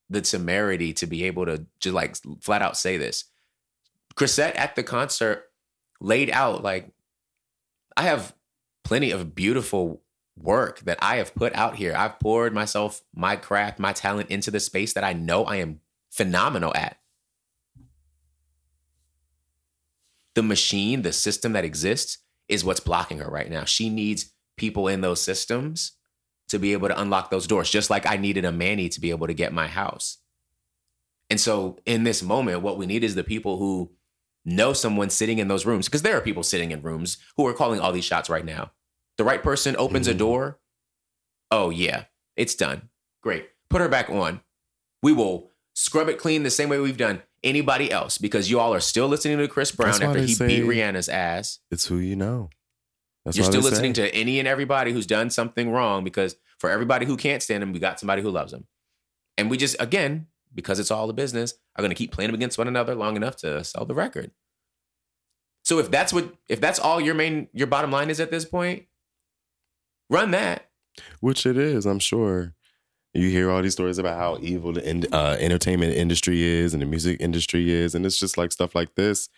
the 0.10 0.22
temerity 0.22 0.94
to 0.94 1.06
be 1.06 1.26
able 1.26 1.46
to 1.46 1.66
just 1.80 1.94
like 1.94 2.16
flat 2.42 2.62
out 2.62 2.78
say 2.78 2.98
this. 2.98 3.26
Chrisette 4.16 4.56
at 4.56 4.76
the 4.76 4.84
concert 4.84 5.46
laid 6.02 6.30
out 6.30 6.64
like 6.64 6.92
I 7.96 8.04
have 8.04 8.34
plenty 8.84 9.12
of 9.12 9.36
beautiful 9.36 10.02
work 10.38 10.80
that 10.82 10.98
I 11.02 11.18
have 11.18 11.36
put 11.36 11.54
out 11.54 11.76
here. 11.76 11.94
I've 11.96 12.20
poured 12.20 12.54
myself, 12.54 13.02
my 13.14 13.36
craft, 13.36 13.78
my 13.78 13.94
talent 13.94 14.30
into 14.30 14.52
the 14.52 14.60
space 14.60 14.94
that 14.94 15.04
I 15.04 15.14
know 15.14 15.44
I 15.44 15.58
am 15.58 15.82
phenomenal 16.10 16.74
at. 16.76 16.98
The 20.36 20.44
machine, 20.44 21.02
the 21.02 21.12
system 21.12 21.54
that 21.54 21.66
exists 21.66 22.20
is 22.50 22.66
what's 22.66 22.82
blocking 22.82 23.20
her 23.20 23.30
right 23.30 23.50
now. 23.50 23.64
She 23.64 23.90
needs 23.90 24.34
people 24.58 24.88
in 24.88 25.02
those 25.02 25.22
systems 25.22 25.94
to 26.50 26.60
be 26.60 26.74
able 26.74 26.88
to 26.88 27.00
unlock 27.00 27.30
those 27.30 27.48
doors, 27.48 27.70
just 27.70 27.90
like 27.90 28.06
I 28.06 28.18
needed 28.18 28.44
a 28.44 28.52
Manny 28.52 28.90
to 28.90 29.00
be 29.00 29.12
able 29.12 29.28
to 29.28 29.34
get 29.34 29.54
my 29.54 29.68
house. 29.68 30.18
And 31.30 31.40
so 31.40 31.78
in 31.86 32.04
this 32.04 32.24
moment, 32.24 32.64
what 32.64 32.78
we 32.78 32.88
need 32.88 33.04
is 33.04 33.14
the 33.14 33.24
people 33.24 33.58
who 33.58 33.92
know 34.46 34.74
someone 34.74 35.12
sitting 35.12 35.38
in 35.38 35.48
those 35.48 35.66
rooms, 35.66 35.86
because 35.86 36.02
there 36.02 36.18
are 36.18 36.22
people 36.22 36.42
sitting 36.42 36.72
in 36.72 36.82
rooms 36.82 37.18
who 37.38 37.46
are 37.46 37.54
calling 37.54 37.80
all 37.80 37.92
these 37.92 38.06
shots 38.06 38.30
right 38.30 38.46
now. 38.46 38.72
The 39.18 39.24
right 39.24 39.44
person 39.44 39.76
opens 39.78 40.08
mm-hmm. 40.08 40.16
a 40.16 40.20
door. 40.20 40.60
Oh, 41.52 41.70
yeah, 41.70 42.06
it's 42.36 42.56
done. 42.56 42.90
Great. 43.22 43.48
Put 43.70 43.82
her 43.82 43.90
back 43.90 44.10
on. 44.10 44.42
We 45.04 45.14
will 45.14 45.52
scrub 45.80 46.10
it 46.10 46.18
clean 46.18 46.44
the 46.44 46.52
same 46.52 46.68
way 46.68 46.78
we've 46.78 46.98
done 46.98 47.22
anybody 47.42 47.90
else 47.90 48.18
because 48.18 48.52
you 48.52 48.60
all 48.60 48.74
are 48.74 48.82
still 48.82 49.08
listening 49.08 49.38
to 49.38 49.48
Chris 49.48 49.72
Brown 49.72 50.04
after 50.04 50.20
he 50.20 50.36
beat 50.36 50.66
Rihanna's 50.66 51.08
ass. 51.08 51.60
It's 51.72 51.86
who 51.86 51.98
you 51.98 52.18
know. 52.18 52.50
That's 53.24 53.38
You're 53.38 53.46
still 53.46 53.62
listening 53.62 53.96
say. 53.96 54.10
to 54.10 54.16
any 54.16 54.40
and 54.40 54.48
everybody 54.48 54.92
who's 54.92 55.06
done 55.06 55.30
something 55.30 55.72
wrong 55.72 56.04
because 56.04 56.36
for 56.58 56.70
everybody 56.70 57.06
who 57.06 57.16
can't 57.16 57.42
stand 57.42 57.64
him, 57.64 57.72
we 57.72 57.80
got 57.80 57.98
somebody 57.98 58.22
who 58.22 58.30
loves 58.30 58.52
him. 58.52 58.68
And 59.38 59.50
we 59.50 59.56
just, 59.56 59.78
again, 59.80 60.28
because 60.54 60.80
it's 60.80 60.92
all 60.92 61.10
a 61.10 61.14
business, 61.14 61.54
are 61.78 61.82
going 61.82 61.92
to 61.92 61.96
keep 61.96 62.12
playing 62.12 62.28
them 62.28 62.36
against 62.36 62.58
one 62.58 62.68
another 62.68 62.94
long 62.94 63.16
enough 63.16 63.38
to 63.38 63.64
sell 63.64 63.86
the 63.86 63.96
record. 63.96 64.32
So 65.64 65.80
if 65.80 65.90
that's 65.90 66.12
what, 66.12 66.34
if 66.50 66.60
that's 66.60 66.80
all 66.80 67.00
your 67.00 67.16
main, 67.16 67.48
your 67.54 67.68
bottom 67.68 67.92
line 67.92 68.10
is 68.10 68.20
at 68.20 68.32
this 68.32 68.44
point, 68.44 68.84
run 70.10 70.32
that. 70.32 70.70
Which 71.22 71.46
it 71.46 71.58
is, 71.58 71.86
I'm 71.86 72.00
sure. 72.00 72.56
You 73.14 73.30
hear 73.30 73.50
all 73.50 73.62
these 73.62 73.74
stories 73.74 73.98
about 73.98 74.18
how 74.18 74.38
evil 74.42 74.74
the 74.74 75.08
uh, 75.12 75.36
entertainment 75.40 75.96
industry 75.96 76.44
is 76.44 76.74
and 76.74 76.82
the 76.82 76.86
music 76.86 77.20
industry 77.20 77.72
is, 77.72 77.96
and 77.96 78.06
it's 78.06 78.20
just 78.20 78.38
like 78.38 78.52
stuff 78.52 78.76
like 78.76 78.96
this. 78.96 79.30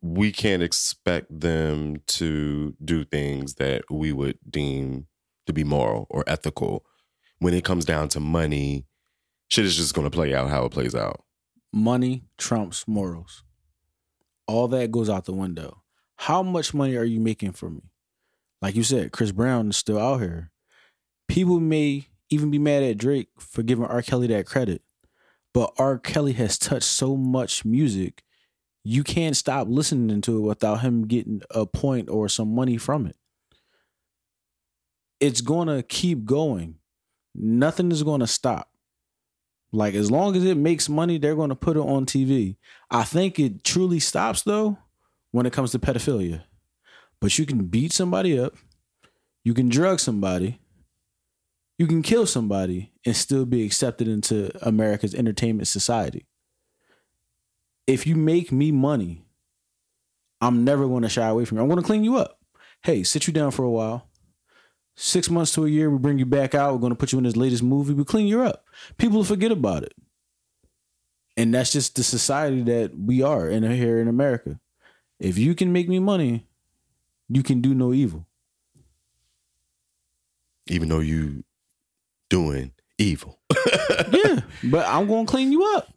We 0.00 0.30
can't 0.30 0.62
expect 0.62 1.40
them 1.40 2.02
to 2.06 2.76
do 2.84 3.04
things 3.04 3.54
that 3.54 3.84
we 3.90 4.12
would 4.12 4.38
deem 4.48 5.08
to 5.46 5.52
be 5.52 5.64
moral 5.64 6.06
or 6.08 6.22
ethical. 6.28 6.84
When 7.40 7.52
it 7.52 7.64
comes 7.64 7.84
down 7.84 8.08
to 8.10 8.20
money, 8.20 8.86
shit 9.48 9.64
is 9.64 9.76
just 9.76 9.94
going 9.94 10.08
to 10.08 10.14
play 10.14 10.34
out 10.34 10.50
how 10.50 10.64
it 10.64 10.72
plays 10.72 10.94
out. 10.94 11.24
Money 11.72 12.24
trumps 12.36 12.86
morals. 12.86 13.42
All 14.46 14.68
that 14.68 14.92
goes 14.92 15.10
out 15.10 15.24
the 15.24 15.32
window. 15.32 15.82
How 16.16 16.42
much 16.42 16.74
money 16.74 16.96
are 16.96 17.04
you 17.04 17.20
making 17.20 17.52
for 17.52 17.70
me? 17.70 17.82
Like 18.62 18.74
you 18.74 18.82
said, 18.82 19.12
Chris 19.12 19.30
Brown 19.30 19.70
is 19.70 19.76
still 19.76 19.98
out 19.98 20.20
here. 20.20 20.50
People 21.28 21.60
may 21.60 22.07
even 22.30 22.50
be 22.50 22.58
mad 22.58 22.82
at 22.82 22.98
Drake 22.98 23.28
for 23.38 23.62
giving 23.62 23.84
R. 23.84 24.02
Kelly 24.02 24.26
that 24.28 24.46
credit. 24.46 24.82
But 25.54 25.72
R. 25.78 25.98
Kelly 25.98 26.34
has 26.34 26.58
touched 26.58 26.84
so 26.84 27.16
much 27.16 27.64
music, 27.64 28.22
you 28.84 29.04
can't 29.04 29.36
stop 29.36 29.68
listening 29.68 30.20
to 30.22 30.38
it 30.38 30.40
without 30.40 30.80
him 30.80 31.06
getting 31.06 31.42
a 31.50 31.66
point 31.66 32.08
or 32.08 32.28
some 32.28 32.54
money 32.54 32.76
from 32.76 33.06
it. 33.06 33.16
It's 35.20 35.40
gonna 35.40 35.82
keep 35.82 36.24
going. 36.24 36.76
Nothing 37.34 37.90
is 37.90 38.02
gonna 38.02 38.26
stop. 38.26 38.70
Like 39.72 39.94
as 39.94 40.10
long 40.10 40.36
as 40.36 40.44
it 40.44 40.56
makes 40.56 40.88
money, 40.88 41.18
they're 41.18 41.36
gonna 41.36 41.56
put 41.56 41.76
it 41.76 41.80
on 41.80 42.06
TV. 42.06 42.56
I 42.90 43.04
think 43.04 43.38
it 43.38 43.64
truly 43.64 44.00
stops 44.00 44.42
though 44.42 44.78
when 45.32 45.44
it 45.44 45.52
comes 45.52 45.72
to 45.72 45.78
pedophilia. 45.78 46.44
But 47.20 47.38
you 47.38 47.46
can 47.46 47.66
beat 47.66 47.92
somebody 47.92 48.38
up, 48.38 48.54
you 49.44 49.54
can 49.54 49.68
drug 49.68 49.98
somebody, 49.98 50.60
you 51.78 51.86
can 51.86 52.02
kill 52.02 52.26
somebody 52.26 52.92
and 53.06 53.16
still 53.16 53.46
be 53.46 53.64
accepted 53.64 54.08
into 54.08 54.50
America's 54.66 55.14
entertainment 55.14 55.68
society. 55.68 56.26
If 57.86 58.06
you 58.06 58.16
make 58.16 58.50
me 58.50 58.72
money, 58.72 59.24
I'm 60.40 60.64
never 60.64 60.86
going 60.86 61.04
to 61.04 61.08
shy 61.08 61.26
away 61.26 61.44
from 61.44 61.56
you. 61.56 61.62
I'm 61.62 61.68
going 61.68 61.80
to 61.80 61.86
clean 61.86 62.04
you 62.04 62.16
up. 62.16 62.38
Hey, 62.82 63.04
sit 63.04 63.26
you 63.26 63.32
down 63.32 63.52
for 63.52 63.64
a 63.64 63.70
while. 63.70 64.08
Six 64.96 65.30
months 65.30 65.52
to 65.52 65.64
a 65.64 65.68
year, 65.68 65.88
we 65.88 65.98
bring 65.98 66.18
you 66.18 66.26
back 66.26 66.54
out. 66.54 66.72
We're 66.72 66.80
going 66.80 66.92
to 66.92 66.96
put 66.96 67.12
you 67.12 67.18
in 67.18 67.24
this 67.24 67.36
latest 67.36 67.62
movie. 67.62 67.94
We 67.94 68.04
clean 68.04 68.26
you 68.26 68.42
up. 68.42 68.64
People 68.98 69.22
forget 69.22 69.52
about 69.52 69.84
it. 69.84 69.94
And 71.36 71.54
that's 71.54 71.72
just 71.72 71.94
the 71.94 72.02
society 72.02 72.62
that 72.62 72.98
we 72.98 73.22
are 73.22 73.48
in 73.48 73.62
here 73.70 74.00
in 74.00 74.08
America. 74.08 74.58
If 75.20 75.38
you 75.38 75.54
can 75.54 75.72
make 75.72 75.88
me 75.88 76.00
money, 76.00 76.48
you 77.28 77.44
can 77.44 77.60
do 77.60 77.74
no 77.74 77.92
evil. 77.92 78.26
Even 80.66 80.88
though 80.88 80.98
you 80.98 81.44
doing 82.28 82.72
evil. 82.98 83.38
yeah, 84.12 84.40
but 84.64 84.86
I'm 84.86 85.06
going 85.06 85.24
to 85.24 85.30
clean 85.30 85.52
you 85.52 85.64
up, 85.76 85.88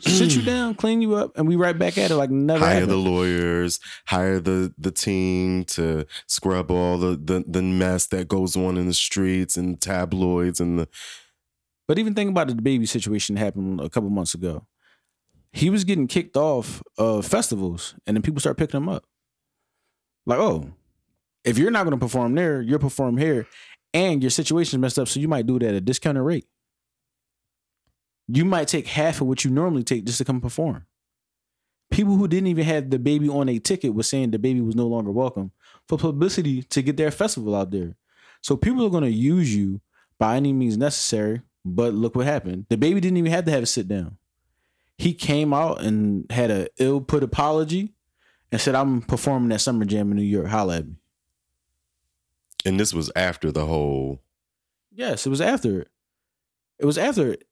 sit 0.00 0.36
you 0.36 0.42
down, 0.42 0.74
clean 0.74 1.02
you 1.02 1.14
up, 1.14 1.36
and 1.36 1.48
we 1.48 1.56
right 1.56 1.76
back 1.76 1.98
at 1.98 2.10
it 2.10 2.16
like 2.16 2.30
never. 2.30 2.64
hire 2.64 2.74
happened. 2.74 2.90
the 2.92 2.96
lawyers, 2.96 3.80
hire 4.06 4.38
the 4.38 4.72
the 4.78 4.90
team 4.90 5.64
to 5.64 6.06
scrub 6.26 6.70
all 6.70 6.98
the, 6.98 7.16
the 7.16 7.44
the 7.46 7.62
mess 7.62 8.06
that 8.08 8.28
goes 8.28 8.56
on 8.56 8.76
in 8.76 8.86
the 8.86 8.94
streets 8.94 9.56
and 9.56 9.80
tabloids 9.80 10.60
and 10.60 10.78
the 10.78 10.88
But 11.88 11.98
even 11.98 12.14
think 12.14 12.30
about 12.30 12.48
DaBaby 12.48 12.88
situation 12.88 13.34
that 13.34 13.40
happened 13.40 13.80
a 13.80 13.88
couple 13.88 14.10
months 14.10 14.34
ago. 14.34 14.66
He 15.52 15.68
was 15.68 15.82
getting 15.82 16.06
kicked 16.06 16.36
off 16.36 16.80
of 16.96 17.26
festivals, 17.26 17.94
and 18.06 18.16
then 18.16 18.22
people 18.22 18.38
start 18.40 18.56
picking 18.56 18.78
him 18.78 18.88
up. 18.88 19.04
Like, 20.26 20.38
oh, 20.38 20.70
if 21.44 21.58
you're 21.58 21.70
not 21.70 21.84
going 21.84 21.98
to 21.98 22.04
perform 22.04 22.34
there, 22.34 22.60
you'll 22.60 22.78
perform 22.78 23.16
here, 23.16 23.46
and 23.92 24.22
your 24.22 24.30
situation's 24.30 24.80
messed 24.80 24.98
up, 24.98 25.08
so 25.08 25.20
you 25.20 25.28
might 25.28 25.46
do 25.46 25.56
it 25.56 25.62
at 25.62 25.74
a 25.74 25.80
discounted 25.80 26.22
rate. 26.22 26.46
You 28.28 28.44
might 28.44 28.68
take 28.68 28.86
half 28.86 29.20
of 29.20 29.26
what 29.26 29.44
you 29.44 29.50
normally 29.50 29.82
take 29.82 30.04
just 30.04 30.18
to 30.18 30.24
come 30.24 30.40
perform. 30.40 30.86
People 31.90 32.14
who 32.14 32.28
didn't 32.28 32.46
even 32.46 32.64
have 32.64 32.84
DaBaby 32.84 33.28
on 33.28 33.48
a 33.48 33.58
ticket 33.58 33.94
was 33.94 34.08
saying 34.08 34.30
DaBaby 34.30 34.64
was 34.64 34.76
no 34.76 34.86
longer 34.86 35.10
welcome 35.10 35.50
for 35.88 35.98
publicity 35.98 36.62
to 36.62 36.82
get 36.82 36.96
their 36.96 37.10
festival 37.10 37.56
out 37.56 37.72
there. 37.72 37.96
So 38.42 38.56
people 38.56 38.86
are 38.86 38.90
going 38.90 39.02
to 39.02 39.10
use 39.10 39.54
you 39.54 39.80
by 40.18 40.36
any 40.36 40.52
means 40.52 40.76
necessary. 40.76 41.42
But 41.64 41.92
look 41.92 42.14
what 42.14 42.26
happened. 42.26 42.66
DaBaby 42.70 43.00
didn't 43.00 43.16
even 43.16 43.32
have 43.32 43.44
to 43.46 43.50
have 43.50 43.64
a 43.64 43.66
sit 43.66 43.88
down. 43.88 44.16
He 44.96 45.12
came 45.12 45.52
out 45.52 45.82
and 45.82 46.30
had 46.30 46.50
a 46.50 46.68
ill 46.78 47.00
put 47.00 47.22
apology 47.22 47.94
and 48.52 48.60
said, 48.60 48.74
I'm 48.74 49.02
performing 49.02 49.52
at 49.52 49.60
Summer 49.60 49.84
Jam 49.84 50.10
in 50.10 50.16
New 50.16 50.22
York. 50.22 50.46
Holla 50.46 50.78
at 50.78 50.86
me. 50.86 50.99
And 52.64 52.78
this 52.78 52.92
was 52.92 53.10
after 53.16 53.50
the 53.50 53.66
whole 53.66 54.20
Yes, 54.92 55.24
it 55.26 55.30
was 55.30 55.40
after 55.40 55.80
it. 55.82 55.88
It 56.78 56.84
was 56.84 56.98
after 56.98 57.32
it. 57.34 57.44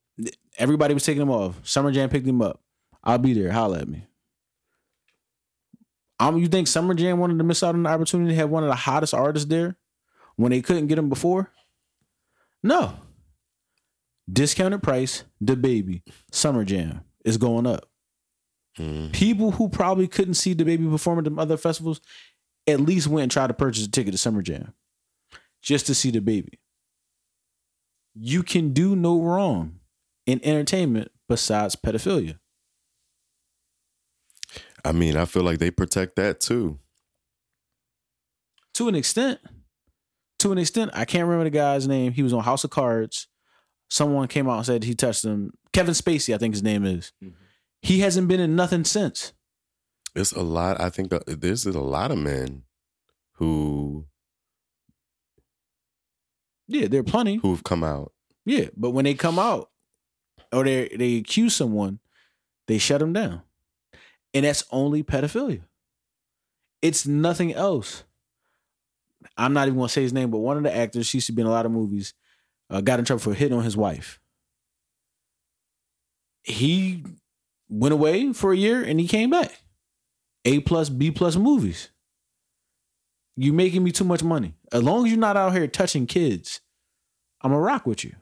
Everybody 0.57 0.93
was 0.93 1.03
taking 1.05 1.21
him 1.21 1.29
off. 1.31 1.59
Summer 1.63 1.91
Jam 1.91 2.09
picked 2.09 2.27
him 2.27 2.41
up. 2.41 2.61
I'll 3.03 3.17
be 3.17 3.33
there. 3.33 3.51
Holla 3.51 3.79
at 3.79 3.87
me. 3.87 4.05
Um, 6.19 6.37
you 6.37 6.47
think 6.47 6.67
Summer 6.67 6.93
Jam 6.93 7.17
wanted 7.17 7.37
to 7.37 7.43
miss 7.45 7.63
out 7.63 7.75
on 7.75 7.83
the 7.83 7.89
opportunity 7.89 8.31
to 8.31 8.35
have 8.35 8.49
one 8.49 8.63
of 8.63 8.69
the 8.69 8.75
hottest 8.75 9.13
artists 9.13 9.47
there 9.47 9.77
when 10.35 10.51
they 10.51 10.61
couldn't 10.61 10.87
get 10.87 10.97
him 10.97 11.07
before? 11.07 11.49
No. 12.61 12.93
Discounted 14.31 14.83
price, 14.83 15.23
DaBaby, 15.43 16.01
Summer 16.31 16.65
Jam 16.65 17.01
is 17.23 17.37
going 17.37 17.65
up. 17.65 17.89
mm, 18.77 19.13
People 19.13 19.51
who 19.51 19.69
probably 19.69 20.07
couldn't 20.09 20.33
see 20.33 20.53
DaBaby 20.53 20.91
perform 20.91 21.19
at 21.19 21.23
them 21.23 21.39
other 21.39 21.55
festivals 21.57 22.01
at 22.67 22.81
least 22.81 23.07
went 23.07 23.23
and 23.23 23.31
tried 23.31 23.47
to 23.47 23.53
purchase 23.53 23.85
a 23.85 23.89
ticket 23.89 24.11
to 24.11 24.17
Summer 24.17 24.41
Jam 24.41 24.73
just 25.61 25.87
to 25.87 25.95
see 25.95 26.11
DaBaby. 26.11 26.53
You 28.13 28.43
can 28.43 28.73
do 28.73 28.95
no 28.95 29.21
wrong 29.21 29.79
in 30.25 30.39
entertainment 30.43 31.11
besides 31.27 31.75
pedophilia. 31.75 32.39
I 34.83 34.91
mean, 34.91 35.15
I 35.15 35.25
feel 35.25 35.43
like 35.43 35.59
they 35.59 35.71
protect 35.71 36.15
that 36.15 36.39
too. 36.39 36.79
To 38.75 38.87
an 38.87 38.95
extent. 38.95 39.39
To 40.39 40.53
an 40.53 40.57
extent, 40.57 40.91
I 40.93 41.03
can't 41.03 41.25
remember 41.25 41.43
the 41.43 41.49
guy's 41.49 41.87
name. 41.87 42.13
He 42.13 42.23
was 42.23 42.31
on 42.31 42.43
House 42.43 42.63
of 42.63 42.69
Cards. 42.69 43.27
Someone 43.89 44.27
came 44.29 44.47
out 44.47 44.57
and 44.57 44.65
said 44.65 44.83
he 44.83 44.95
touched 44.95 45.25
him. 45.25 45.51
Kevin 45.73 45.93
Spacey, 45.93 46.33
I 46.33 46.37
think 46.37 46.53
his 46.53 46.63
name 46.63 46.85
is. 46.85 47.11
Mm-hmm. 47.21 47.33
He 47.81 47.99
hasn't 47.99 48.27
been 48.27 48.39
in 48.39 48.55
nothing 48.55 48.85
since. 48.85 49.33
It's 50.15 50.31
a 50.31 50.41
lot. 50.41 50.79
I 50.79 50.89
think 50.89 51.09
that 51.09 51.41
there's 51.41 51.65
a 51.65 51.79
lot 51.79 52.11
of 52.11 52.17
men 52.17 52.63
who 53.33 54.05
Yeah, 56.69 56.87
there 56.87 56.99
are 56.99 57.03
plenty. 57.03 57.37
who've 57.37 57.63
come 57.63 57.83
out. 57.83 58.13
Yeah, 58.45 58.67
but 58.77 58.91
when 58.91 59.05
they 59.05 59.15
come 59.15 59.39
out 59.39 59.69
or 60.51 60.63
they 60.63 60.87
they 60.95 61.17
accuse 61.17 61.55
someone, 61.55 61.99
they 62.67 62.77
shut 62.77 62.99
them 62.99 63.11
down, 63.11 63.41
and 64.33 64.45
that's 64.45 64.63
only 64.71 65.03
pedophilia. 65.03 65.61
It's 66.81 67.07
nothing 67.07 67.53
else. 67.53 68.03
I'm 69.35 69.53
not 69.53 69.67
even 69.67 69.79
gonna 69.79 69.89
say 69.89 70.03
his 70.03 70.13
name, 70.13 70.29
but 70.29 70.37
one 70.37 70.57
of 70.57 70.63
the 70.63 70.73
actors, 70.75 71.07
she 71.07 71.17
used 71.17 71.27
to 71.27 71.33
be 71.33 71.41
in 71.41 71.47
a 71.47 71.51
lot 71.51 71.65
of 71.65 71.71
movies, 71.71 72.13
uh, 72.69 72.81
got 72.81 72.99
in 72.99 73.05
trouble 73.05 73.21
for 73.21 73.33
hitting 73.33 73.57
on 73.57 73.63
his 73.63 73.75
wife. 73.75 74.19
He 76.43 77.03
went 77.67 77.93
away 77.93 78.31
for 78.33 78.53
a 78.53 78.57
year 78.57 78.81
and 78.83 78.99
he 78.99 79.07
came 79.07 79.29
back. 79.29 79.63
A 80.45 80.59
plus, 80.61 80.89
B 80.89 81.11
plus 81.11 81.35
movies. 81.35 81.89
You 83.41 83.53
making 83.53 83.85
me 83.85 83.93
too 83.93 84.03
much 84.03 84.21
money. 84.21 84.53
As 84.73 84.83
long 84.83 85.05
as 85.05 85.11
you're 85.13 85.17
not 85.17 85.37
out 85.37 85.53
here 85.53 85.65
touching 85.65 86.07
kids, 86.07 86.59
I'm 87.41 87.51
gonna 87.51 87.61
rock 87.61 87.85
with 87.85 88.03
you. 88.03 88.17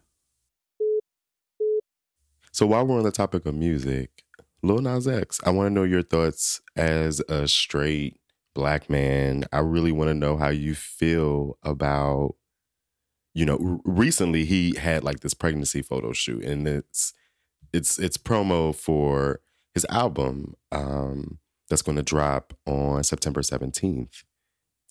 So 2.51 2.67
while 2.67 2.85
we're 2.85 2.99
on 2.99 3.03
the 3.03 3.11
topic 3.11 3.47
of 3.47 3.55
music, 3.55 4.23
Lil 4.61 4.77
Nas 4.77 5.07
X, 5.07 5.39
I 5.43 5.49
want 5.49 5.65
to 5.65 5.73
know 5.73 5.85
your 5.85 6.03
thoughts 6.03 6.61
as 6.75 7.19
a 7.21 7.47
straight 7.47 8.19
black 8.53 8.91
man. 8.91 9.45
I 9.51 9.57
really 9.61 9.91
want 9.91 10.09
to 10.09 10.13
know 10.13 10.37
how 10.37 10.49
you 10.49 10.75
feel 10.75 11.57
about, 11.63 12.35
you 13.33 13.47
know, 13.47 13.81
recently 13.85 14.45
he 14.45 14.75
had 14.75 15.03
like 15.03 15.21
this 15.21 15.33
pregnancy 15.33 15.81
photo 15.81 16.13
shoot, 16.13 16.43
and 16.43 16.67
it's 16.67 17.15
it's 17.73 17.97
it's 17.97 18.17
promo 18.17 18.75
for 18.75 19.41
his 19.73 19.83
album 19.89 20.53
um, 20.71 21.39
that's 21.71 21.81
going 21.81 21.95
to 21.95 22.03
drop 22.03 22.53
on 22.67 23.03
September 23.03 23.41
seventeenth. 23.41 24.23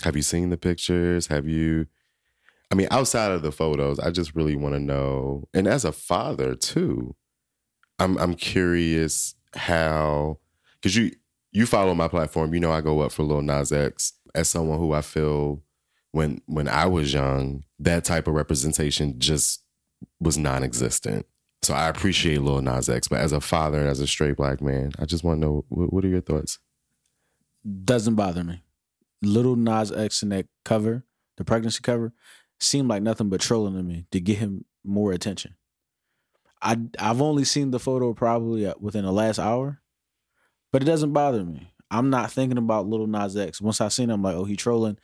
Have 0.03 0.17
you 0.17 0.23
seen 0.23 0.51
the 0.51 0.57
pictures? 0.57 1.29
Have 1.29 1.47
you? 1.49 1.87
I 2.71 2.75
mean, 2.75 2.89
outside 2.91 3.31
of 3.31 3.43
the 3.43 3.53
photos, 3.53 3.99
I 3.99 4.11
just 4.11 4.35
really 4.35 4.57
want 4.57 4.75
to 4.75 4.81
know, 4.81 5.49
and 5.55 5.69
as 5.69 5.85
a 5.85 5.93
father 5.93 6.55
too, 6.55 7.15
I'm 7.99 8.17
I'm 8.19 8.35
curious 8.35 9.35
how 9.55 10.39
because 10.75 10.97
you 10.97 11.13
you 11.53 11.67
follow 11.67 11.95
my 11.95 12.09
platform, 12.09 12.53
you 12.53 12.61
know 12.61 12.73
I 12.73 12.81
go 12.81 13.01
up 13.01 13.13
for 13.13 13.23
Lil 13.23 13.43
Nas 13.43 13.73
X 13.73 14.13
as 14.35 14.49
someone 14.49 14.79
who 14.79 14.93
I 14.93 15.01
feel 15.01 15.63
when 16.13 16.41
when 16.47 16.69
I 16.69 16.87
was 16.87 17.13
young, 17.13 17.65
that 17.79 18.05
type 18.05 18.27
of 18.27 18.35
representation 18.35 19.19
just 19.19 19.63
was 20.21 20.37
non-existent. 20.37 21.27
So 21.63 21.75
I 21.75 21.89
appreciate 21.89 22.43
Lil 22.43 22.61
Nas 22.61 22.89
X, 22.89 23.09
but 23.09 23.21
as 23.21 23.33
a 23.33 23.41
father 23.41 23.79
and 23.79 23.89
as 23.89 24.01
a 24.01 24.07
straight 24.07 24.37
black 24.37 24.61
man, 24.61 24.93
I 24.99 25.07
just 25.07 25.25
want 25.25 25.41
to 25.41 25.47
know 25.47 25.65
what, 25.69 25.93
what 25.93 26.05
are 26.05 26.09
your 26.09 26.21
thoughts? 26.21 26.59
doesn't 27.85 28.15
bother 28.15 28.45
me. 28.45 28.63
Little 29.23 29.57
Nas 29.57 29.91
X 29.93 30.23
in 30.23 30.29
that 30.31 30.47
cover, 30.65 31.05
the 31.37 31.45
pregnancy 31.45 31.81
cover, 31.83 32.13
seemed 32.61 32.89
like 32.89 33.03
nothing 33.03 33.29
but 33.29 33.41
trolling 33.41 33.75
to 33.77 33.83
me 33.83 34.07
to 34.11 34.21
get 34.21 34.39
him 34.39 34.65
more 34.85 35.13
attention. 35.13 35.55
I 36.63 36.79
I've 36.99 37.21
only 37.21 37.45
seen 37.45 37.71
the 37.71 37.79
photo 37.79 38.15
probably 38.15 38.73
within 38.81 39.05
the 39.05 39.13
last 39.13 39.39
hour, 39.39 39.81
but 40.73 40.83
it 40.83 40.87
doesn't 40.87 41.13
bother 41.13 41.45
me. 41.45 41.71
I'm 41.91 42.11
not 42.11 42.33
thinking 42.33 42.59
about 42.59 42.87
Little 42.87 43.07
Nas 43.07 43.37
X. 43.37 43.61
Once 43.61 43.81
I 43.81 43.89
seen 43.89 44.11
him, 44.11 44.15
I'm 44.17 44.23
like, 44.23 44.35
oh, 44.35 44.45
he 44.45 44.57
trolling. 44.57 44.99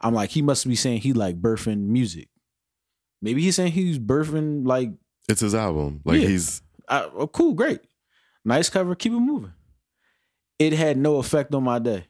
I'm 0.00 0.12
like, 0.14 0.30
he 0.30 0.42
must 0.42 0.66
be 0.66 0.74
saying 0.74 1.00
he 1.00 1.12
like 1.12 1.40
birthing 1.40 1.86
music. 1.86 2.28
Maybe 3.22 3.42
he's 3.42 3.56
saying 3.56 3.72
he's 3.72 3.98
birthing 3.98 4.66
like, 4.66 4.90
It's 5.28 5.40
his 5.40 5.54
album. 5.54 6.00
Like 6.04 6.20
Yeah. 6.20 6.28
he's 6.28 6.62
uh, 6.88 7.08
oh, 7.14 7.26
cool, 7.26 7.54
great, 7.54 7.80
nice 8.44 8.68
cover. 8.70 8.94
Keep 8.94 9.12
it 9.12 9.20
moving. 9.20 9.52
It 10.58 10.72
had 10.72 10.96
no 10.96 11.16
effect 11.16 11.54
on 11.54 11.64
my 11.64 11.78
day. 11.78 12.06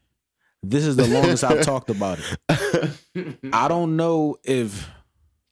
This 0.68 0.84
is 0.84 0.96
the 0.96 1.06
longest 1.06 1.44
I've 1.44 1.62
talked 1.62 1.90
about 1.90 2.18
it. 2.18 3.38
I 3.52 3.68
don't 3.68 3.96
know 3.96 4.36
if 4.44 4.88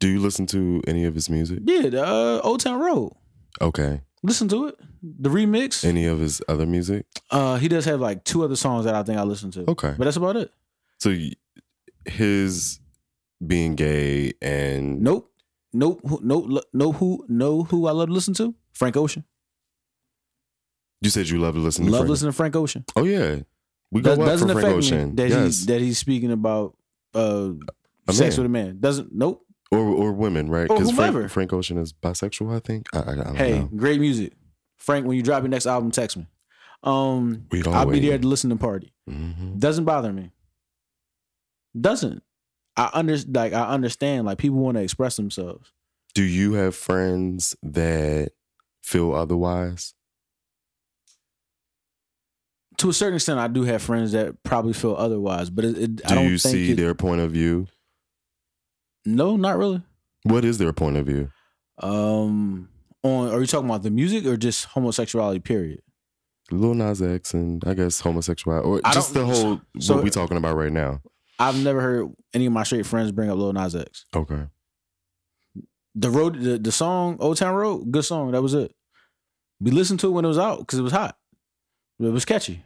Do 0.00 0.08
you 0.08 0.20
listen 0.20 0.46
to 0.48 0.82
any 0.86 1.04
of 1.04 1.14
his 1.14 1.28
music? 1.30 1.60
yeah, 1.64 1.88
the 1.88 2.04
uh, 2.04 2.40
Old 2.42 2.60
Town 2.60 2.80
Road. 2.80 3.12
Okay. 3.60 4.00
Listen 4.22 4.48
to 4.48 4.68
it. 4.68 4.76
the 5.02 5.28
remix. 5.28 5.84
Any 5.84 6.06
of 6.06 6.18
his 6.18 6.42
other 6.48 6.66
music? 6.66 7.06
Uh, 7.30 7.56
he 7.58 7.68
does 7.68 7.84
have 7.84 8.00
like 8.00 8.24
two 8.24 8.42
other 8.42 8.56
songs 8.56 8.84
that 8.86 8.94
I 8.94 9.02
think 9.02 9.18
I 9.18 9.22
listen 9.22 9.50
to. 9.52 9.70
Okay. 9.70 9.94
but 9.96 10.04
that's 10.04 10.16
about 10.16 10.36
it. 10.36 10.50
So 10.98 11.14
his 12.06 12.80
being 13.46 13.74
gay 13.74 14.32
and 14.42 15.00
Nope, 15.02 15.30
nope, 15.72 16.00
who- 16.06 16.20
nope, 16.22 16.64
know 16.72 16.92
who, 16.92 17.24
know 17.28 17.62
who 17.64 17.86
I 17.86 17.92
love 17.92 18.08
to 18.08 18.14
listen 18.14 18.34
to? 18.34 18.54
Frank 18.72 18.96
Ocean. 18.96 19.24
you 21.00 21.10
said 21.10 21.28
you 21.28 21.38
love 21.38 21.54
to 21.54 21.60
listen 21.60 21.84
to 21.84 21.90
Love 21.90 22.00
Frank. 22.00 22.10
listening 22.10 22.32
to 22.32 22.36
Frank 22.36 22.56
Ocean. 22.56 22.84
Oh 22.96 23.04
yeah. 23.04 23.40
We 23.94 24.00
go 24.02 24.12
up 24.12 24.18
doesn't 24.18 24.50
affect 24.50 24.66
Frank 24.84 25.08
me 25.08 25.14
that 25.16 25.28
yes. 25.30 25.44
he's 25.44 25.66
that 25.66 25.80
he's 25.80 25.98
speaking 25.98 26.30
about 26.32 26.76
uh, 27.14 27.50
sex 28.10 28.36
man. 28.36 28.42
with 28.42 28.46
a 28.46 28.48
man. 28.48 28.80
Doesn't 28.80 29.14
nope. 29.14 29.46
or 29.70 29.78
or 29.78 30.12
women, 30.12 30.50
right? 30.50 30.68
Or 30.68 30.76
Frank, 30.76 30.90
whomever. 30.90 31.28
Frank 31.28 31.52
Ocean 31.52 31.78
is 31.78 31.92
bisexual, 31.92 32.54
I 32.54 32.58
think. 32.58 32.86
I, 32.92 32.98
I, 32.98 33.12
I 33.12 33.14
don't 33.14 33.36
Hey, 33.36 33.58
know. 33.60 33.70
great 33.76 34.00
music, 34.00 34.32
Frank. 34.76 35.06
When 35.06 35.16
you 35.16 35.22
drop 35.22 35.42
your 35.42 35.48
next 35.48 35.66
album, 35.66 35.90
text 35.90 36.16
me. 36.16 36.26
Um, 36.82 37.46
I'll 37.68 37.86
be 37.86 37.92
wait. 37.92 38.00
there 38.00 38.14
at 38.14 38.22
the 38.22 38.28
listening 38.28 38.58
party. 38.58 38.92
Mhm. 39.08 39.58
Doesn't 39.58 39.84
bother 39.84 40.12
me. 40.12 40.32
Doesn't. 41.80 42.22
I 42.76 42.90
under 42.92 43.16
like 43.28 43.52
I 43.52 43.68
understand 43.68 44.26
like 44.26 44.38
people 44.38 44.58
want 44.58 44.76
to 44.76 44.82
express 44.82 45.16
themselves. 45.16 45.72
Do 46.14 46.22
you 46.22 46.54
have 46.54 46.74
friends 46.74 47.56
that 47.62 48.32
feel 48.82 49.14
otherwise? 49.14 49.94
To 52.78 52.88
a 52.90 52.92
certain 52.92 53.14
extent, 53.16 53.38
I 53.38 53.48
do 53.48 53.62
have 53.62 53.82
friends 53.82 54.12
that 54.12 54.42
probably 54.42 54.72
feel 54.72 54.96
otherwise, 54.96 55.48
but 55.50 55.64
it, 55.64 55.78
it, 55.78 55.96
Do 55.96 56.02
I 56.06 56.14
don't 56.14 56.24
you 56.30 56.38
think 56.38 56.52
see 56.54 56.72
it, 56.72 56.76
their 56.76 56.94
point 56.94 57.20
of 57.20 57.30
view? 57.30 57.68
No, 59.04 59.36
not 59.36 59.56
really. 59.58 59.82
What 60.24 60.44
is 60.44 60.58
their 60.58 60.72
point 60.72 60.96
of 60.96 61.06
view? 61.06 61.30
Um, 61.78 62.68
on 63.02 63.30
are 63.30 63.40
you 63.40 63.46
talking 63.46 63.68
about 63.68 63.82
the 63.82 63.90
music 63.90 64.24
or 64.26 64.36
just 64.36 64.64
homosexuality? 64.66 65.40
Period. 65.40 65.80
Lil 66.50 66.74
Nas 66.74 67.00
X 67.02 67.32
and 67.34 67.62
I 67.66 67.74
guess 67.74 68.00
homosexuality, 68.00 68.66
or 68.66 68.80
I 68.84 68.92
just 68.92 69.14
the 69.14 69.24
whole 69.24 69.60
so- 69.78 69.94
what 69.96 70.04
we 70.04 70.10
talking 70.10 70.36
about 70.36 70.56
right 70.56 70.72
now. 70.72 71.00
I've 71.38 71.60
never 71.62 71.80
heard 71.80 72.12
any 72.32 72.46
of 72.46 72.52
my 72.52 72.62
straight 72.62 72.86
friends 72.86 73.10
bring 73.12 73.28
up 73.28 73.36
Lil 73.36 73.52
Nas 73.52 73.74
X. 73.74 74.06
Okay, 74.14 74.44
The 75.96 76.10
road, 76.10 76.40
the, 76.40 76.58
the 76.58 76.70
song 76.72 77.16
Old 77.18 77.36
Town 77.38 77.54
Road, 77.54 77.90
good 77.90 78.04
song. 78.04 78.30
That 78.32 78.42
was 78.42 78.54
it. 78.54 78.72
We 79.60 79.70
listened 79.72 79.98
to 80.00 80.08
it 80.08 80.10
when 80.10 80.24
it 80.24 80.28
was 80.28 80.38
out 80.38 80.60
because 80.60 80.78
it 80.78 80.82
was 80.82 80.92
hot. 80.92 81.16
It 82.00 82.12
was 82.12 82.24
catchy, 82.24 82.62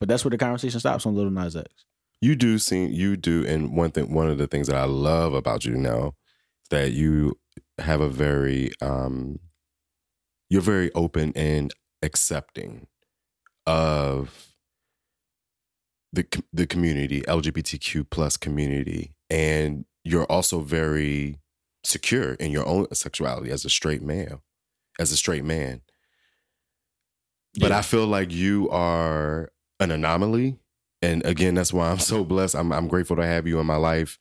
but 0.00 0.08
that's 0.08 0.24
where 0.24 0.30
the 0.30 0.38
conversation 0.38 0.80
stops 0.80 1.06
on 1.06 1.14
Little 1.14 1.30
Nas 1.30 1.56
X. 1.56 1.68
you 2.20 2.34
do 2.34 2.58
seem 2.58 2.90
you 2.90 3.16
do, 3.16 3.44
and 3.46 3.76
one 3.76 3.90
thing, 3.90 4.12
one 4.12 4.28
of 4.28 4.38
the 4.38 4.46
things 4.46 4.66
that 4.66 4.76
I 4.76 4.84
love 4.84 5.34
about 5.34 5.64
you 5.64 5.76
now, 5.76 6.14
is 6.64 6.68
that 6.70 6.92
you 6.92 7.38
have 7.78 8.00
a 8.00 8.08
very, 8.08 8.70
um, 8.80 9.38
you're 10.50 10.62
very 10.62 10.92
open 10.94 11.32
and 11.36 11.72
accepting 12.02 12.86
of 13.66 14.54
the 16.12 16.26
the 16.52 16.66
community, 16.66 17.22
LGBTQ 17.22 18.08
plus 18.10 18.36
community, 18.36 19.12
and 19.30 19.84
you're 20.04 20.24
also 20.24 20.60
very 20.60 21.38
secure 21.84 22.34
in 22.34 22.50
your 22.50 22.66
own 22.66 22.86
sexuality 22.92 23.50
as 23.50 23.64
a 23.64 23.70
straight 23.70 24.02
male, 24.02 24.42
as 24.98 25.12
a 25.12 25.16
straight 25.16 25.44
man. 25.44 25.82
But 27.58 27.70
Yeah. 27.70 27.78
I 27.78 27.82
feel 27.82 28.06
like 28.06 28.32
you 28.32 28.68
are 28.70 29.50
an 29.80 29.90
anomaly, 29.90 30.58
and 31.02 31.24
again, 31.24 31.54
that's 31.54 31.72
why 31.72 31.90
I'm 31.90 31.98
so 32.12 32.24
blessed. 32.24 32.54
I'm 32.54 32.72
I'm 32.72 32.88
grateful 32.88 33.16
to 33.16 33.24
have 33.26 33.46
you 33.46 33.58
in 33.60 33.66
my 33.66 33.76
life, 33.76 34.18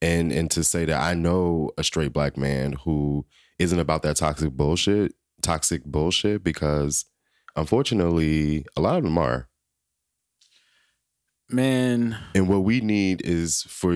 and 0.00 0.32
and 0.32 0.50
to 0.52 0.64
say 0.64 0.84
that 0.86 1.00
I 1.00 1.14
know 1.14 1.70
a 1.78 1.84
straight 1.84 2.12
black 2.12 2.36
man 2.36 2.72
who 2.84 3.26
isn't 3.58 3.78
about 3.78 4.02
that 4.02 4.16
toxic 4.16 4.52
bullshit, 4.52 5.14
toxic 5.42 5.84
bullshit, 5.84 6.42
because 6.42 7.04
unfortunately, 7.56 8.64
a 8.76 8.80
lot 8.80 8.96
of 8.96 9.04
them 9.04 9.18
are. 9.18 9.48
Man, 11.52 12.16
And 12.34 12.48
what 12.48 12.60
we 12.60 12.80
need 12.80 13.22
is 13.22 13.62
for 13.62 13.92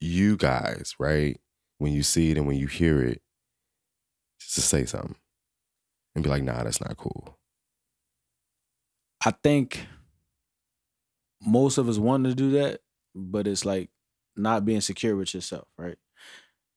you 0.00 0.36
guys, 0.36 0.94
right? 0.98 1.40
When 1.78 1.92
you 1.92 2.02
see 2.02 2.32
it 2.32 2.36
and 2.36 2.46
when 2.48 2.56
you 2.56 2.66
hear 2.66 3.00
it, 3.00 3.22
just 4.40 4.54
to 4.56 4.60
say 4.60 4.84
something 4.84 5.14
and 6.16 6.24
be 6.24 6.30
like, 6.30 6.42
nah, 6.42 6.64
that's 6.64 6.80
not 6.80 6.96
cool. 6.96 7.38
I 9.24 9.30
think 9.30 9.86
most 11.40 11.78
of 11.78 11.88
us 11.88 11.98
want 11.98 12.24
to 12.24 12.34
do 12.34 12.50
that, 12.52 12.80
but 13.14 13.46
it's 13.46 13.64
like 13.64 13.90
not 14.36 14.64
being 14.64 14.80
secure 14.80 15.16
with 15.16 15.34
yourself, 15.34 15.68
right? 15.76 15.98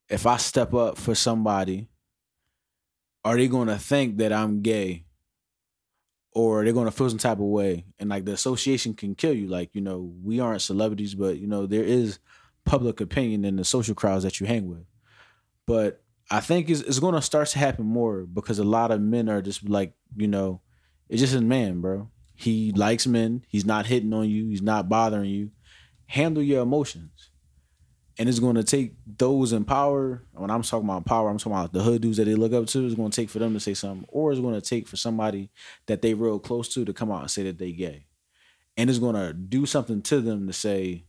If 0.10 0.26
I 0.28 0.38
step 0.38 0.74
up 0.74 0.98
for 0.98 1.16
somebody, 1.16 1.88
are 3.24 3.38
they 3.38 3.48
going 3.48 3.68
to 3.68 3.78
think 3.78 4.18
that 4.18 4.32
I'm 4.32 4.62
gay? 4.62 5.06
Or 6.32 6.64
they're 6.64 6.74
going 6.74 6.86
to 6.86 6.92
feel 6.92 7.10
some 7.10 7.18
type 7.18 7.40
of 7.40 7.46
way. 7.46 7.86
And 7.98 8.10
like 8.10 8.26
the 8.26 8.34
association 8.34 8.94
can 8.94 9.16
kill 9.16 9.34
you. 9.34 9.48
Like, 9.48 9.74
you 9.74 9.82
know, 9.82 10.14
we 10.22 10.40
aren't 10.40 10.62
celebrities, 10.62 11.16
but, 11.16 11.40
you 11.40 11.48
know, 11.48 11.66
there 11.66 11.84
is 11.84 12.20
public 12.66 13.00
opinion 13.00 13.46
in 13.46 13.56
the 13.56 13.64
social 13.64 13.96
crowds 13.96 14.24
that 14.24 14.40
you 14.40 14.46
hang 14.46 14.68
with. 14.68 14.86
But 15.66 16.04
I 16.30 16.42
think 16.42 16.70
it's, 16.70 16.82
it's 16.82 17.00
going 17.00 17.16
to 17.16 17.22
start 17.22 17.48
to 17.50 17.60
happen 17.60 17.86
more 17.86 18.26
because 18.26 18.60
a 18.60 18.64
lot 18.64 18.92
of 18.92 19.02
men 19.02 19.30
are 19.30 19.42
just 19.42 19.68
like, 19.68 19.94
you 20.16 20.28
know, 20.28 20.62
it's 21.08 21.22
just 21.22 21.36
a 21.36 21.42
man, 21.42 21.82
bro. 21.82 22.10
He 22.36 22.72
likes 22.74 23.08
men. 23.08 23.46
He's 23.48 23.66
not 23.66 23.86
hitting 23.86 24.14
on 24.14 24.30
you. 24.30 24.50
He's 24.50 24.62
not 24.62 24.90
bothering 24.90 25.30
you. 25.30 25.52
Handle 26.08 26.44
your 26.44 26.62
emotions. 26.62 27.32
And 28.18 28.30
it's 28.30 28.40
going 28.40 28.56
to 28.56 28.64
take 28.64 28.94
those 29.06 29.52
in 29.52 29.66
power. 29.66 30.24
When 30.34 30.50
I'm 30.50 30.62
talking 30.62 30.88
about 30.88 31.06
power, 31.06 31.30
I'm 31.30 31.38
talking 31.38 31.54
about 31.54 31.74
the 31.74 31.84
hood 31.84 32.02
dudes 32.02 32.18
that 32.18 32.26
they 32.26 32.36
look 32.36 32.54
up 32.54 32.68
to. 32.68 32.86
It's 32.86 32.96
going 32.96 33.12
to 33.12 33.16
take 33.16 33.30
for 33.30 33.40
them 33.40 33.54
to 33.54 33.60
say 33.60 33.74
something, 33.74 34.06
or 34.08 34.32
it's 34.32 34.40
going 34.40 34.54
to 34.54 34.62
take 34.62 34.88
for 34.88 34.96
somebody 34.96 35.50
that 35.88 36.02
they 36.02 36.14
real 36.14 36.40
close 36.40 36.70
to 36.76 36.86
to 36.86 36.94
come 36.94 37.12
out 37.12 37.22
and 37.22 37.32
say 37.32 37.44
that 37.44 37.58
they 37.58 37.72
gay. 37.72 38.06
And 38.78 38.90
it's 38.90 39.00
going 39.00 39.16
to 39.16 39.34
do 39.34 39.66
something 39.66 40.02
to 40.04 40.22
them 40.22 40.48
to 40.48 40.54
say, 40.54 41.06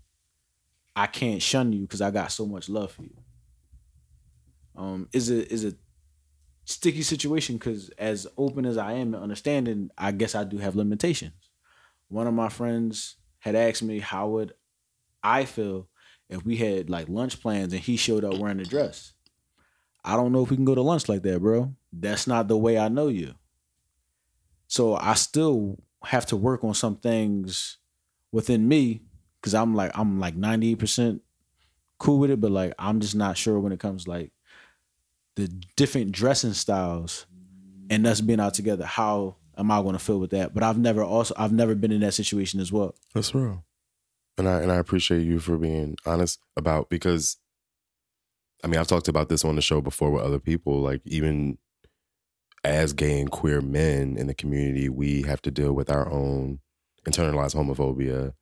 "I 0.97 1.07
can't 1.07 1.43
shun 1.43 1.73
you 1.73 1.83
because 1.83 2.01
I 2.01 2.11
got 2.11 2.33
so 2.33 2.47
much 2.47 2.69
love 2.69 2.91
for 2.91 3.03
you." 3.03 3.17
Um, 4.75 5.09
is 5.13 5.31
a 5.31 5.53
is 5.53 5.65
a 5.65 5.75
sticky 6.67 7.03
situation 7.03 7.57
because 7.57 7.89
as 7.91 8.27
open 8.37 8.67
as 8.67 8.77
I 8.77 8.93
am 8.95 9.15
and 9.15 9.23
understanding, 9.23 9.91
I 9.97 10.13
guess 10.13 10.35
I 10.35 10.45
do 10.45 10.59
have 10.59 10.77
limitations. 10.77 11.51
One 12.09 12.27
of 12.27 12.35
my 12.35 12.49
friends 12.49 13.17
had 13.39 13.55
asked 13.55 13.83
me 13.83 14.01
how 14.01 14.29
would 14.29 14.53
I 15.23 15.45
feel 15.45 15.89
if 16.29 16.45
we 16.45 16.57
had 16.57 16.91
like 16.91 17.09
lunch 17.09 17.41
plans 17.41 17.73
and 17.73 17.81
he 17.81 17.97
showed 17.97 18.25
up 18.25 18.39
wearing 18.39 18.61
a 18.61 18.65
dress. 18.65 19.13
I 20.05 20.17
don't 20.17 20.33
know 20.33 20.43
if 20.43 20.51
we 20.51 20.57
can 20.57 20.65
go 20.65 20.75
to 20.75 20.83
lunch 20.83 21.09
like 21.09 21.23
that, 21.23 21.41
bro. 21.41 21.75
That's 21.93 22.27
not 22.27 22.49
the 22.49 22.57
way 22.57 22.79
I 22.79 22.89
know 22.89 23.09
you. 23.09 23.35
So 24.67 24.97
I 24.97 25.15
still 25.15 25.79
have 26.05 26.27
to 26.27 26.37
work 26.37 26.65
on 26.65 26.75
some 26.75 26.97
things 26.97 27.79
within 28.33 28.67
me 28.67 29.03
because 29.41 29.55
I'm 29.55 29.75
like 29.75 29.93
I'm 29.95 30.19
like 30.19 30.37
98% 30.37 31.21
cool 31.99 32.19
with 32.19 32.31
it, 32.31 32.41
but 32.41 32.51
like 32.51 32.75
I'm 32.77 32.99
just 32.99 33.15
not 33.15 33.37
sure 33.37 33.61
when 33.61 33.73
it 33.73 33.81
comes 33.81 34.09
like 34.09 34.33
the 35.37 35.49
different 35.77 36.13
dressing 36.13 36.55
styles 36.55 37.27
and 37.89 38.07
us 38.07 38.21
being 38.21 38.41
out 38.41 38.55
together. 38.55 38.85
How 38.85 39.37
am 39.57 39.71
I 39.71 39.81
going 39.83 39.93
to 39.93 39.99
feel 39.99 40.19
with 40.19 40.31
that? 40.31 40.55
But 40.55 40.63
I've 40.63 40.79
never 40.79 41.03
also 41.03 41.35
I've 41.37 41.53
never 41.53 41.75
been 41.75 41.93
in 41.93 42.01
that 42.01 42.15
situation 42.15 42.61
as 42.61 42.73
well. 42.73 42.95
That's 43.15 43.35
real. 43.35 43.65
And 44.39 44.49
I 44.49 44.61
and 44.61 44.73
I 44.73 44.77
appreciate 44.77 45.23
you 45.23 45.39
for 45.39 45.57
being 45.57 45.97
honest 46.05 46.41
about 46.57 46.91
because 46.91 47.37
I 48.65 48.67
mean 48.67 48.81
I've 48.81 48.89
talked 48.89 49.09
about 49.09 49.29
this 49.29 49.45
on 49.45 49.57
the 49.57 49.63
show 49.63 49.81
before 49.81 50.11
with 50.11 50.25
other 50.25 50.41
people. 50.41 50.81
Like 50.81 51.03
even 51.05 51.59
as 52.65 52.93
gay 52.93 53.21
and 53.21 53.31
queer 53.31 53.61
men 53.61 54.17
in 54.17 54.27
the 54.27 54.35
community, 54.35 54.89
we 54.89 55.23
have 55.23 55.41
to 55.43 55.51
deal 55.51 55.73
with 55.73 55.91
our 55.91 56.11
own 56.11 56.59
internalized 57.07 57.55
homophobia, 57.55 58.33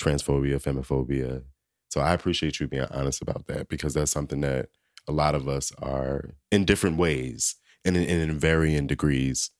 transphobia, 0.00 0.62
femmephobia. 0.62 1.42
So 1.88 2.00
I 2.00 2.12
appreciate 2.12 2.60
you 2.60 2.68
being 2.68 2.86
honest 2.90 3.22
about 3.22 3.46
that 3.46 3.68
because 3.68 3.94
that's 3.94 4.10
something 4.10 4.40
that 4.42 4.68
a 5.08 5.12
lot 5.12 5.34
of 5.34 5.48
us 5.48 5.72
are 5.80 6.34
in 6.50 6.64
different 6.64 6.96
ways 6.96 7.56
and 7.84 7.96
in, 7.96 8.02
and 8.04 8.30
in 8.30 8.38
varying 8.38 8.86
degrees. 8.86 9.50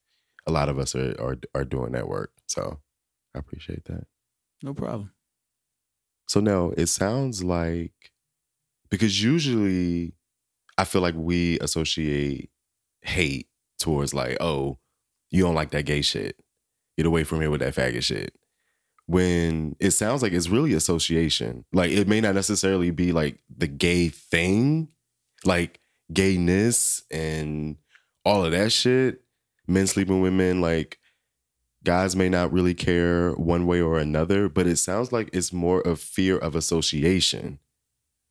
A 0.45 0.51
lot 0.51 0.69
of 0.69 0.79
us 0.79 0.95
are, 0.95 1.15
are 1.19 1.37
are 1.53 1.65
doing 1.65 1.91
that 1.91 2.07
work. 2.07 2.31
So 2.47 2.79
I 3.35 3.39
appreciate 3.39 3.85
that. 3.85 4.05
No 4.63 4.73
problem. 4.73 5.11
So 6.27 6.39
now 6.39 6.71
it 6.77 6.87
sounds 6.87 7.43
like 7.43 8.11
because 8.89 9.21
usually 9.21 10.13
I 10.77 10.83
feel 10.83 11.01
like 11.01 11.15
we 11.15 11.59
associate 11.59 12.49
hate 13.01 13.47
towards 13.79 14.13
like, 14.13 14.37
oh, 14.39 14.77
you 15.31 15.43
don't 15.43 15.55
like 15.55 15.71
that 15.71 15.85
gay 15.85 16.01
shit. 16.01 16.37
Get 16.97 17.05
away 17.05 17.23
from 17.23 17.41
here 17.41 17.49
with 17.49 17.61
that 17.61 17.75
faggot 17.75 18.03
shit. 18.03 18.33
When 19.05 19.75
it 19.79 19.91
sounds 19.91 20.21
like 20.21 20.33
it's 20.33 20.49
really 20.49 20.73
association. 20.73 21.65
Like 21.71 21.91
it 21.91 22.07
may 22.07 22.19
not 22.21 22.35
necessarily 22.35 22.91
be 22.91 23.11
like 23.11 23.39
the 23.55 23.67
gay 23.67 24.09
thing, 24.09 24.89
like 25.45 25.79
gayness 26.11 27.03
and 27.11 27.77
all 28.25 28.45
of 28.45 28.51
that 28.51 28.71
shit. 28.71 29.21
Men 29.67 29.87
sleeping 29.87 30.21
with 30.21 30.33
men, 30.33 30.61
like 30.61 30.99
guys 31.83 32.15
may 32.15 32.29
not 32.29 32.51
really 32.51 32.73
care 32.73 33.31
one 33.33 33.65
way 33.65 33.81
or 33.81 33.99
another, 33.99 34.49
but 34.49 34.67
it 34.67 34.77
sounds 34.77 35.11
like 35.11 35.29
it's 35.33 35.53
more 35.53 35.81
of 35.81 35.99
fear 35.99 36.37
of 36.37 36.55
association, 36.55 37.59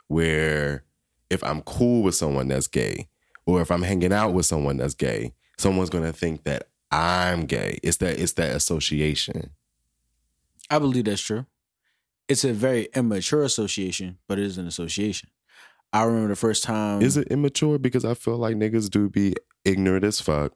where 0.09 0.85
if 1.31 1.43
I'm 1.45 1.63
cool 1.63 2.03
with 2.03 2.15
someone 2.15 2.49
that's 2.49 2.67
gay, 2.67 3.09
or 3.45 3.61
if 3.61 3.71
I'm 3.71 3.83
hanging 3.83 4.13
out 4.13 4.33
with 4.33 4.47
someone 4.47 4.77
that's 4.79 4.95
gay, 4.95 5.35
someone's 5.59 5.91
gonna 5.91 6.13
think 6.13 6.45
that 6.45 6.69
I'm 6.91 7.47
gay. 7.47 7.79
It's 7.83 7.99
that 7.99 8.19
it's 8.19 8.33
that 8.33 8.55
association. 8.57 9.51
I 10.71 10.79
believe 10.79 11.05
that's 11.05 11.21
true. 11.21 11.47
It's 12.29 12.45
a 12.45 12.53
very 12.53 12.89
immature 12.95 13.43
association, 13.43 14.19
but 14.27 14.39
it 14.39 14.45
is 14.45 14.59
an 14.59 14.67
association. 14.67 15.29
I 15.97 16.05
remember 16.05 16.29
the 16.29 16.37
first 16.37 16.63
time. 16.63 17.01
Is 17.01 17.17
it 17.17 17.29
immature? 17.29 17.79
Because 17.79 18.05
I 18.05 18.13
feel 18.13 18.37
like 18.37 18.55
niggas 18.57 18.91
do 18.91 19.09
be 19.09 19.35
ignorant 19.65 20.05
as 20.05 20.21
fuck 20.21 20.53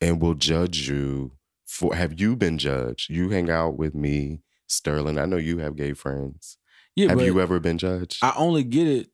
and 0.00 0.20
will 0.20 0.34
judge 0.34 0.88
you 0.88 1.32
for 1.64 1.94
have 1.94 2.20
you 2.20 2.34
been 2.34 2.58
judged? 2.58 3.08
You 3.08 3.30
hang 3.30 3.48
out 3.48 3.78
with 3.78 3.94
me, 3.94 4.40
Sterling. 4.66 5.18
I 5.18 5.26
know 5.26 5.36
you 5.36 5.58
have 5.58 5.76
gay 5.76 5.92
friends. 5.92 6.58
Yeah, 6.96 7.10
have 7.10 7.20
you 7.22 7.40
ever 7.40 7.60
been 7.60 7.78
judged? 7.78 8.18
I 8.22 8.34
only 8.36 8.64
get 8.64 8.88
it 8.88 9.10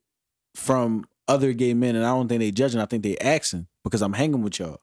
from 0.54 1.04
other 1.28 1.52
gay 1.52 1.74
men, 1.74 1.94
and 1.94 2.04
I 2.04 2.08
don't 2.08 2.28
think 2.28 2.40
they 2.40 2.50
judging. 2.50 2.80
I 2.80 2.86
think 2.86 3.02
they 3.02 3.18
asking 3.18 3.66
because 3.84 4.00
I'm 4.00 4.14
hanging 4.14 4.42
with 4.42 4.58
y'all. 4.58 4.80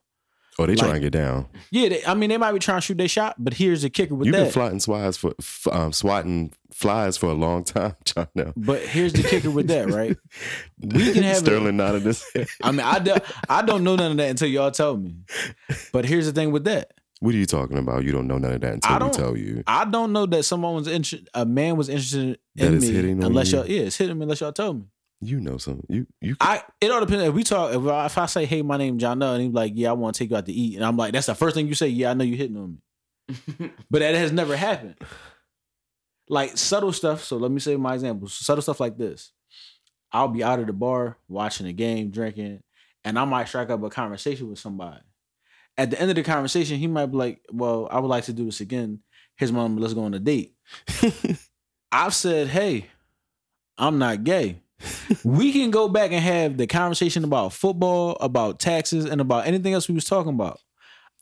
Oh, 0.58 0.66
they 0.66 0.74
like- 0.74 0.78
trying 0.78 0.94
to 0.94 1.00
get 1.00 1.12
down. 1.12 1.46
Yeah, 1.70 1.88
they, 1.90 2.04
I 2.04 2.14
mean 2.14 2.30
they 2.30 2.38
might 2.38 2.52
be 2.52 2.58
trying 2.58 2.78
to 2.78 2.80
shoot 2.80 2.98
their 2.98 3.08
shot, 3.08 3.36
but 3.38 3.54
here's 3.54 3.82
the 3.82 3.90
kicker 3.90 4.14
with 4.14 4.26
You've 4.26 4.34
been 4.34 4.44
that. 4.44 4.52
swatting 4.52 4.80
flies 4.80 5.16
for 5.16 5.34
um, 5.72 5.92
swatting 5.92 6.52
flies 6.72 7.16
for 7.16 7.26
a 7.26 7.34
long 7.34 7.64
time, 7.64 7.94
John. 8.04 8.28
Now. 8.34 8.52
But 8.56 8.82
here's 8.82 9.12
the 9.12 9.22
kicker 9.22 9.50
with 9.50 9.68
that, 9.68 9.88
right? 9.90 10.16
We 10.80 11.12
can 11.12 11.22
have 11.22 11.38
Sterling 11.38 11.76
nodded 11.76 12.02
his 12.02 12.24
head. 12.34 12.48
I 12.62 12.70
mean, 12.70 12.80
I, 12.80 12.98
do, 12.98 13.14
I 13.48 13.62
don't 13.62 13.82
know 13.82 13.96
none 13.96 14.12
of 14.12 14.16
that 14.18 14.30
until 14.30 14.48
y'all 14.48 14.70
tell 14.70 14.96
me. 14.96 15.14
But 15.92 16.04
here's 16.04 16.26
the 16.26 16.32
thing 16.32 16.52
with 16.52 16.64
that. 16.64 16.92
What 17.20 17.34
are 17.34 17.38
you 17.38 17.46
talking 17.46 17.78
about? 17.78 18.04
You 18.04 18.12
don't 18.12 18.26
know 18.26 18.36
none 18.36 18.52
of 18.52 18.60
that 18.60 18.74
until 18.74 18.92
I 18.92 19.04
we 19.04 19.10
tell 19.10 19.36
you. 19.38 19.64
I 19.66 19.86
don't 19.86 20.12
know 20.12 20.26
that 20.26 20.42
someone 20.42 20.74
was 20.74 20.86
interested, 20.86 21.30
a 21.32 21.46
man 21.46 21.76
was 21.76 21.88
interested 21.88 22.38
in 22.56 22.74
is 22.74 22.82
me 22.86 22.94
hitting 22.94 23.24
unless 23.24 23.52
you? 23.52 23.58
y'all, 23.58 23.66
yeah, 23.66 23.80
it's 23.82 23.96
hitting 23.96 24.18
me 24.18 24.24
unless 24.24 24.40
y'all 24.40 24.52
tell 24.52 24.74
me. 24.74 24.82
You 25.20 25.40
know 25.40 25.56
something. 25.56 25.86
You 25.88 26.06
you 26.20 26.36
I 26.40 26.62
it 26.80 26.90
all 26.90 27.00
depends. 27.00 27.24
If 27.24 27.34
we 27.34 27.42
talk, 27.42 27.74
if 27.74 27.86
I, 27.86 28.06
if 28.06 28.18
I 28.18 28.26
say, 28.26 28.44
"Hey, 28.44 28.60
my 28.62 28.76
name 28.76 28.98
John," 28.98 29.22
and 29.22 29.42
he's 29.42 29.52
like, 29.52 29.72
"Yeah, 29.74 29.90
I 29.90 29.92
want 29.94 30.14
to 30.14 30.18
take 30.18 30.30
you 30.30 30.36
out 30.36 30.46
to 30.46 30.52
eat," 30.52 30.76
and 30.76 30.84
I'm 30.84 30.96
like, 30.96 31.12
"That's 31.12 31.26
the 31.26 31.34
first 31.34 31.54
thing 31.54 31.66
you 31.66 31.74
say." 31.74 31.88
Yeah, 31.88 32.10
I 32.10 32.14
know 32.14 32.24
you 32.24 32.36
hitting 32.36 32.56
on 32.56 32.78
me, 33.28 33.70
but 33.90 34.00
that 34.00 34.14
has 34.14 34.30
never 34.30 34.56
happened. 34.56 34.96
Like 36.28 36.58
subtle 36.58 36.92
stuff. 36.92 37.24
So 37.24 37.38
let 37.38 37.50
me 37.50 37.60
say 37.60 37.76
my 37.76 37.94
examples. 37.94 38.34
Subtle 38.34 38.60
stuff 38.60 38.80
like 38.80 38.98
this. 38.98 39.32
I'll 40.12 40.28
be 40.28 40.44
out 40.44 40.60
of 40.60 40.66
the 40.66 40.72
bar 40.74 41.16
watching 41.28 41.66
a 41.66 41.72
game, 41.72 42.10
drinking, 42.10 42.62
and 43.02 43.18
I 43.18 43.24
might 43.24 43.48
strike 43.48 43.70
up 43.70 43.82
a 43.82 43.88
conversation 43.88 44.50
with 44.50 44.58
somebody. 44.58 45.00
At 45.78 45.90
the 45.90 46.00
end 46.00 46.10
of 46.10 46.16
the 46.16 46.22
conversation, 46.24 46.78
he 46.78 46.88
might 46.88 47.06
be 47.06 47.16
like, 47.16 47.40
"Well, 47.50 47.88
I 47.90 48.00
would 48.00 48.08
like 48.08 48.24
to 48.24 48.34
do 48.34 48.44
this 48.44 48.60
again." 48.60 49.00
His 49.38 49.50
mom, 49.50 49.78
let's 49.78 49.94
go 49.94 50.04
on 50.04 50.14
a 50.14 50.18
date. 50.18 50.54
I've 51.92 52.14
said, 52.14 52.48
"Hey, 52.48 52.88
I'm 53.78 53.98
not 53.98 54.22
gay." 54.22 54.60
we 55.24 55.52
can 55.52 55.70
go 55.70 55.88
back 55.88 56.12
and 56.12 56.22
have 56.22 56.56
the 56.56 56.66
conversation 56.66 57.24
about 57.24 57.52
football, 57.52 58.16
about 58.20 58.58
taxes, 58.58 59.04
and 59.04 59.20
about 59.20 59.46
anything 59.46 59.72
else 59.72 59.88
we 59.88 59.94
was 59.94 60.04
talking 60.04 60.32
about. 60.32 60.60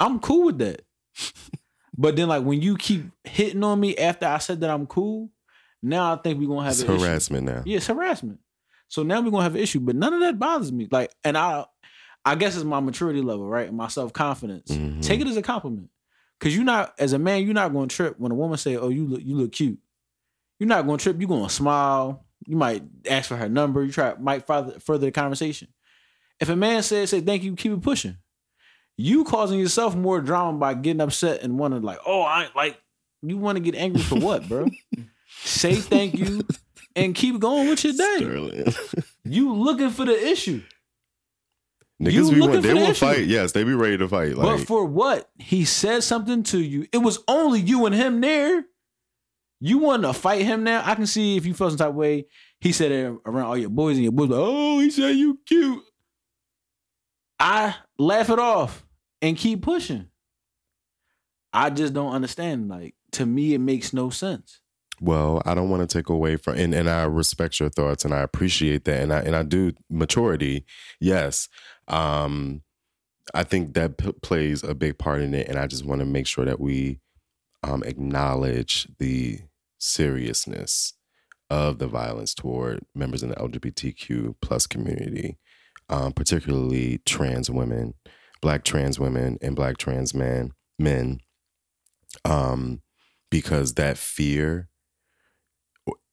I'm 0.01 0.19
cool 0.19 0.47
with 0.47 0.59
that. 0.59 0.83
but 1.97 2.17
then, 2.17 2.29
like 2.29 2.43
when 2.45 2.61
you 2.61 2.77
keep 2.77 3.07
hitting 3.25 3.63
on 3.63 3.79
me 3.81 3.97
after 3.97 4.27
I 4.27 4.39
said 4.39 4.61
that 4.61 4.71
I'm 4.71 4.87
cool, 4.87 5.31
now 5.83 6.13
I 6.15 6.17
think 6.17 6.39
we're 6.41 6.49
gonna 6.49 6.65
have 6.65 6.73
it's 6.73 6.83
an 6.83 6.95
issue. 6.95 7.05
harassment 7.05 7.47
now. 7.47 7.63
Yeah, 7.65 7.77
it's 7.77 7.87
harassment. 7.87 8.41
So 8.89 9.03
now 9.03 9.21
we're 9.21 9.31
gonna 9.31 9.43
have 9.45 9.55
an 9.55 9.61
issue, 9.61 9.81
but 9.81 9.97
none 9.97 10.13
of 10.15 10.21
that 10.21 10.39
bothers 10.39 10.73
me. 10.73 10.89
Like, 10.91 11.13
and 11.25 11.37
I, 11.39 11.65
I 12.25 12.35
guess 12.35 12.57
it's 12.57 12.65
my 12.65 12.81
maturity 12.81 13.21
level, 13.23 13.47
right? 13.49 13.73
My 13.73 13.89
self 13.89 14.13
confidence. 14.13 14.71
Mhm. 14.71 15.03
Take 15.03 15.21
it 15.21 15.27
as 15.29 15.37
a 15.37 15.43
compliment, 15.43 15.91
because 16.39 16.55
you're 16.57 16.65
not, 16.65 16.95
as 16.99 17.13
a 17.13 17.19
man, 17.19 17.45
you're 17.45 17.55
not 17.55 17.73
gonna 17.73 17.87
trip 17.87 18.19
when 18.19 18.33
a 18.33 18.35
woman 18.35 18.59
say, 18.59 18.77
"Oh, 18.77 18.89
you 18.89 19.07
look, 19.07 19.21
you 19.23 19.37
look 19.37 19.53
cute." 19.53 19.79
You're 20.59 20.69
not 20.69 20.87
gonna 20.87 20.99
trip. 20.99 21.17
You're 21.19 21.29
gonna 21.29 21.49
smile. 21.51 22.24
You 22.47 22.57
might 22.57 22.83
ask 23.09 23.29
for 23.29 23.37
her 23.37 23.49
number. 23.49 23.85
You 23.85 23.93
try 23.93 24.15
might 24.19 24.47
further 24.47 24.79
further 24.81 25.07
the 25.07 25.13
conversation. 25.13 25.69
If 26.41 26.49
a 26.49 26.57
man 26.57 26.83
says, 26.83 27.11
"Say 27.11 27.21
thank 27.21 27.43
you," 27.43 27.57
keep 27.57 27.73
it 27.73 27.83
pushing. 27.83 28.17
You 28.97 29.25
causing 29.25 29.59
yourself 29.59 29.97
more 29.97 30.21
drama 30.21 30.59
by 30.59 30.75
getting 30.75 31.01
upset 31.01 31.43
and 31.43 31.59
wanting 31.59 31.83
like, 31.83 31.99
"Oh, 32.07 32.23
I 32.23 32.49
like." 32.55 32.81
You 33.23 33.39
want 33.39 33.57
to 33.57 33.63
get 33.63 33.75
angry 33.75 34.03
for 34.03 34.19
what, 34.19 34.47
bro? 34.49 34.67
Say 35.29 35.77
thank 35.77 36.15
you 36.15 36.47
and 36.95 37.15
keep 37.15 37.39
going 37.39 37.69
with 37.69 37.83
your 37.85 37.95
day. 37.95 38.17
Sterling. 38.19 38.75
You 39.25 39.55
looking 39.55 39.91
for 39.91 40.05
the 40.05 40.29
issue. 40.29 40.63
You 41.99 42.31
be 42.31 42.41
looking 42.41 42.61
they 42.61 42.75
will 42.75 42.83
issue. 42.83 43.07
fight. 43.07 43.25
Yes, 43.25 43.53
they 43.53 43.65
be 43.65 43.73
ready 43.73 43.97
to 43.99 44.09
fight. 44.09 44.37
Like 44.37 44.59
but 44.59 44.67
for 44.67 44.85
what? 44.85 45.31
He 45.39 45.65
said 45.65 46.03
something 46.03 46.43
to 46.45 46.59
you. 46.59 46.87
It 46.93 46.99
was 46.99 47.21
only 47.29 47.61
you 47.61 47.87
and 47.87 47.95
him 47.95 48.21
there. 48.21 48.65
You 49.67 49.79
want 49.79 50.03
to 50.03 50.13
fight 50.13 50.43
him 50.43 50.63
now? 50.63 50.83
I 50.85 50.95
can 50.95 51.07
see 51.07 51.39
if 51.39 51.47
you 51.47 51.55
feel 51.55 51.71
some 51.71 51.79
type 51.79 51.89
of 51.89 51.95
way. 51.95 52.27
He 52.61 52.71
said 52.71 52.93
it 52.93 53.17
around 53.25 53.47
all 53.47 53.57
your 53.57 53.71
boys 53.71 53.97
and 53.97 54.03
your 54.03 54.13
boys 54.13 54.29
like, 54.29 54.39
oh, 54.39 54.79
he 54.81 54.91
said 54.91 55.17
you 55.17 55.39
cute. 55.47 55.83
I 57.41 57.75
laugh 57.99 58.29
it 58.29 58.39
off 58.39 58.85
and 59.23 59.39
keep 59.39 59.63
pushing. 59.63 60.09
I 61.51 61.71
just 61.71 61.95
don't 61.95 62.13
understand. 62.13 62.69
Like, 62.69 62.95
to 63.13 63.25
me, 63.25 63.55
it 63.55 63.59
makes 63.59 63.95
no 63.95 64.11
sense. 64.11 64.61
Well, 65.01 65.41
I 65.47 65.55
don't 65.55 65.71
want 65.71 65.89
to 65.89 65.99
take 65.99 66.11
away 66.11 66.37
from, 66.37 66.59
and, 66.59 66.75
and 66.75 66.91
I 66.91 67.05
respect 67.05 67.59
your 67.59 67.71
thoughts, 67.71 68.05
and 68.05 68.13
I 68.13 68.21
appreciate 68.21 68.85
that, 68.85 69.01
and 69.01 69.15
I 69.15 69.21
and 69.21 69.35
I 69.35 69.45
do 69.45 69.73
maturity. 69.89 70.67
Yes, 71.01 71.49
um, 71.89 72.61
I 73.33 73.45
think 73.45 73.73
that 73.75 73.97
p- 73.97 74.13
plays 74.21 74.63
a 74.63 74.75
big 74.75 74.99
part 74.99 75.23
in 75.23 75.33
it, 75.33 75.49
and 75.49 75.59
I 75.59 75.67
just 75.67 75.87
want 75.87 76.01
to 76.01 76.05
make 76.05 76.27
sure 76.27 76.45
that 76.45 76.61
we 76.61 77.01
um, 77.63 77.83
acknowledge 77.85 78.87
the 78.99 79.41
seriousness 79.85 80.95
of 81.51 81.79
the 81.79 81.87
violence 81.87 82.35
toward 82.35 82.81
members 82.95 83.23
in 83.23 83.29
the 83.29 83.37
LGBTQ 83.37 84.35
plus 84.41 84.67
community, 84.67 85.39
um, 85.89 86.13
particularly 86.13 86.99
trans 87.05 87.51
women, 87.51 87.95
Black 88.41 88.65
trans 88.65 88.99
women, 88.99 89.39
and 89.43 89.55
Black 89.55 89.77
trans 89.77 90.15
men. 90.15 90.53
Men, 90.79 91.21
um, 92.25 92.83
because 93.31 93.75
that 93.75 93.97
fear 93.99 94.69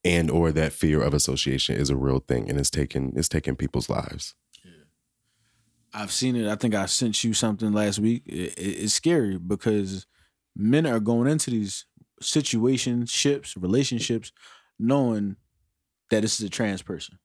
and 0.04 0.30
or 0.30 0.52
that 0.52 0.74
fear 0.74 1.02
of 1.02 1.14
association 1.14 1.76
is 1.78 1.90
a 1.90 1.96
real 1.96 2.20
thing 2.20 2.50
and 2.50 2.60
it's 2.60 2.70
taking 2.70 3.14
it's 3.16 3.30
taking 3.30 3.56
people's 3.56 3.90
lives. 3.90 4.36
I've 5.94 6.12
seen 6.12 6.36
it. 6.36 6.48
I 6.48 6.56
think 6.56 6.74
I 6.74 6.86
sent 6.86 7.24
you 7.24 7.34
something 7.34 7.72
last 7.74 8.00
week. 8.00 8.24
It, 8.26 8.58
it- 8.58 8.84
it's 8.84 8.94
scary 8.94 9.38
because 9.38 10.06
men 10.56 10.86
are 10.86 11.00
going 11.00 11.28
into 11.30 11.50
these 11.52 11.86
situationships, 12.22 13.62
relationships, 13.62 14.32
knowing 14.80 15.36
that 16.10 16.22
this 16.22 16.40
is 16.40 16.46
a 16.46 16.50
trans 16.50 16.82
person. 16.82 17.20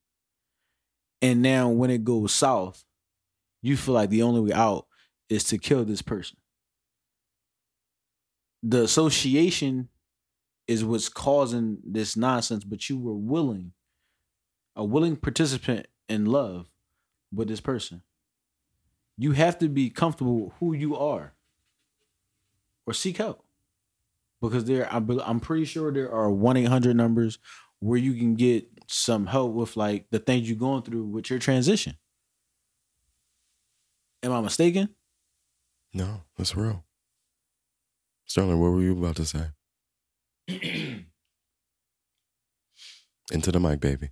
And 1.22 1.42
now 1.42 1.68
when 1.68 1.90
it 1.90 2.05
goes 2.05 2.32
south, 2.32 2.84
you 3.62 3.76
feel 3.76 3.94
like 3.94 4.11
the 4.11 4.22
only 4.22 4.40
way 4.40 4.53
out 4.53 4.86
is 5.28 5.44
to 5.44 5.59
kill 5.59 5.84
this 5.84 6.03
person. 6.03 6.36
The 8.62 8.82
association 8.82 9.88
is 10.66 10.84
what's 10.84 11.09
causing 11.09 11.78
this 11.84 12.16
nonsense, 12.16 12.64
but 12.64 12.88
you 12.88 12.99
were 12.99 13.14
willing, 13.14 13.72
a 14.74 14.84
willing 14.84 15.16
participant 15.16 15.86
in 16.09 16.26
love 16.26 16.66
with 17.32 17.49
this 17.49 17.61
person 17.61 18.03
you 19.18 19.32
have 19.32 19.59
to 19.59 19.68
be 19.68 19.90
comfortable 19.90 20.44
with 20.44 20.53
who 20.61 20.72
you 20.72 20.97
are 20.97 21.34
or 22.86 22.92
seek 22.92 23.16
help 23.16 23.44
because 24.43 24.64
there 24.66 24.93
I'm, 24.93 25.09
I'm 25.20 25.41
pretty 25.41 25.64
sure 25.64 25.93
there 25.93 26.12
are 26.12 26.28
1-800 26.28 26.95
numbers 26.97 27.39
where 27.80 27.99
you 27.99 28.14
can 28.14 28.34
get 28.34 28.68
some 28.89 29.26
help 29.26 29.53
with 29.55 29.76
like 29.76 30.07
the 30.11 30.18
things 30.18 30.49
you're 30.49 30.59
going 30.59 30.82
through 30.82 31.05
with 31.05 31.30
your 31.30 31.39
transition 31.39 31.95
am 34.22 34.32
i 34.32 34.41
mistaken 34.41 34.89
No, 35.95 36.22
that's 36.37 36.57
real. 36.57 36.84
Sterling, 38.26 38.61
what 38.61 38.72
were 38.72 38.82
you 38.82 38.93
about 38.93 39.16
to 39.16 39.24
say? 39.24 39.47
Into 43.32 43.53
the 43.53 43.61
mic, 43.61 43.80
baby. 43.80 44.11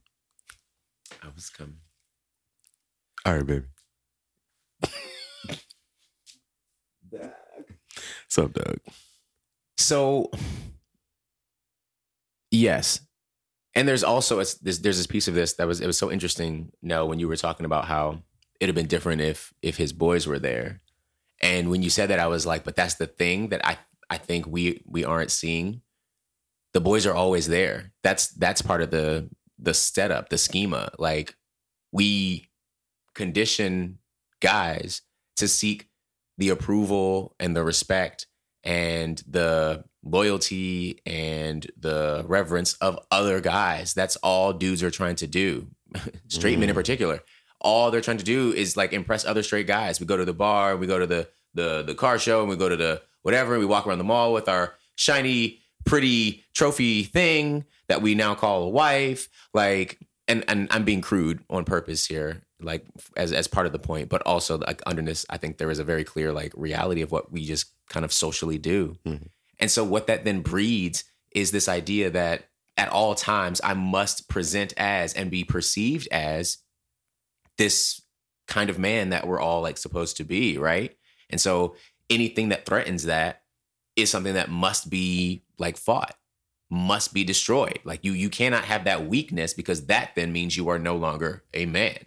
I 1.22 1.28
was 1.34 1.50
coming. 1.50 1.78
All 3.26 3.34
right, 3.36 3.46
baby. 3.46 3.66
What's 7.10 8.38
up, 8.38 8.52
Doug? 8.54 8.78
So, 9.76 10.30
yes, 12.50 13.00
and 13.74 13.88
there's 13.88 14.04
also 14.04 14.38
it's, 14.38 14.54
there's, 14.54 14.80
there's 14.80 14.98
this 14.98 15.06
piece 15.06 15.28
of 15.28 15.34
this 15.34 15.54
that 15.54 15.66
was 15.66 15.80
it 15.80 15.86
was 15.86 15.98
so 15.98 16.10
interesting. 16.10 16.70
No, 16.82 17.06
when 17.06 17.18
you 17.18 17.28
were 17.28 17.36
talking 17.36 17.66
about 17.66 17.86
how 17.86 18.22
it'd 18.60 18.68
have 18.68 18.80
been 18.80 18.88
different 18.88 19.20
if 19.20 19.52
if 19.62 19.76
his 19.76 19.92
boys 19.92 20.26
were 20.26 20.38
there, 20.38 20.80
and 21.42 21.70
when 21.70 21.82
you 21.82 21.90
said 21.90 22.10
that, 22.10 22.20
I 22.20 22.28
was 22.28 22.46
like, 22.46 22.64
but 22.64 22.76
that's 22.76 22.94
the 22.94 23.06
thing 23.06 23.48
that 23.48 23.66
I 23.66 23.78
I 24.08 24.18
think 24.18 24.46
we 24.46 24.82
we 24.86 25.04
aren't 25.04 25.32
seeing. 25.32 25.82
The 26.72 26.80
boys 26.80 27.06
are 27.06 27.14
always 27.14 27.48
there. 27.48 27.92
That's 28.02 28.28
that's 28.28 28.62
part 28.62 28.82
of 28.82 28.90
the 28.90 29.28
the 29.58 29.74
setup, 29.74 30.28
the 30.28 30.38
schema. 30.38 30.90
Like 30.98 31.36
we 31.92 32.48
condition 33.14 33.98
guys 34.40 35.02
to 35.36 35.48
seek 35.48 35.88
the 36.38 36.50
approval 36.50 37.34
and 37.38 37.56
the 37.56 37.64
respect 37.64 38.26
and 38.64 39.22
the 39.28 39.84
loyalty 40.02 41.00
and 41.06 41.70
the 41.78 42.24
reverence 42.26 42.74
of 42.74 42.98
other 43.10 43.40
guys. 43.40 43.94
That's 43.94 44.16
all 44.16 44.52
dudes 44.52 44.82
are 44.82 44.90
trying 44.90 45.16
to 45.16 45.26
do. 45.26 45.68
straight 46.28 46.58
men 46.58 46.68
in 46.68 46.74
mm. 46.74 46.78
particular. 46.78 47.20
All 47.60 47.90
they're 47.90 48.00
trying 48.00 48.18
to 48.18 48.24
do 48.24 48.52
is 48.52 48.76
like 48.76 48.92
impress 48.92 49.24
other 49.24 49.42
straight 49.42 49.66
guys. 49.66 50.00
We 50.00 50.06
go 50.06 50.16
to 50.16 50.24
the 50.24 50.34
bar, 50.34 50.76
we 50.76 50.86
go 50.86 50.98
to 50.98 51.06
the 51.06 51.28
the 51.54 51.82
the 51.82 51.94
car 51.94 52.18
show 52.18 52.40
and 52.40 52.50
we 52.50 52.56
go 52.56 52.68
to 52.68 52.76
the 52.76 53.02
whatever 53.22 53.54
and 53.54 53.60
we 53.60 53.66
walk 53.66 53.86
around 53.86 53.98
the 53.98 54.04
mall 54.04 54.32
with 54.32 54.48
our 54.48 54.74
shiny 54.96 55.60
pretty 55.84 56.44
trophy 56.52 57.04
thing 57.04 57.64
that 57.88 58.02
we 58.02 58.14
now 58.14 58.34
call 58.34 58.64
a 58.64 58.68
wife 58.68 59.28
like 59.52 59.98
and 60.28 60.44
and 60.48 60.68
I'm 60.70 60.84
being 60.84 61.00
crude 61.00 61.44
on 61.48 61.64
purpose 61.64 62.06
here 62.06 62.42
like 62.60 62.84
as 63.16 63.32
as 63.32 63.46
part 63.46 63.66
of 63.66 63.72
the 63.72 63.78
point 63.78 64.08
but 64.08 64.22
also 64.22 64.58
like 64.58 64.82
under 64.86 65.02
this 65.02 65.26
I 65.28 65.36
think 65.36 65.58
there 65.58 65.70
is 65.70 65.78
a 65.78 65.84
very 65.84 66.04
clear 66.04 66.32
like 66.32 66.52
reality 66.56 67.02
of 67.02 67.12
what 67.12 67.30
we 67.30 67.44
just 67.44 67.66
kind 67.88 68.04
of 68.04 68.12
socially 68.12 68.58
do 68.58 68.96
Mhm. 69.06 69.28
and 69.58 69.70
so 69.70 69.84
what 69.84 70.06
that 70.06 70.24
then 70.24 70.40
breeds 70.40 71.04
is 71.32 71.50
this 71.50 71.68
idea 71.68 72.10
that 72.10 72.48
at 72.76 72.88
all 72.88 73.14
times 73.14 73.60
I 73.62 73.74
must 73.74 74.28
present 74.28 74.72
as 74.76 75.14
and 75.14 75.30
be 75.30 75.44
perceived 75.44 76.08
as 76.10 76.58
this 77.56 78.00
kind 78.48 78.68
of 78.68 78.78
man 78.78 79.10
that 79.10 79.26
we're 79.26 79.40
all 79.40 79.62
like 79.62 79.78
supposed 79.78 80.16
to 80.18 80.24
be, 80.24 80.58
right? 80.58 80.96
And 81.30 81.40
so 81.40 81.76
anything 82.10 82.48
that 82.50 82.66
threatens 82.66 83.04
that 83.04 83.42
is 83.96 84.10
something 84.10 84.34
that 84.34 84.50
must 84.50 84.90
be 84.90 85.44
like 85.58 85.76
fought, 85.76 86.16
must 86.70 87.14
be 87.14 87.22
destroyed. 87.24 87.78
Like 87.84 88.04
you 88.04 88.12
you 88.12 88.28
cannot 88.28 88.64
have 88.64 88.84
that 88.84 89.06
weakness 89.06 89.54
because 89.54 89.86
that 89.86 90.14
then 90.16 90.32
means 90.32 90.56
you 90.56 90.68
are 90.68 90.78
no 90.78 90.96
longer 90.96 91.44
a 91.54 91.66
man. 91.66 91.98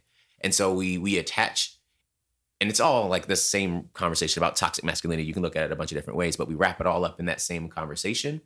And 0.41 0.53
so 0.53 0.73
we 0.73 0.97
we 0.97 1.17
attach 1.17 1.76
and 2.60 2.70
it's 2.70 2.80
all 2.80 3.08
like 3.08 3.28
the 3.28 3.36
same 3.36 3.89
conversation 3.93 4.41
about 4.41 4.55
toxic 4.55 4.84
masculinity. 4.84 5.28
You 5.28 5.34
can 5.34 5.43
look 5.43 5.55
at 5.55 5.64
it 5.66 5.72
a 5.72 5.76
bunch 5.76 5.91
of 5.91 5.97
different 5.97 6.18
ways, 6.18 6.36
but 6.36 6.47
we 6.47 6.55
wrap 6.55 6.82
it 6.82 6.88
all 6.88 7.05
up 7.05 7.20
in 7.20 7.26
that 7.28 7.39
same 7.41 7.70
conversation 7.70 8.41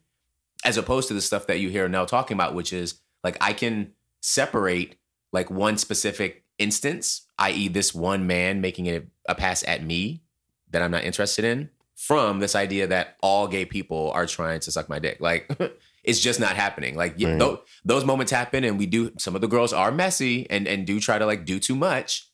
as 0.65 0.77
opposed 0.77 1.07
to 1.07 1.13
the 1.13 1.21
stuff 1.21 1.47
that 1.47 1.59
you 1.59 1.69
hear 1.69 1.87
Nell 1.89 2.05
talking 2.05 2.35
about, 2.35 2.53
which 2.53 2.71
is 2.73 2.99
like 3.23 3.37
I 3.41 3.53
can 3.53 3.93
separate 4.21 4.97
like 5.31 5.49
one 5.49 5.77
specific 5.77 6.43
instance, 6.57 7.25
i.e., 7.39 7.67
this 7.69 7.95
one 7.95 8.27
man 8.27 8.61
making 8.61 8.87
a, 8.87 9.01
a 9.27 9.33
pass 9.33 9.63
at 9.67 9.83
me 9.83 10.21
that 10.69 10.81
I'm 10.81 10.91
not 10.91 11.03
interested 11.03 11.43
in, 11.45 11.69
from 11.95 12.39
this 12.39 12.55
idea 12.55 12.87
that 12.87 13.15
all 13.21 13.47
gay 13.47 13.65
people 13.65 14.11
are 14.11 14.25
trying 14.25 14.59
to 14.59 14.71
suck 14.71 14.89
my 14.89 14.99
dick. 14.99 15.17
Like 15.19 15.49
it's 16.03 16.19
just 16.19 16.39
not 16.39 16.55
happening. 16.55 16.95
Like 16.95 17.13
Right. 17.13 17.39
tho- 17.39 17.61
those 17.85 18.05
moments 18.05 18.31
happen, 18.31 18.63
and 18.63 18.77
we 18.77 18.85
do. 18.87 19.13
Some 19.17 19.35
of 19.35 19.41
the 19.41 19.47
girls 19.47 19.71
are 19.73 19.91
messy 19.91 20.49
and 20.49 20.67
and 20.67 20.85
do 20.85 20.99
try 20.99 21.17
to 21.17 21.25
like 21.25 21.45
do 21.45 21.59
too 21.59 21.75
much. 21.75 22.27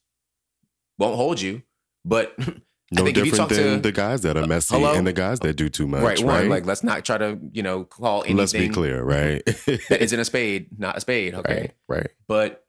Won't 0.98 1.16
hold 1.16 1.40
you, 1.40 1.62
but 2.08 2.34
No 2.90 3.04
think 3.04 3.18
if 3.18 3.26
you 3.26 3.32
different 3.32 3.50
talk 3.50 3.58
to- 3.58 3.64
than 3.64 3.82
the 3.82 3.92
guys 3.92 4.22
that 4.22 4.38
are 4.38 4.48
messy 4.48 4.74
hello? 4.76 4.94
and 4.94 5.06
the 5.06 5.12
guys 5.12 5.42
that 5.42 5.56
do 5.58 5.68
too 5.68 5.88
much. 5.88 6.02
right, 6.02 6.20
Right. 6.20 6.26
one 6.44 6.50
like 6.50 6.66
let's 6.66 6.84
not 6.86 7.04
try 7.04 7.18
to 7.18 7.38
you 7.52 7.62
know 7.62 7.84
call 7.84 8.22
anything 8.24 8.38
Let's 8.38 8.54
be 8.54 8.70
clear, 8.70 9.04
right? 9.04 9.44
that 9.90 9.98
isn't 10.02 10.18
a 10.20 10.24
spade 10.24 10.80
not 10.80 10.96
a 10.98 11.02
spade. 11.02 11.34
Okay, 11.40 11.74
Right. 11.90 11.98
Right. 11.98 12.10
but 12.30 12.64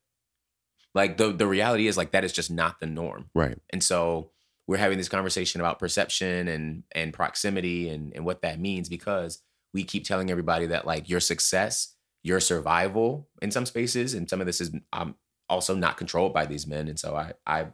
like 0.95 1.19
the 1.19 1.33
the 1.33 1.47
reality 1.47 1.87
is 1.87 1.97
like 1.97 2.11
that 2.13 2.25
is 2.25 2.33
just 2.33 2.51
not 2.51 2.81
the 2.81 2.87
norm 2.87 3.31
Right. 3.35 3.59
and 3.71 3.83
so 3.83 4.31
we're 4.67 4.77
having 4.79 4.99
this 4.99 5.09
conversation 5.09 5.61
about 5.61 5.79
perception 5.79 6.49
and 6.49 6.83
and 6.93 7.13
proximity 7.15 7.89
and 7.89 8.13
and 8.15 8.25
what 8.25 8.43
that 8.43 8.59
means 8.59 8.89
because 8.89 9.41
we 9.73 9.85
keep 9.85 10.05
telling 10.05 10.31
everybody 10.33 10.67
that 10.67 10.85
like 10.87 11.09
your 11.09 11.21
success 11.21 11.95
your 12.25 12.41
survival 12.41 13.29
in 13.41 13.51
some 13.53 13.67
spaces 13.67 14.15
and 14.15 14.29
some 14.29 14.41
of 14.41 14.47
this 14.47 14.61
is 14.61 14.73
um, 14.93 15.15
also 15.49 15.75
not 15.77 15.97
controlled 15.97 16.35
by 16.35 16.45
these 16.45 16.67
men 16.67 16.89
and 16.89 16.99
so 16.99 17.15
i 17.15 17.33
i 17.47 17.67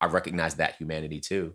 i 0.00 0.06
recognize 0.06 0.54
that 0.56 0.76
humanity 0.76 1.20
too 1.20 1.54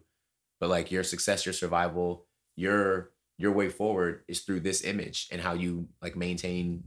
but 0.60 0.70
like 0.70 0.92
your 0.92 1.04
success 1.04 1.46
your 1.46 1.54
survival 1.54 2.26
your 2.56 3.12
your 3.38 3.52
way 3.52 3.70
forward 3.70 4.24
is 4.28 4.42
through 4.42 4.60
this 4.60 4.84
image 4.84 5.28
and 5.32 5.42
how 5.42 5.54
you 5.54 5.88
like 6.02 6.16
maintain 6.16 6.84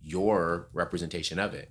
your 0.00 0.68
representation 0.72 1.38
of 1.38 1.54
it 1.54 1.70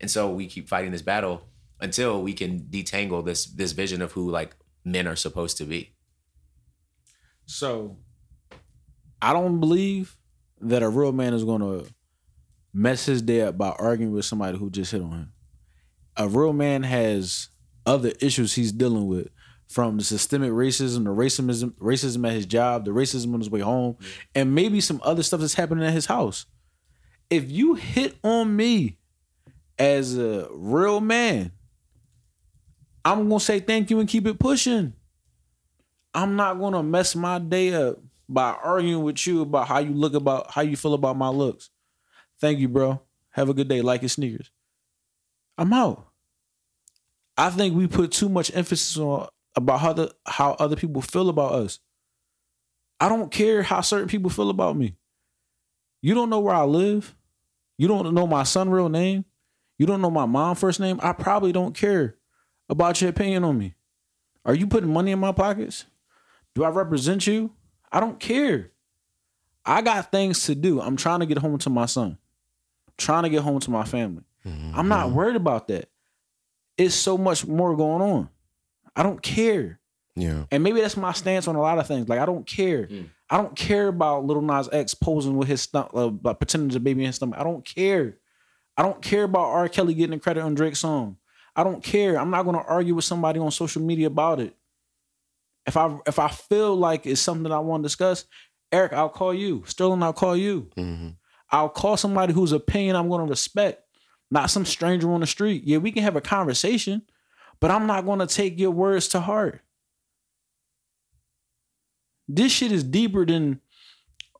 and 0.00 0.10
so 0.10 0.30
we 0.30 0.46
keep 0.46 0.68
fighting 0.68 0.92
this 0.92 1.02
battle 1.02 1.42
until 1.80 2.22
we 2.22 2.32
can 2.32 2.60
detangle 2.60 3.24
this 3.24 3.46
this 3.46 3.72
vision 3.72 4.02
of 4.02 4.12
who 4.12 4.30
like 4.30 4.56
men 4.84 5.06
are 5.06 5.16
supposed 5.16 5.56
to 5.58 5.64
be. 5.64 5.94
So 7.46 7.96
I 9.20 9.32
don't 9.32 9.60
believe 9.60 10.16
that 10.60 10.82
a 10.82 10.88
real 10.88 11.12
man 11.12 11.34
is 11.34 11.44
gonna 11.44 11.82
mess 12.72 13.06
his 13.06 13.22
day 13.22 13.42
up 13.42 13.56
by 13.56 13.70
arguing 13.70 14.12
with 14.12 14.24
somebody 14.24 14.58
who 14.58 14.70
just 14.70 14.92
hit 14.92 15.02
on 15.02 15.12
him. 15.12 15.32
A 16.16 16.28
real 16.28 16.52
man 16.52 16.82
has 16.82 17.48
other 17.86 18.12
issues 18.20 18.54
he's 18.54 18.72
dealing 18.72 19.06
with, 19.06 19.28
from 19.68 19.96
the 19.96 20.04
systemic 20.04 20.50
racism, 20.50 21.04
the 21.04 21.10
racism, 21.10 21.72
racism 21.72 22.26
at 22.26 22.34
his 22.34 22.46
job, 22.46 22.84
the 22.84 22.90
racism 22.90 23.34
on 23.34 23.40
his 23.40 23.50
way 23.50 23.60
home, 23.60 23.96
and 24.34 24.54
maybe 24.54 24.80
some 24.80 25.00
other 25.04 25.22
stuff 25.22 25.40
that's 25.40 25.54
happening 25.54 25.84
at 25.84 25.92
his 25.92 26.06
house. 26.06 26.46
If 27.30 27.50
you 27.50 27.74
hit 27.74 28.16
on 28.22 28.54
me 28.54 28.98
as 29.78 30.16
a 30.16 30.48
real 30.52 31.00
man, 31.00 31.52
I'm 33.04 33.28
gonna 33.28 33.40
say 33.40 33.60
thank 33.60 33.90
you 33.90 34.00
and 34.00 34.08
keep 34.08 34.26
it 34.26 34.38
pushing. 34.38 34.92
I'm 36.14 36.36
not 36.36 36.58
gonna 36.58 36.82
mess 36.82 37.14
my 37.14 37.38
day 37.38 37.74
up 37.74 37.98
by 38.28 38.52
arguing 38.52 39.02
with 39.02 39.26
you 39.26 39.42
about 39.42 39.68
how 39.68 39.78
you 39.78 39.92
look 39.92 40.14
about 40.14 40.50
how 40.50 40.62
you 40.62 40.76
feel 40.76 40.94
about 40.94 41.16
my 41.16 41.28
looks. 41.28 41.70
Thank 42.40 42.58
you, 42.58 42.68
bro. 42.68 43.02
Have 43.30 43.48
a 43.48 43.54
good 43.54 43.68
day. 43.68 43.82
Like 43.82 44.02
your 44.02 44.08
sneakers. 44.08 44.50
I'm 45.58 45.72
out. 45.72 46.08
I 47.36 47.50
think 47.50 47.74
we 47.74 47.86
put 47.86 48.12
too 48.12 48.28
much 48.28 48.54
emphasis 48.54 48.96
on 48.96 49.28
about 49.54 49.80
how 49.80 49.92
the 49.92 50.14
how 50.26 50.52
other 50.52 50.76
people 50.76 51.02
feel 51.02 51.28
about 51.28 51.52
us. 51.52 51.80
I 52.98 53.08
don't 53.08 53.30
care 53.30 53.62
how 53.62 53.80
certain 53.82 54.08
people 54.08 54.30
feel 54.30 54.50
about 54.50 54.76
me. 54.76 54.96
You 56.00 56.14
don't 56.14 56.30
know 56.30 56.40
where 56.40 56.54
I 56.54 56.64
live. 56.64 57.14
You 57.78 57.88
don't 57.88 58.14
know 58.14 58.26
my 58.26 58.42
son 58.44 58.70
real 58.70 58.88
name. 58.88 59.24
You 59.78 59.86
don't 59.86 60.00
know 60.00 60.10
my 60.10 60.26
mom 60.26 60.56
first 60.56 60.80
name. 60.80 60.98
I 61.02 61.12
probably 61.12 61.52
don't 61.52 61.74
care 61.74 62.16
about 62.68 63.00
your 63.00 63.10
opinion 63.10 63.44
on 63.44 63.58
me. 63.58 63.74
Are 64.44 64.54
you 64.54 64.66
putting 64.66 64.92
money 64.92 65.10
in 65.10 65.18
my 65.18 65.32
pockets? 65.32 65.84
Do 66.54 66.64
I 66.64 66.68
represent 66.70 67.26
you? 67.26 67.52
I 67.92 68.00
don't 68.00 68.18
care. 68.18 68.70
I 69.64 69.82
got 69.82 70.10
things 70.10 70.44
to 70.44 70.54
do. 70.54 70.80
I'm 70.80 70.96
trying 70.96 71.20
to 71.20 71.26
get 71.26 71.38
home 71.38 71.58
to 71.58 71.70
my 71.70 71.86
son. 71.86 72.18
trying 72.96 73.24
to 73.24 73.28
get 73.28 73.42
home 73.42 73.60
to 73.60 73.70
my 73.70 73.84
family. 73.84 74.22
I'm 74.74 74.88
not 74.88 75.06
mm-hmm. 75.06 75.16
worried 75.16 75.36
about 75.36 75.68
that. 75.68 75.90
It's 76.78 76.94
so 76.94 77.16
much 77.16 77.46
more 77.46 77.76
going 77.76 78.02
on. 78.02 78.28
I 78.94 79.02
don't 79.02 79.22
care. 79.22 79.80
Yeah. 80.14 80.44
And 80.50 80.62
maybe 80.62 80.80
that's 80.80 80.96
my 80.96 81.12
stance 81.12 81.46
on 81.46 81.56
a 81.56 81.60
lot 81.60 81.78
of 81.78 81.86
things. 81.86 82.08
Like 82.08 82.20
I 82.20 82.26
don't 82.26 82.46
care. 82.46 82.86
Mm. 82.86 83.10
I 83.28 83.36
don't 83.38 83.56
care 83.56 83.88
about 83.88 84.24
Little 84.24 84.42
Nas 84.42 84.68
X 84.72 84.94
posing 84.94 85.36
with 85.36 85.48
his 85.48 85.62
stomach, 85.62 85.90
uh, 85.94 86.10
like 86.22 86.38
pretending 86.38 86.70
to 86.70 86.80
baby 86.80 87.02
in 87.02 87.06
his 87.08 87.16
stomach. 87.16 87.38
I 87.38 87.44
don't 87.44 87.64
care. 87.64 88.16
I 88.76 88.82
don't 88.82 89.02
care 89.02 89.24
about 89.24 89.46
R. 89.46 89.68
Kelly 89.68 89.94
getting 89.94 90.16
the 90.16 90.22
credit 90.22 90.42
on 90.42 90.54
Drake's 90.54 90.80
song. 90.80 91.16
I 91.54 91.64
don't 91.64 91.82
care. 91.82 92.18
I'm 92.18 92.30
not 92.30 92.44
going 92.44 92.56
to 92.56 92.62
argue 92.64 92.94
with 92.94 93.04
somebody 93.04 93.40
on 93.40 93.50
social 93.50 93.82
media 93.82 94.06
about 94.08 94.40
it. 94.40 94.54
If 95.66 95.76
I 95.76 95.98
if 96.06 96.18
I 96.18 96.28
feel 96.28 96.76
like 96.76 97.06
it's 97.06 97.20
something 97.20 97.50
I 97.50 97.58
want 97.58 97.82
to 97.82 97.86
discuss, 97.86 98.24
Eric, 98.70 98.92
I'll 98.92 99.08
call 99.08 99.34
you. 99.34 99.64
Sterling, 99.66 100.02
I'll 100.02 100.12
call 100.12 100.36
you. 100.36 100.70
hmm 100.76 101.08
I'll 101.48 101.68
call 101.68 101.96
somebody 101.96 102.32
whose 102.32 102.50
opinion 102.50 102.96
I'm 102.96 103.08
going 103.08 103.24
to 103.24 103.30
respect, 103.30 103.80
not 104.30 104.50
some 104.50 104.64
stranger 104.64 105.10
on 105.12 105.20
the 105.20 105.26
street. 105.26 105.64
Yeah, 105.64 105.78
we 105.78 105.92
can 105.92 106.02
have 106.02 106.16
a 106.16 106.20
conversation, 106.20 107.02
but 107.60 107.70
I'm 107.70 107.86
not 107.86 108.04
going 108.04 108.18
to 108.18 108.26
take 108.26 108.58
your 108.58 108.70
words 108.70 109.08
to 109.08 109.20
heart. 109.20 109.60
This 112.28 112.52
shit 112.52 112.72
is 112.72 112.82
deeper 112.82 113.24
than 113.24 113.60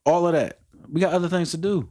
all 0.05 0.26
of 0.26 0.32
that. 0.32 0.61
We 0.91 1.01
got 1.01 1.12
other 1.12 1.28
things 1.28 1.53
to 1.53 1.57
do. 1.57 1.89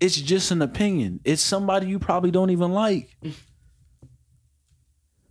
It's 0.00 0.20
just 0.20 0.50
an 0.50 0.62
opinion. 0.62 1.20
It's 1.24 1.42
somebody 1.42 1.86
you 1.86 1.98
probably 1.98 2.30
don't 2.30 2.50
even 2.50 2.72
like. 2.72 3.16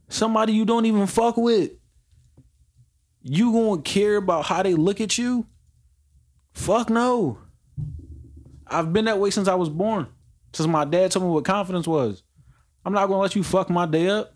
Somebody 0.08 0.52
you 0.52 0.66
don't 0.66 0.86
even 0.86 1.08
fuck 1.08 1.38
with. 1.38 1.72
You 3.22 3.54
gonna 3.54 3.82
care 3.82 4.18
about 4.18 4.46
how 4.46 4.62
they 4.62 4.74
look 4.74 5.00
at 5.00 5.18
you? 5.18 5.46
Fuck 6.52 6.90
no. 6.90 7.38
I've 8.68 8.92
been 8.92 9.06
that 9.06 9.20
way 9.20 9.30
since 9.30 9.48
I 9.48 9.56
was 9.56 9.70
born. 9.70 10.08
Since 10.54 10.68
my 10.68 10.86
dad 10.86 11.12
told 11.12 11.26
me 11.26 11.32
what 11.32 11.46
confidence 11.46 11.88
was. 11.88 12.24
I'm 12.84 12.94
not 12.94 13.08
gonna 13.08 13.22
let 13.22 13.36
you 13.36 13.44
fuck 13.44 13.70
my 13.70 13.86
day 13.86 14.08
up. 14.08 14.34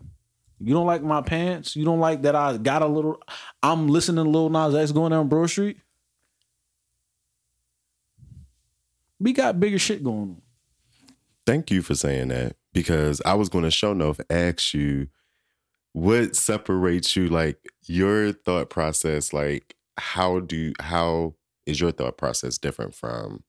You 0.58 0.72
don't 0.72 0.86
like 0.86 1.02
my 1.02 1.20
pants. 1.20 1.76
You 1.76 1.84
don't 1.84 2.00
like 2.00 2.22
that 2.22 2.34
I 2.34 2.56
got 2.56 2.82
a 2.82 2.86
little. 2.86 3.20
I'm 3.62 3.88
listening 3.88 4.24
to 4.24 4.30
Lil 4.30 4.48
Nas 4.48 4.74
X 4.74 4.92
going 4.92 5.10
down 5.10 5.28
Bro 5.28 5.48
Street. 5.48 5.78
We 9.18 9.32
got 9.32 9.60
bigger 9.60 9.78
shit 9.78 10.02
going 10.02 10.18
on. 10.18 10.42
Thank 11.46 11.70
you 11.70 11.82
for 11.82 11.94
saying 11.94 12.28
that 12.28 12.56
because 12.72 13.22
I 13.24 13.34
was 13.34 13.48
going 13.48 13.64
to 13.64 13.70
show 13.70 13.92
enough 13.92 14.20
ask 14.28 14.74
you 14.74 15.08
what 15.92 16.36
separates 16.36 17.16
you, 17.16 17.28
like 17.28 17.58
your 17.84 18.32
thought 18.32 18.68
process. 18.68 19.32
Like, 19.32 19.76
how 19.96 20.40
do 20.40 20.72
how 20.80 21.34
is 21.66 21.80
your 21.80 21.92
thought 21.92 22.18
process 22.18 22.58
different 22.58 22.94
from 22.94 23.44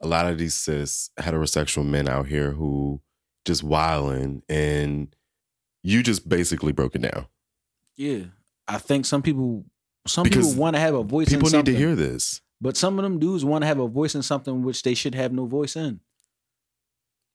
a 0.00 0.06
lot 0.08 0.26
of 0.26 0.38
these 0.38 0.54
cis 0.54 1.10
heterosexual 1.18 1.84
men 1.86 2.08
out 2.08 2.26
here 2.26 2.52
who 2.52 3.00
just 3.44 3.62
wilding 3.62 4.42
and 4.48 5.14
you 5.82 6.02
just 6.02 6.28
basically 6.28 6.72
broke 6.72 6.94
it 6.94 7.02
down. 7.02 7.26
Yeah, 7.96 8.24
I 8.68 8.78
think 8.78 9.04
some 9.06 9.22
people, 9.22 9.64
some 10.06 10.24
Because 10.24 10.48
people 10.48 10.60
want 10.62 10.76
to 10.76 10.80
have 10.80 10.94
a 10.94 11.02
voice. 11.02 11.28
People 11.28 11.48
in 11.48 11.56
need 11.56 11.66
to 11.66 11.74
hear 11.76 11.94
this. 11.94 12.40
but 12.60 12.76
some 12.76 12.98
of 12.98 13.02
them 13.02 13.18
dudes 13.18 13.44
want 13.44 13.62
to 13.62 13.66
have 13.66 13.78
a 13.78 13.88
voice 13.88 14.14
in 14.14 14.22
something 14.22 14.62
which 14.62 14.82
they 14.82 14.94
should 14.94 15.14
have 15.14 15.32
no 15.32 15.46
voice 15.46 15.76
in. 15.76 16.00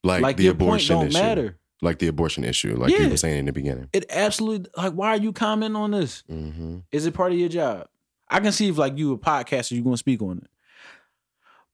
Like, 0.04 0.22
like 0.22 0.38
the 0.38 0.48
abortion 0.48 1.02
issue. 1.02 1.14
matter. 1.18 1.58
like 1.82 1.98
the 2.00 2.08
abortion 2.08 2.44
issue, 2.44 2.76
like 2.78 2.92
you 2.98 3.10
were 3.10 3.18
saying 3.18 3.40
in 3.40 3.46
the 3.46 3.54
beginning. 3.54 3.90
It 3.92 4.06
absolutely 4.10 4.70
like 4.78 4.94
why 4.94 5.10
are 5.10 5.18
you 5.18 5.34
commenting 5.34 5.76
on 5.76 5.92
this? 5.92 6.24
hmm 6.28 6.80
Is 6.92 7.06
it 7.08 7.14
part 7.14 7.32
of 7.32 7.38
your 7.40 7.50
job? 7.50 7.88
I 8.30 8.40
can 8.40 8.52
see 8.52 8.70
if 8.70 8.78
like 8.78 8.98
you 8.98 9.14
a 9.14 9.18
podcaster, 9.18 9.72
you're 9.72 9.84
gonna 9.84 9.98
speak 9.98 10.22
on 10.22 10.38
it. 10.40 10.48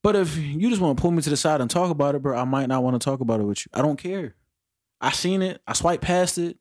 But 0.04 0.16
if 0.16 0.36
you 0.38 0.70
just 0.70 0.82
want 0.82 0.98
to 0.98 1.02
pull 1.02 1.12
me 1.12 1.22
to 1.22 1.30
the 1.30 1.38
side 1.38 1.62
and 1.62 1.70
talk 1.70 1.92
about 1.92 2.16
it, 2.16 2.22
bro, 2.22 2.38
I 2.38 2.44
might 2.44 2.68
not 2.68 2.84
want 2.84 3.00
to 3.00 3.04
talk 3.04 3.20
about 3.20 3.40
it 3.40 3.44
with 3.44 3.66
you. 3.66 3.70
I 3.74 3.82
don't 3.82 3.98
care. 3.98 4.36
I 5.00 5.12
seen 5.12 5.42
it. 5.42 5.62
I 5.68 5.74
swiped 5.74 6.04
past 6.04 6.38
it. 6.38 6.58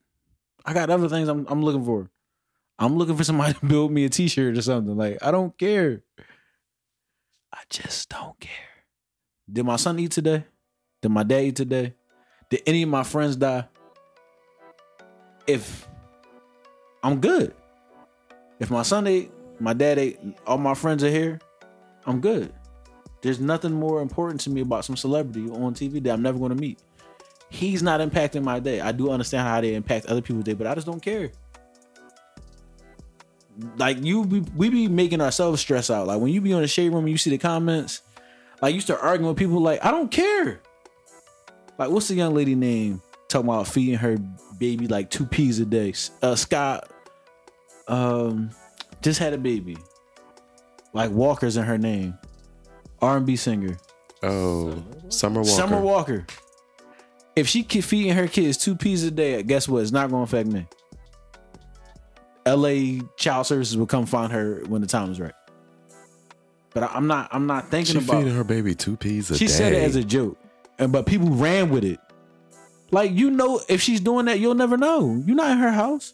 I 0.64 0.74
got 0.74 0.90
other 0.90 1.08
things 1.08 1.28
I'm 1.28 1.46
I'm 1.48 1.62
looking 1.62 1.84
for. 1.84 2.10
I'm 2.78 2.96
looking 2.96 3.16
for 3.16 3.24
somebody 3.24 3.54
to 3.60 3.66
build 3.66 3.92
me 3.92 4.04
a 4.04 4.08
t-shirt 4.08 4.56
or 4.56 4.62
something. 4.62 4.96
Like, 4.96 5.18
I 5.22 5.30
don't 5.30 5.56
care. 5.58 6.02
I 7.52 7.58
just 7.68 8.08
don't 8.08 8.38
care. 8.40 8.50
Did 9.50 9.64
my 9.64 9.76
son 9.76 9.98
eat 9.98 10.12
today? 10.12 10.44
Did 11.02 11.10
my 11.10 11.22
dad 11.22 11.40
eat 11.40 11.56
today? 11.56 11.94
Did 12.48 12.62
any 12.66 12.82
of 12.82 12.88
my 12.88 13.02
friends 13.02 13.36
die? 13.36 13.66
If 15.46 15.88
I'm 17.02 17.20
good. 17.20 17.54
If 18.58 18.70
my 18.70 18.82
son 18.82 19.06
ate, 19.06 19.32
my 19.58 19.72
dad 19.72 19.98
ate, 19.98 20.18
all 20.46 20.58
my 20.58 20.74
friends 20.74 21.02
are 21.02 21.10
here, 21.10 21.40
I'm 22.06 22.20
good. 22.20 22.52
There's 23.22 23.40
nothing 23.40 23.72
more 23.72 24.00
important 24.00 24.40
to 24.42 24.50
me 24.50 24.62
about 24.62 24.84
some 24.84 24.96
celebrity 24.96 25.50
on 25.50 25.74
TV 25.74 26.02
that 26.04 26.12
I'm 26.12 26.22
never 26.22 26.38
going 26.38 26.50
to 26.50 26.56
meet. 26.56 26.78
He's 27.50 27.82
not 27.82 28.00
impacting 28.00 28.42
my 28.42 28.60
day. 28.60 28.80
I 28.80 28.92
do 28.92 29.10
understand 29.10 29.46
how 29.46 29.60
they 29.60 29.74
impact 29.74 30.06
other 30.06 30.22
people's 30.22 30.44
day, 30.44 30.54
but 30.54 30.66
I 30.66 30.74
just 30.74 30.86
don't 30.86 31.02
care. 31.02 31.32
Like 33.76 34.02
you, 34.02 34.22
we 34.56 34.70
be 34.70 34.88
making 34.88 35.20
ourselves 35.20 35.60
stress 35.60 35.90
out. 35.90 36.06
Like 36.06 36.20
when 36.20 36.32
you 36.32 36.40
be 36.40 36.52
on 36.52 36.62
the 36.62 36.68
shade 36.68 36.92
room 36.92 37.04
and 37.04 37.10
you 37.10 37.18
see 37.18 37.30
the 37.30 37.38
comments, 37.38 38.02
like 38.62 38.74
you 38.74 38.80
start 38.80 39.00
arguing 39.02 39.28
with 39.28 39.38
people. 39.38 39.60
Like 39.60 39.84
I 39.84 39.90
don't 39.90 40.10
care. 40.10 40.60
Like 41.78 41.90
what's 41.90 42.08
the 42.08 42.14
young 42.14 42.34
lady 42.34 42.54
name 42.54 43.02
talking 43.28 43.48
about 43.48 43.66
feeding 43.66 43.96
her 43.96 44.16
baby 44.58 44.86
like 44.86 45.10
two 45.10 45.26
peas 45.26 45.58
a 45.58 45.66
day? 45.66 45.92
Uh, 46.22 46.36
Scott, 46.36 46.90
um, 47.88 48.50
just 49.02 49.18
had 49.18 49.32
a 49.32 49.38
baby. 49.38 49.76
Like 50.92 51.10
Walker's 51.10 51.56
in 51.56 51.64
her 51.64 51.78
name. 51.78 52.16
R 53.02 53.16
and 53.16 53.26
B 53.26 53.36
singer. 53.36 53.76
Oh, 54.22 54.82
Summer 55.08 55.40
Walker. 55.40 55.50
Summer 55.52 55.80
Walker. 55.80 56.26
If 57.36 57.48
she 57.48 57.62
keep 57.62 57.84
feeding 57.84 58.12
her 58.12 58.26
kids 58.28 58.58
two 58.58 58.74
peas 58.76 59.02
a 59.04 59.10
day, 59.10 59.42
guess 59.42 59.68
what? 59.68 59.82
It's 59.82 59.92
not 59.92 60.10
going 60.10 60.26
to 60.26 60.36
affect 60.36 60.48
me. 60.48 60.66
L.A. 62.46 63.00
Child 63.16 63.46
Services 63.46 63.76
will 63.76 63.86
come 63.86 64.06
find 64.06 64.32
her 64.32 64.62
when 64.66 64.80
the 64.80 64.86
time 64.86 65.10
is 65.12 65.20
right. 65.20 65.32
But 66.72 66.84
I- 66.84 66.90
I'm 66.94 67.06
not. 67.06 67.28
I'm 67.32 67.46
not 67.46 67.68
thinking 67.70 67.98
She 68.00 68.04
about. 68.04 68.18
feeding 68.18 68.34
her 68.34 68.44
baby 68.44 68.74
two 68.74 68.96
peas 68.96 69.30
a 69.30 69.36
she 69.36 69.46
day. 69.46 69.52
said 69.52 69.72
it 69.72 69.82
as 69.82 69.96
a 69.96 70.04
joke, 70.04 70.38
and 70.78 70.92
but 70.92 71.06
people 71.06 71.28
ran 71.30 71.70
with 71.70 71.84
it. 71.84 71.98
Like 72.90 73.12
you 73.12 73.30
know, 73.30 73.60
if 73.68 73.80
she's 73.82 74.00
doing 74.00 74.26
that, 74.26 74.40
you'll 74.40 74.54
never 74.54 74.76
know. 74.76 75.22
You're 75.26 75.36
not 75.36 75.50
in 75.52 75.58
her 75.58 75.72
house. 75.72 76.12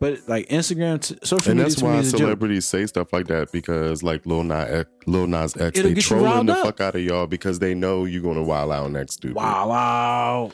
But 0.00 0.28
like 0.28 0.48
Instagram, 0.48 1.00
t- 1.02 1.18
social 1.24 1.50
and 1.50 1.58
media 1.58 1.70
that's 1.74 1.82
why 1.82 2.02
celebrities 2.02 2.66
say 2.66 2.86
stuff 2.86 3.12
like 3.12 3.26
that 3.28 3.50
because 3.50 4.02
like 4.04 4.24
Lil 4.26 4.44
Nas 4.44 4.70
X, 4.70 4.90
Lil 5.06 5.26
Nas 5.26 5.56
X 5.56 5.76
It'll 5.78 5.92
they 5.92 6.00
trolling 6.00 6.46
the 6.46 6.52
up. 6.54 6.64
fuck 6.64 6.80
out 6.80 6.94
of 6.94 7.02
y'all 7.02 7.26
because 7.26 7.58
they 7.58 7.74
know 7.74 8.04
you're 8.04 8.22
gonna 8.22 8.42
wild 8.44 8.70
out 8.70 8.90
next 8.92 9.14
stupid. 9.14 9.34
Wow, 9.36 9.68
wow. 9.68 10.50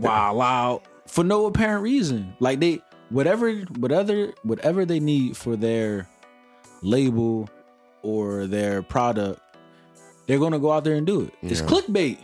wow 0.00 0.40
out 0.40 0.82
for 1.06 1.22
no 1.24 1.46
apparent 1.46 1.82
reason. 1.82 2.34
Like 2.40 2.58
they 2.60 2.80
whatever 3.10 3.52
whatever 3.78 4.32
whatever 4.42 4.84
they 4.84 4.98
need 5.00 5.36
for 5.36 5.54
their 5.56 6.08
label 6.82 7.48
or 8.02 8.46
their 8.46 8.82
product, 8.82 9.40
they're 10.26 10.38
gonna 10.38 10.58
go 10.58 10.72
out 10.72 10.84
there 10.84 10.94
and 10.96 11.06
do 11.06 11.22
it. 11.22 11.34
It's 11.42 11.60
Yeah. 11.60 11.66
clickbait. 11.66 12.18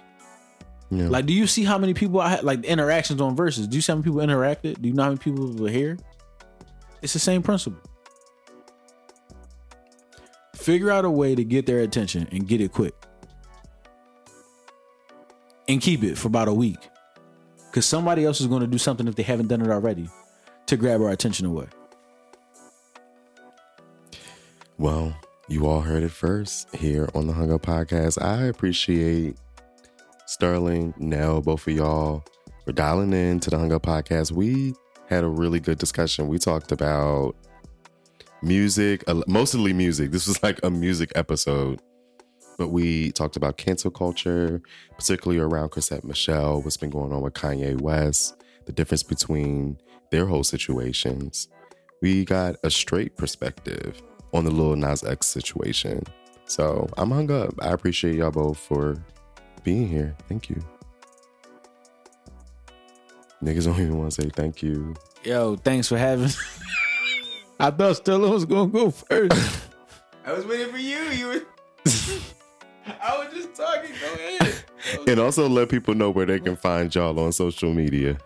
Yeah. 0.93 1.09
Like, 1.09 1.25
do 1.25 1.33
you 1.33 1.47
see 1.47 1.65
how 1.65 1.79
many 1.79 1.95
people 1.95 2.21
I 2.21 2.29
had 2.29 2.45
like 2.45 2.63
interactions 2.65 3.23
on 3.23 3.35
verses? 3.35 3.67
Do 3.67 3.77
you 3.77 3.81
see 3.81 3.93
how 3.93 3.97
many 3.97 4.05
people 4.05 4.21
interacted? 4.21 4.83
Do 4.83 4.89
you 4.89 4.95
know 4.95 5.05
how 5.05 5.09
many 5.09 5.19
people 5.19 5.51
were 5.55 5.71
here? 5.71 5.97
It's 7.01 7.15
the 7.15 7.19
same 7.19 7.43
principle. 7.43 7.81
Figure 10.55 10.91
out 10.91 11.07
a 11.07 11.11
way 11.11 11.35
to 11.35 11.45
get 11.45 11.65
their 11.65 11.81
attention 11.81 12.29
and 12.31 12.47
get 12.47 12.61
it 12.61 12.73
quick. 12.73 12.95
And 15.67 15.81
keep 15.81 16.05
it 16.05 16.19
for 16.19 16.29
about 16.29 16.49
a 16.49 16.53
week. 16.53 16.91
Because 17.71 17.87
somebody 17.87 18.27
else 18.27 18.43
is 18.43 18.47
going 18.47 18.61
to 18.61 18.67
do 18.67 18.77
something 18.77 19.09
if 19.09 19.15
they 19.15 19.23
haven't 19.23 19.47
done 19.47 19.63
it 19.63 19.71
already 19.71 20.11
to 20.67 20.77
grab 20.77 21.01
our 21.01 21.09
attention 21.09 21.47
away. 21.47 21.69
Well, 24.77 25.17
you 25.49 25.67
all 25.67 25.81
heard 25.81 26.03
it 26.03 26.11
first 26.11 26.75
here 26.77 27.09
on 27.15 27.27
the 27.27 27.33
Hung 27.33 27.51
Up 27.51 27.63
Podcast. 27.63 28.21
I 28.23 28.45
appreciate 28.45 29.37
Sterling, 30.33 30.95
Nell, 30.97 31.43
both 31.43 31.67
of 31.67 31.75
y'all 31.75 32.25
for 32.65 32.73
dialing 32.73 33.13
in 33.13 33.39
to 33.41 33.51
the 33.51 33.59
Hung 33.59 33.71
Up 33.71 33.83
Podcast. 33.83 34.33
We 34.33 34.73
had 35.07 35.25
a 35.25 35.29
really 35.29 35.61
good 35.61 35.77
discussion. 35.77 36.27
We 36.27 36.39
talked 36.39 36.73
about 36.73 37.37
music, 38.41 39.05
mostly 39.29 39.75
music. 39.75 40.11
This 40.11 40.27
was 40.27 40.43
like 40.43 40.59
a 40.63 40.71
music 40.71 41.13
episode. 41.17 41.83
But 42.57 42.69
we 42.69 43.13
talked 43.13 43.37
about 43.37 43.59
cancel 43.59 43.91
culture, 43.91 44.63
particularly 44.97 45.39
around 45.39 45.69
Chrisette 45.69 46.03
Michele, 46.03 46.63
what's 46.63 46.79
been 46.79 46.89
going 46.89 47.13
on 47.13 47.21
with 47.21 47.35
Kanye 47.35 47.79
West, 47.79 48.43
the 48.65 48.73
difference 48.73 49.03
between 49.03 49.77
their 50.11 50.25
whole 50.25 50.45
situations. 50.45 51.49
We 52.01 52.25
got 52.25 52.57
a 52.65 52.71
straight 52.71 53.19
perspective 53.19 54.01
on 54.33 54.47
the 54.47 54.51
Lil 54.51 54.77
Nas 54.77 55.05
X 55.05 55.27
situation. 55.27 56.05
So 56.47 56.89
I'm 56.97 57.11
hung 57.11 57.31
up. 57.31 57.53
I 57.61 57.69
appreciate 57.69 58.15
y'all 58.15 58.31
both 58.31 58.59
for 58.59 58.97
being 59.63 59.89
here. 59.89 60.17
Thank 60.29 60.51
you. 60.51 60.63
Niggas 63.43 63.65
don't 63.65 63.81
even 63.81 63.99
want 63.99 64.13
to 64.13 64.23
say 64.23 64.29
thank 64.29 64.63
you. 64.63 64.95
Yo, 65.25 65.57
thanks 65.57 65.89
for 65.89 65.99
having. 65.99 66.31
I 67.61 67.71
thought 67.71 67.97
Stella 67.97 68.31
was 68.31 68.45
going 68.45 68.71
to 68.71 68.79
go 68.79 68.91
first. 68.91 69.69
I 70.25 70.33
was 70.33 70.47
waiting 70.47 70.71
for 70.71 70.79
you. 70.79 70.99
You 71.11 71.27
were. 71.27 71.43
I 72.87 73.19
was 73.19 73.35
just 73.35 73.55
talking. 73.55 73.91
Go 74.01 74.15
ahead. 74.15 74.55
And 75.07 75.21
also 75.21 75.49
let 75.49 75.69
people 75.69 75.95
know 75.95 76.11
where 76.11 76.27
they 76.27 76.41
can 76.41 76.57
find 76.57 76.93
y'all 76.95 77.19
on 77.19 77.33
social 77.33 77.73
media. 77.73 78.19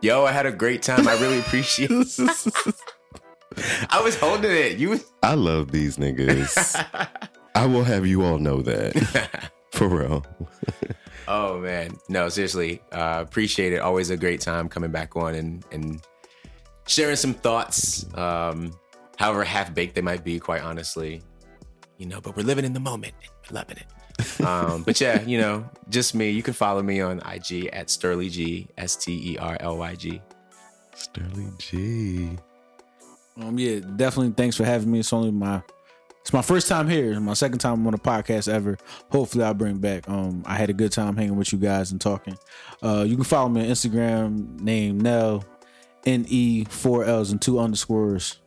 Yo, 0.00 0.24
I 0.24 0.32
had 0.32 0.46
a 0.46 0.52
great 0.52 0.82
time. 0.82 1.06
I 1.06 1.14
really 1.20 1.38
appreciate. 1.38 1.90
I 3.90 4.00
was 4.02 4.16
holding 4.16 4.50
it. 4.50 4.78
You. 4.78 5.00
I 5.22 5.34
love 5.34 5.70
these 5.70 5.96
niggas. 5.96 6.76
I 7.54 7.66
will 7.66 7.84
have 7.84 8.06
you 8.06 8.24
all 8.24 8.38
know 8.38 8.62
that. 8.62 9.50
For 9.72 9.88
real. 9.88 10.26
Oh 11.28 11.60
man, 11.60 11.96
no, 12.08 12.28
seriously, 12.28 12.82
uh, 12.90 13.22
appreciate 13.22 13.72
it. 13.72 13.78
Always 13.78 14.10
a 14.10 14.16
great 14.16 14.40
time 14.40 14.68
coming 14.68 14.90
back 14.90 15.14
on 15.14 15.34
and 15.34 15.64
and 15.70 16.04
sharing 16.86 17.16
some 17.16 17.32
thoughts, 17.32 18.06
um, 18.16 18.72
however 19.18 19.44
half 19.44 19.72
baked 19.72 19.94
they 19.94 20.00
might 20.00 20.24
be. 20.24 20.40
Quite 20.40 20.62
honestly, 20.62 21.22
you 21.96 22.06
know, 22.06 22.20
but 22.20 22.36
we're 22.36 22.42
living 22.42 22.64
in 22.64 22.72
the 22.72 22.80
moment, 22.80 23.14
we're 23.22 23.54
loving 23.54 23.76
it. 23.76 24.40
um, 24.44 24.82
but 24.82 25.00
yeah, 25.00 25.22
you 25.22 25.38
know, 25.38 25.64
just 25.88 26.14
me. 26.14 26.30
You 26.30 26.42
can 26.42 26.54
follow 26.54 26.82
me 26.82 27.00
on 27.00 27.20
IG 27.20 27.66
at 27.72 27.88
Sterly 27.88 28.28
G, 28.28 28.68
S 28.76 28.96
T 28.96 29.34
E 29.34 29.38
R 29.38 29.56
L 29.60 29.78
Y 29.78 29.94
G. 29.94 30.20
Sterling 30.94 31.54
G. 31.58 32.36
Um, 33.40 33.58
yeah, 33.58 33.80
definitely. 33.96 34.32
Thanks 34.36 34.56
for 34.56 34.64
having 34.64 34.90
me. 34.90 34.98
It's 34.98 35.12
only 35.12 35.30
my 35.30 35.62
it's 36.22 36.32
my 36.32 36.40
first 36.42 36.66
time 36.68 36.88
here. 36.88 37.12
It's 37.12 37.20
my 37.20 37.34
second 37.34 37.58
time 37.58 37.86
on 37.86 37.92
a 37.94 37.98
podcast 37.98 38.50
ever. 38.50 38.78
Hopefully, 39.10 39.44
I'll 39.44 39.54
bring 39.54 39.78
back. 39.78 40.08
Um, 40.08 40.42
I 40.46 40.54
had 40.56 40.70
a 40.70 40.72
good 40.72 40.92
time 40.92 41.16
hanging 41.16 41.36
with 41.36 41.52
you 41.52 41.58
guys 41.58 41.92
and 41.92 42.00
talking. 42.00 42.38
Uh, 42.82 43.04
you 43.06 43.16
can 43.16 43.24
follow 43.24 43.48
me 43.48 43.60
on 43.62 43.66
Instagram. 43.66 44.60
Name 44.60 45.00
Nell, 45.00 45.44
N 46.06 46.24
E 46.28 46.64
four 46.64 47.04
L's 47.04 47.30
and 47.32 47.42
two 47.42 47.58
underscores. 47.58 48.38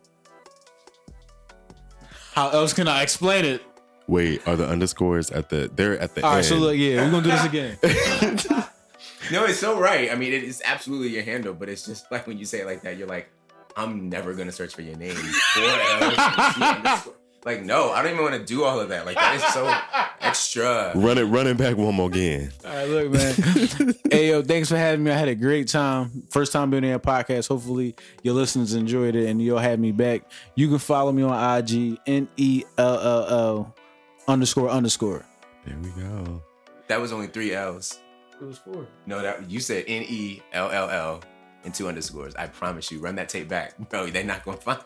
How 2.34 2.50
else 2.50 2.74
can 2.74 2.88
I 2.88 3.02
explain 3.04 3.46
it? 3.46 3.62
Wait, 4.08 4.46
are 4.48 4.56
the 4.56 4.68
underscores 4.68 5.32
at 5.32 5.50
the 5.50 5.70
they're 5.76 5.98
at 6.00 6.14
the 6.16 6.22
All 6.24 6.32
end. 6.32 6.36
right, 6.38 6.46
so 6.46 6.56
look, 6.58 6.76
yeah, 6.78 7.04
we're 7.06 7.12
gonna 7.12 7.24
do 7.24 7.32
this 7.32 8.44
again. 8.52 8.70
No, 9.32 9.46
it's 9.46 9.58
so 9.60 9.80
right. 9.80 10.12
I 10.12 10.16
mean, 10.16 10.34
it 10.34 10.44
is 10.44 10.62
absolutely 10.66 11.10
your 11.10 11.24
handle, 11.24 11.54
but 11.54 11.68
it's 11.70 11.86
just 11.86 12.12
like 12.12 12.28
when 12.28 12.38
you 12.38 12.46
say 12.46 12.60
it 12.62 12.68
like 12.68 12.82
that, 12.84 12.98
you're 12.98 13.08
like, 13.08 13.28
I'm 13.76 14.08
never 14.10 14.34
gonna 14.34 14.52
search 14.52 14.76
for 14.76 14.82
your 14.84 14.96
name. 14.98 15.16
Four 15.16 15.64
L's 15.64 16.14
and 16.18 16.56
T 16.56 16.64
underscore. 16.64 17.14
Like, 17.46 17.64
no, 17.64 17.92
I 17.92 18.02
don't 18.02 18.14
even 18.14 18.24
want 18.24 18.36
to 18.36 18.44
do 18.44 18.64
all 18.64 18.80
of 18.80 18.90
that. 18.90 19.06
Like, 19.06 19.16
that 19.18 19.36
is 19.36 19.44
so 19.54 19.72
extra. 20.20 20.92
Run 20.96 21.20
it, 21.20 21.26
run 21.26 21.46
it 21.46 21.58
back 21.58 21.78
one 21.78 21.94
more 21.94 22.10
again. 22.10 22.52
All 22.66 22.72
right, 22.74 22.90
look, 22.90 23.12
man. 23.12 23.96
hey, 24.12 24.30
yo, 24.30 24.42
thanks 24.42 24.68
for 24.68 24.78
having 24.78 25.04
me. 25.04 25.12
I 25.12 25.18
had 25.18 25.28
a 25.28 25.36
great 25.36 25.68
time. 25.68 26.24
First 26.32 26.52
time 26.52 26.72
being 26.72 26.84
on 26.84 26.92
a 26.94 27.00
podcast. 27.00 27.48
Hopefully, 27.50 27.96
your 28.24 28.34
listeners 28.34 28.74
enjoyed 28.74 29.16
it 29.16 29.30
and 29.30 29.40
you'll 29.40 29.60
have 29.60 29.78
me 29.80 29.92
back. 29.92 30.24
You 30.56 30.70
can 30.70 30.80
follow 30.80 31.12
me 31.12 31.22
on 31.22 31.60
IG, 31.60 32.00
N 32.08 32.28
E 32.36 32.64
L 32.80 33.00
L 33.00 33.26
L 33.28 33.76
underscore 34.28 34.70
underscore. 34.70 35.24
There 35.68 35.78
we 35.78 35.90
go. 36.02 36.42
That 36.88 37.00
was 37.00 37.12
only 37.12 37.28
three 37.28 37.54
L's. 37.54 38.00
It 38.42 38.44
was 38.44 38.58
four. 38.58 38.88
No, 39.06 39.22
that 39.22 39.50
you 39.52 39.60
said 39.60 39.86
N 39.88 40.04
E 40.10 40.42
L 40.52 40.72
L 40.72 40.90
L 40.90 41.22
and 41.64 41.74
two 41.76 41.88
underscores. 41.88 42.36
I 42.36 42.48
promise 42.48 42.92
you, 42.92 43.00
run 43.00 43.16
that 43.16 43.30
tape 43.30 43.48
back, 43.48 43.78
bro. 43.90 44.08
They're 44.08 44.24
not 44.24 44.44
gonna 44.44 44.58
find. 44.58 44.80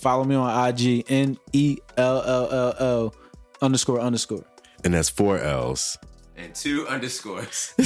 Follow 0.00 0.24
me 0.24 0.34
on 0.34 0.68
IG, 0.68 1.04
N 1.08 1.36
E 1.52 1.76
L 1.96 2.22
L 2.22 2.48
L 2.50 2.74
L 2.78 3.14
underscore 3.60 4.00
underscore. 4.00 4.44
And 4.82 4.94
that's 4.94 5.10
four 5.10 5.38
L's. 5.38 5.98
and 6.36 6.54
two 6.54 6.88
underscores. 6.88 7.74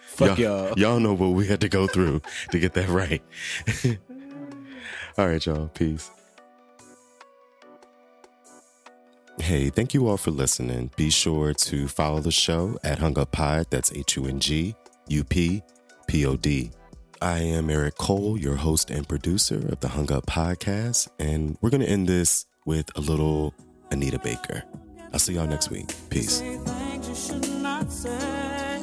Fuck 0.00 0.38
y'all. 0.38 0.76
Y'all 0.76 0.98
know 1.00 1.14
what 1.14 1.28
we 1.28 1.46
had 1.46 1.60
to 1.60 1.68
go 1.68 1.86
through 1.86 2.20
to 2.50 2.58
get 2.58 2.74
that 2.74 2.88
right. 2.88 3.22
all 5.16 5.26
right, 5.28 5.44
y'all. 5.46 5.68
Peace. 5.68 6.10
Hey, 9.38 9.70
thank 9.70 9.94
you 9.94 10.08
all 10.08 10.16
for 10.18 10.30
listening. 10.30 10.90
Be 10.96 11.08
sure 11.10 11.54
to 11.54 11.88
follow 11.88 12.20
the 12.20 12.30
show 12.32 12.78
at 12.84 12.98
Hung 12.98 13.18
Up 13.18 13.30
Pod. 13.32 13.66
That's 13.70 13.92
H 13.92 14.16
U 14.16 14.26
N 14.26 14.40
G 14.40 14.74
U 15.08 15.24
P 15.24 15.62
P 16.08 16.26
O 16.26 16.36
D. 16.36 16.72
I 17.22 17.38
am 17.38 17.70
Eric 17.70 17.98
Cole, 17.98 18.36
your 18.36 18.56
host 18.56 18.90
and 18.90 19.08
producer 19.08 19.68
of 19.68 19.78
the 19.78 19.86
Hung 19.86 20.10
Up 20.10 20.26
Podcast, 20.26 21.08
and 21.20 21.56
we're 21.60 21.70
going 21.70 21.80
to 21.80 21.88
end 21.88 22.08
this 22.08 22.46
with 22.66 22.90
a 22.98 23.00
little 23.00 23.54
Anita 23.92 24.18
Baker. 24.18 24.64
I'll 25.12 25.20
see 25.20 25.34
y'all 25.34 25.46
next 25.46 25.70
week. 25.70 25.86
Peace. 26.10 26.38
say 26.38 26.56
things 26.56 27.08
you 27.08 27.14
should 27.14 27.62
not 27.62 27.92
say. 27.92 28.80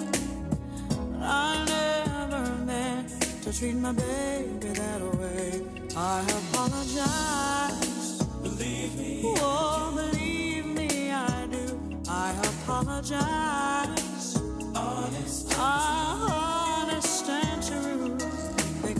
But 0.88 1.22
I 1.22 1.66
never 1.66 2.56
meant 2.64 3.10
to 3.44 3.60
treat 3.60 3.76
my 3.76 3.92
baby 3.92 4.68
that 4.70 5.02
way. 5.20 5.62
I 5.98 6.22
apologize. 6.54 8.24
Believe 8.42 8.96
me. 8.96 9.22
Oh, 9.36 9.92
believe 9.94 10.66
me, 10.66 11.12
I 11.12 11.46
do. 11.48 12.02
I 12.08 12.32
apologize. 12.42 14.38
Honest. 14.74 15.60
Honest 15.60 16.49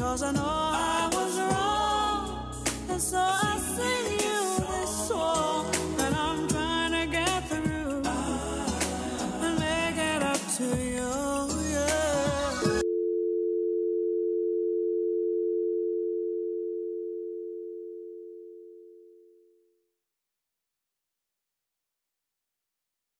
Cause 0.10 0.24
I 0.24 0.32
know 0.32 0.42
I 0.44 1.08
was 1.14 1.38
wrong, 1.38 2.52
and 2.90 3.00
so 3.00 3.20
I 3.20 3.69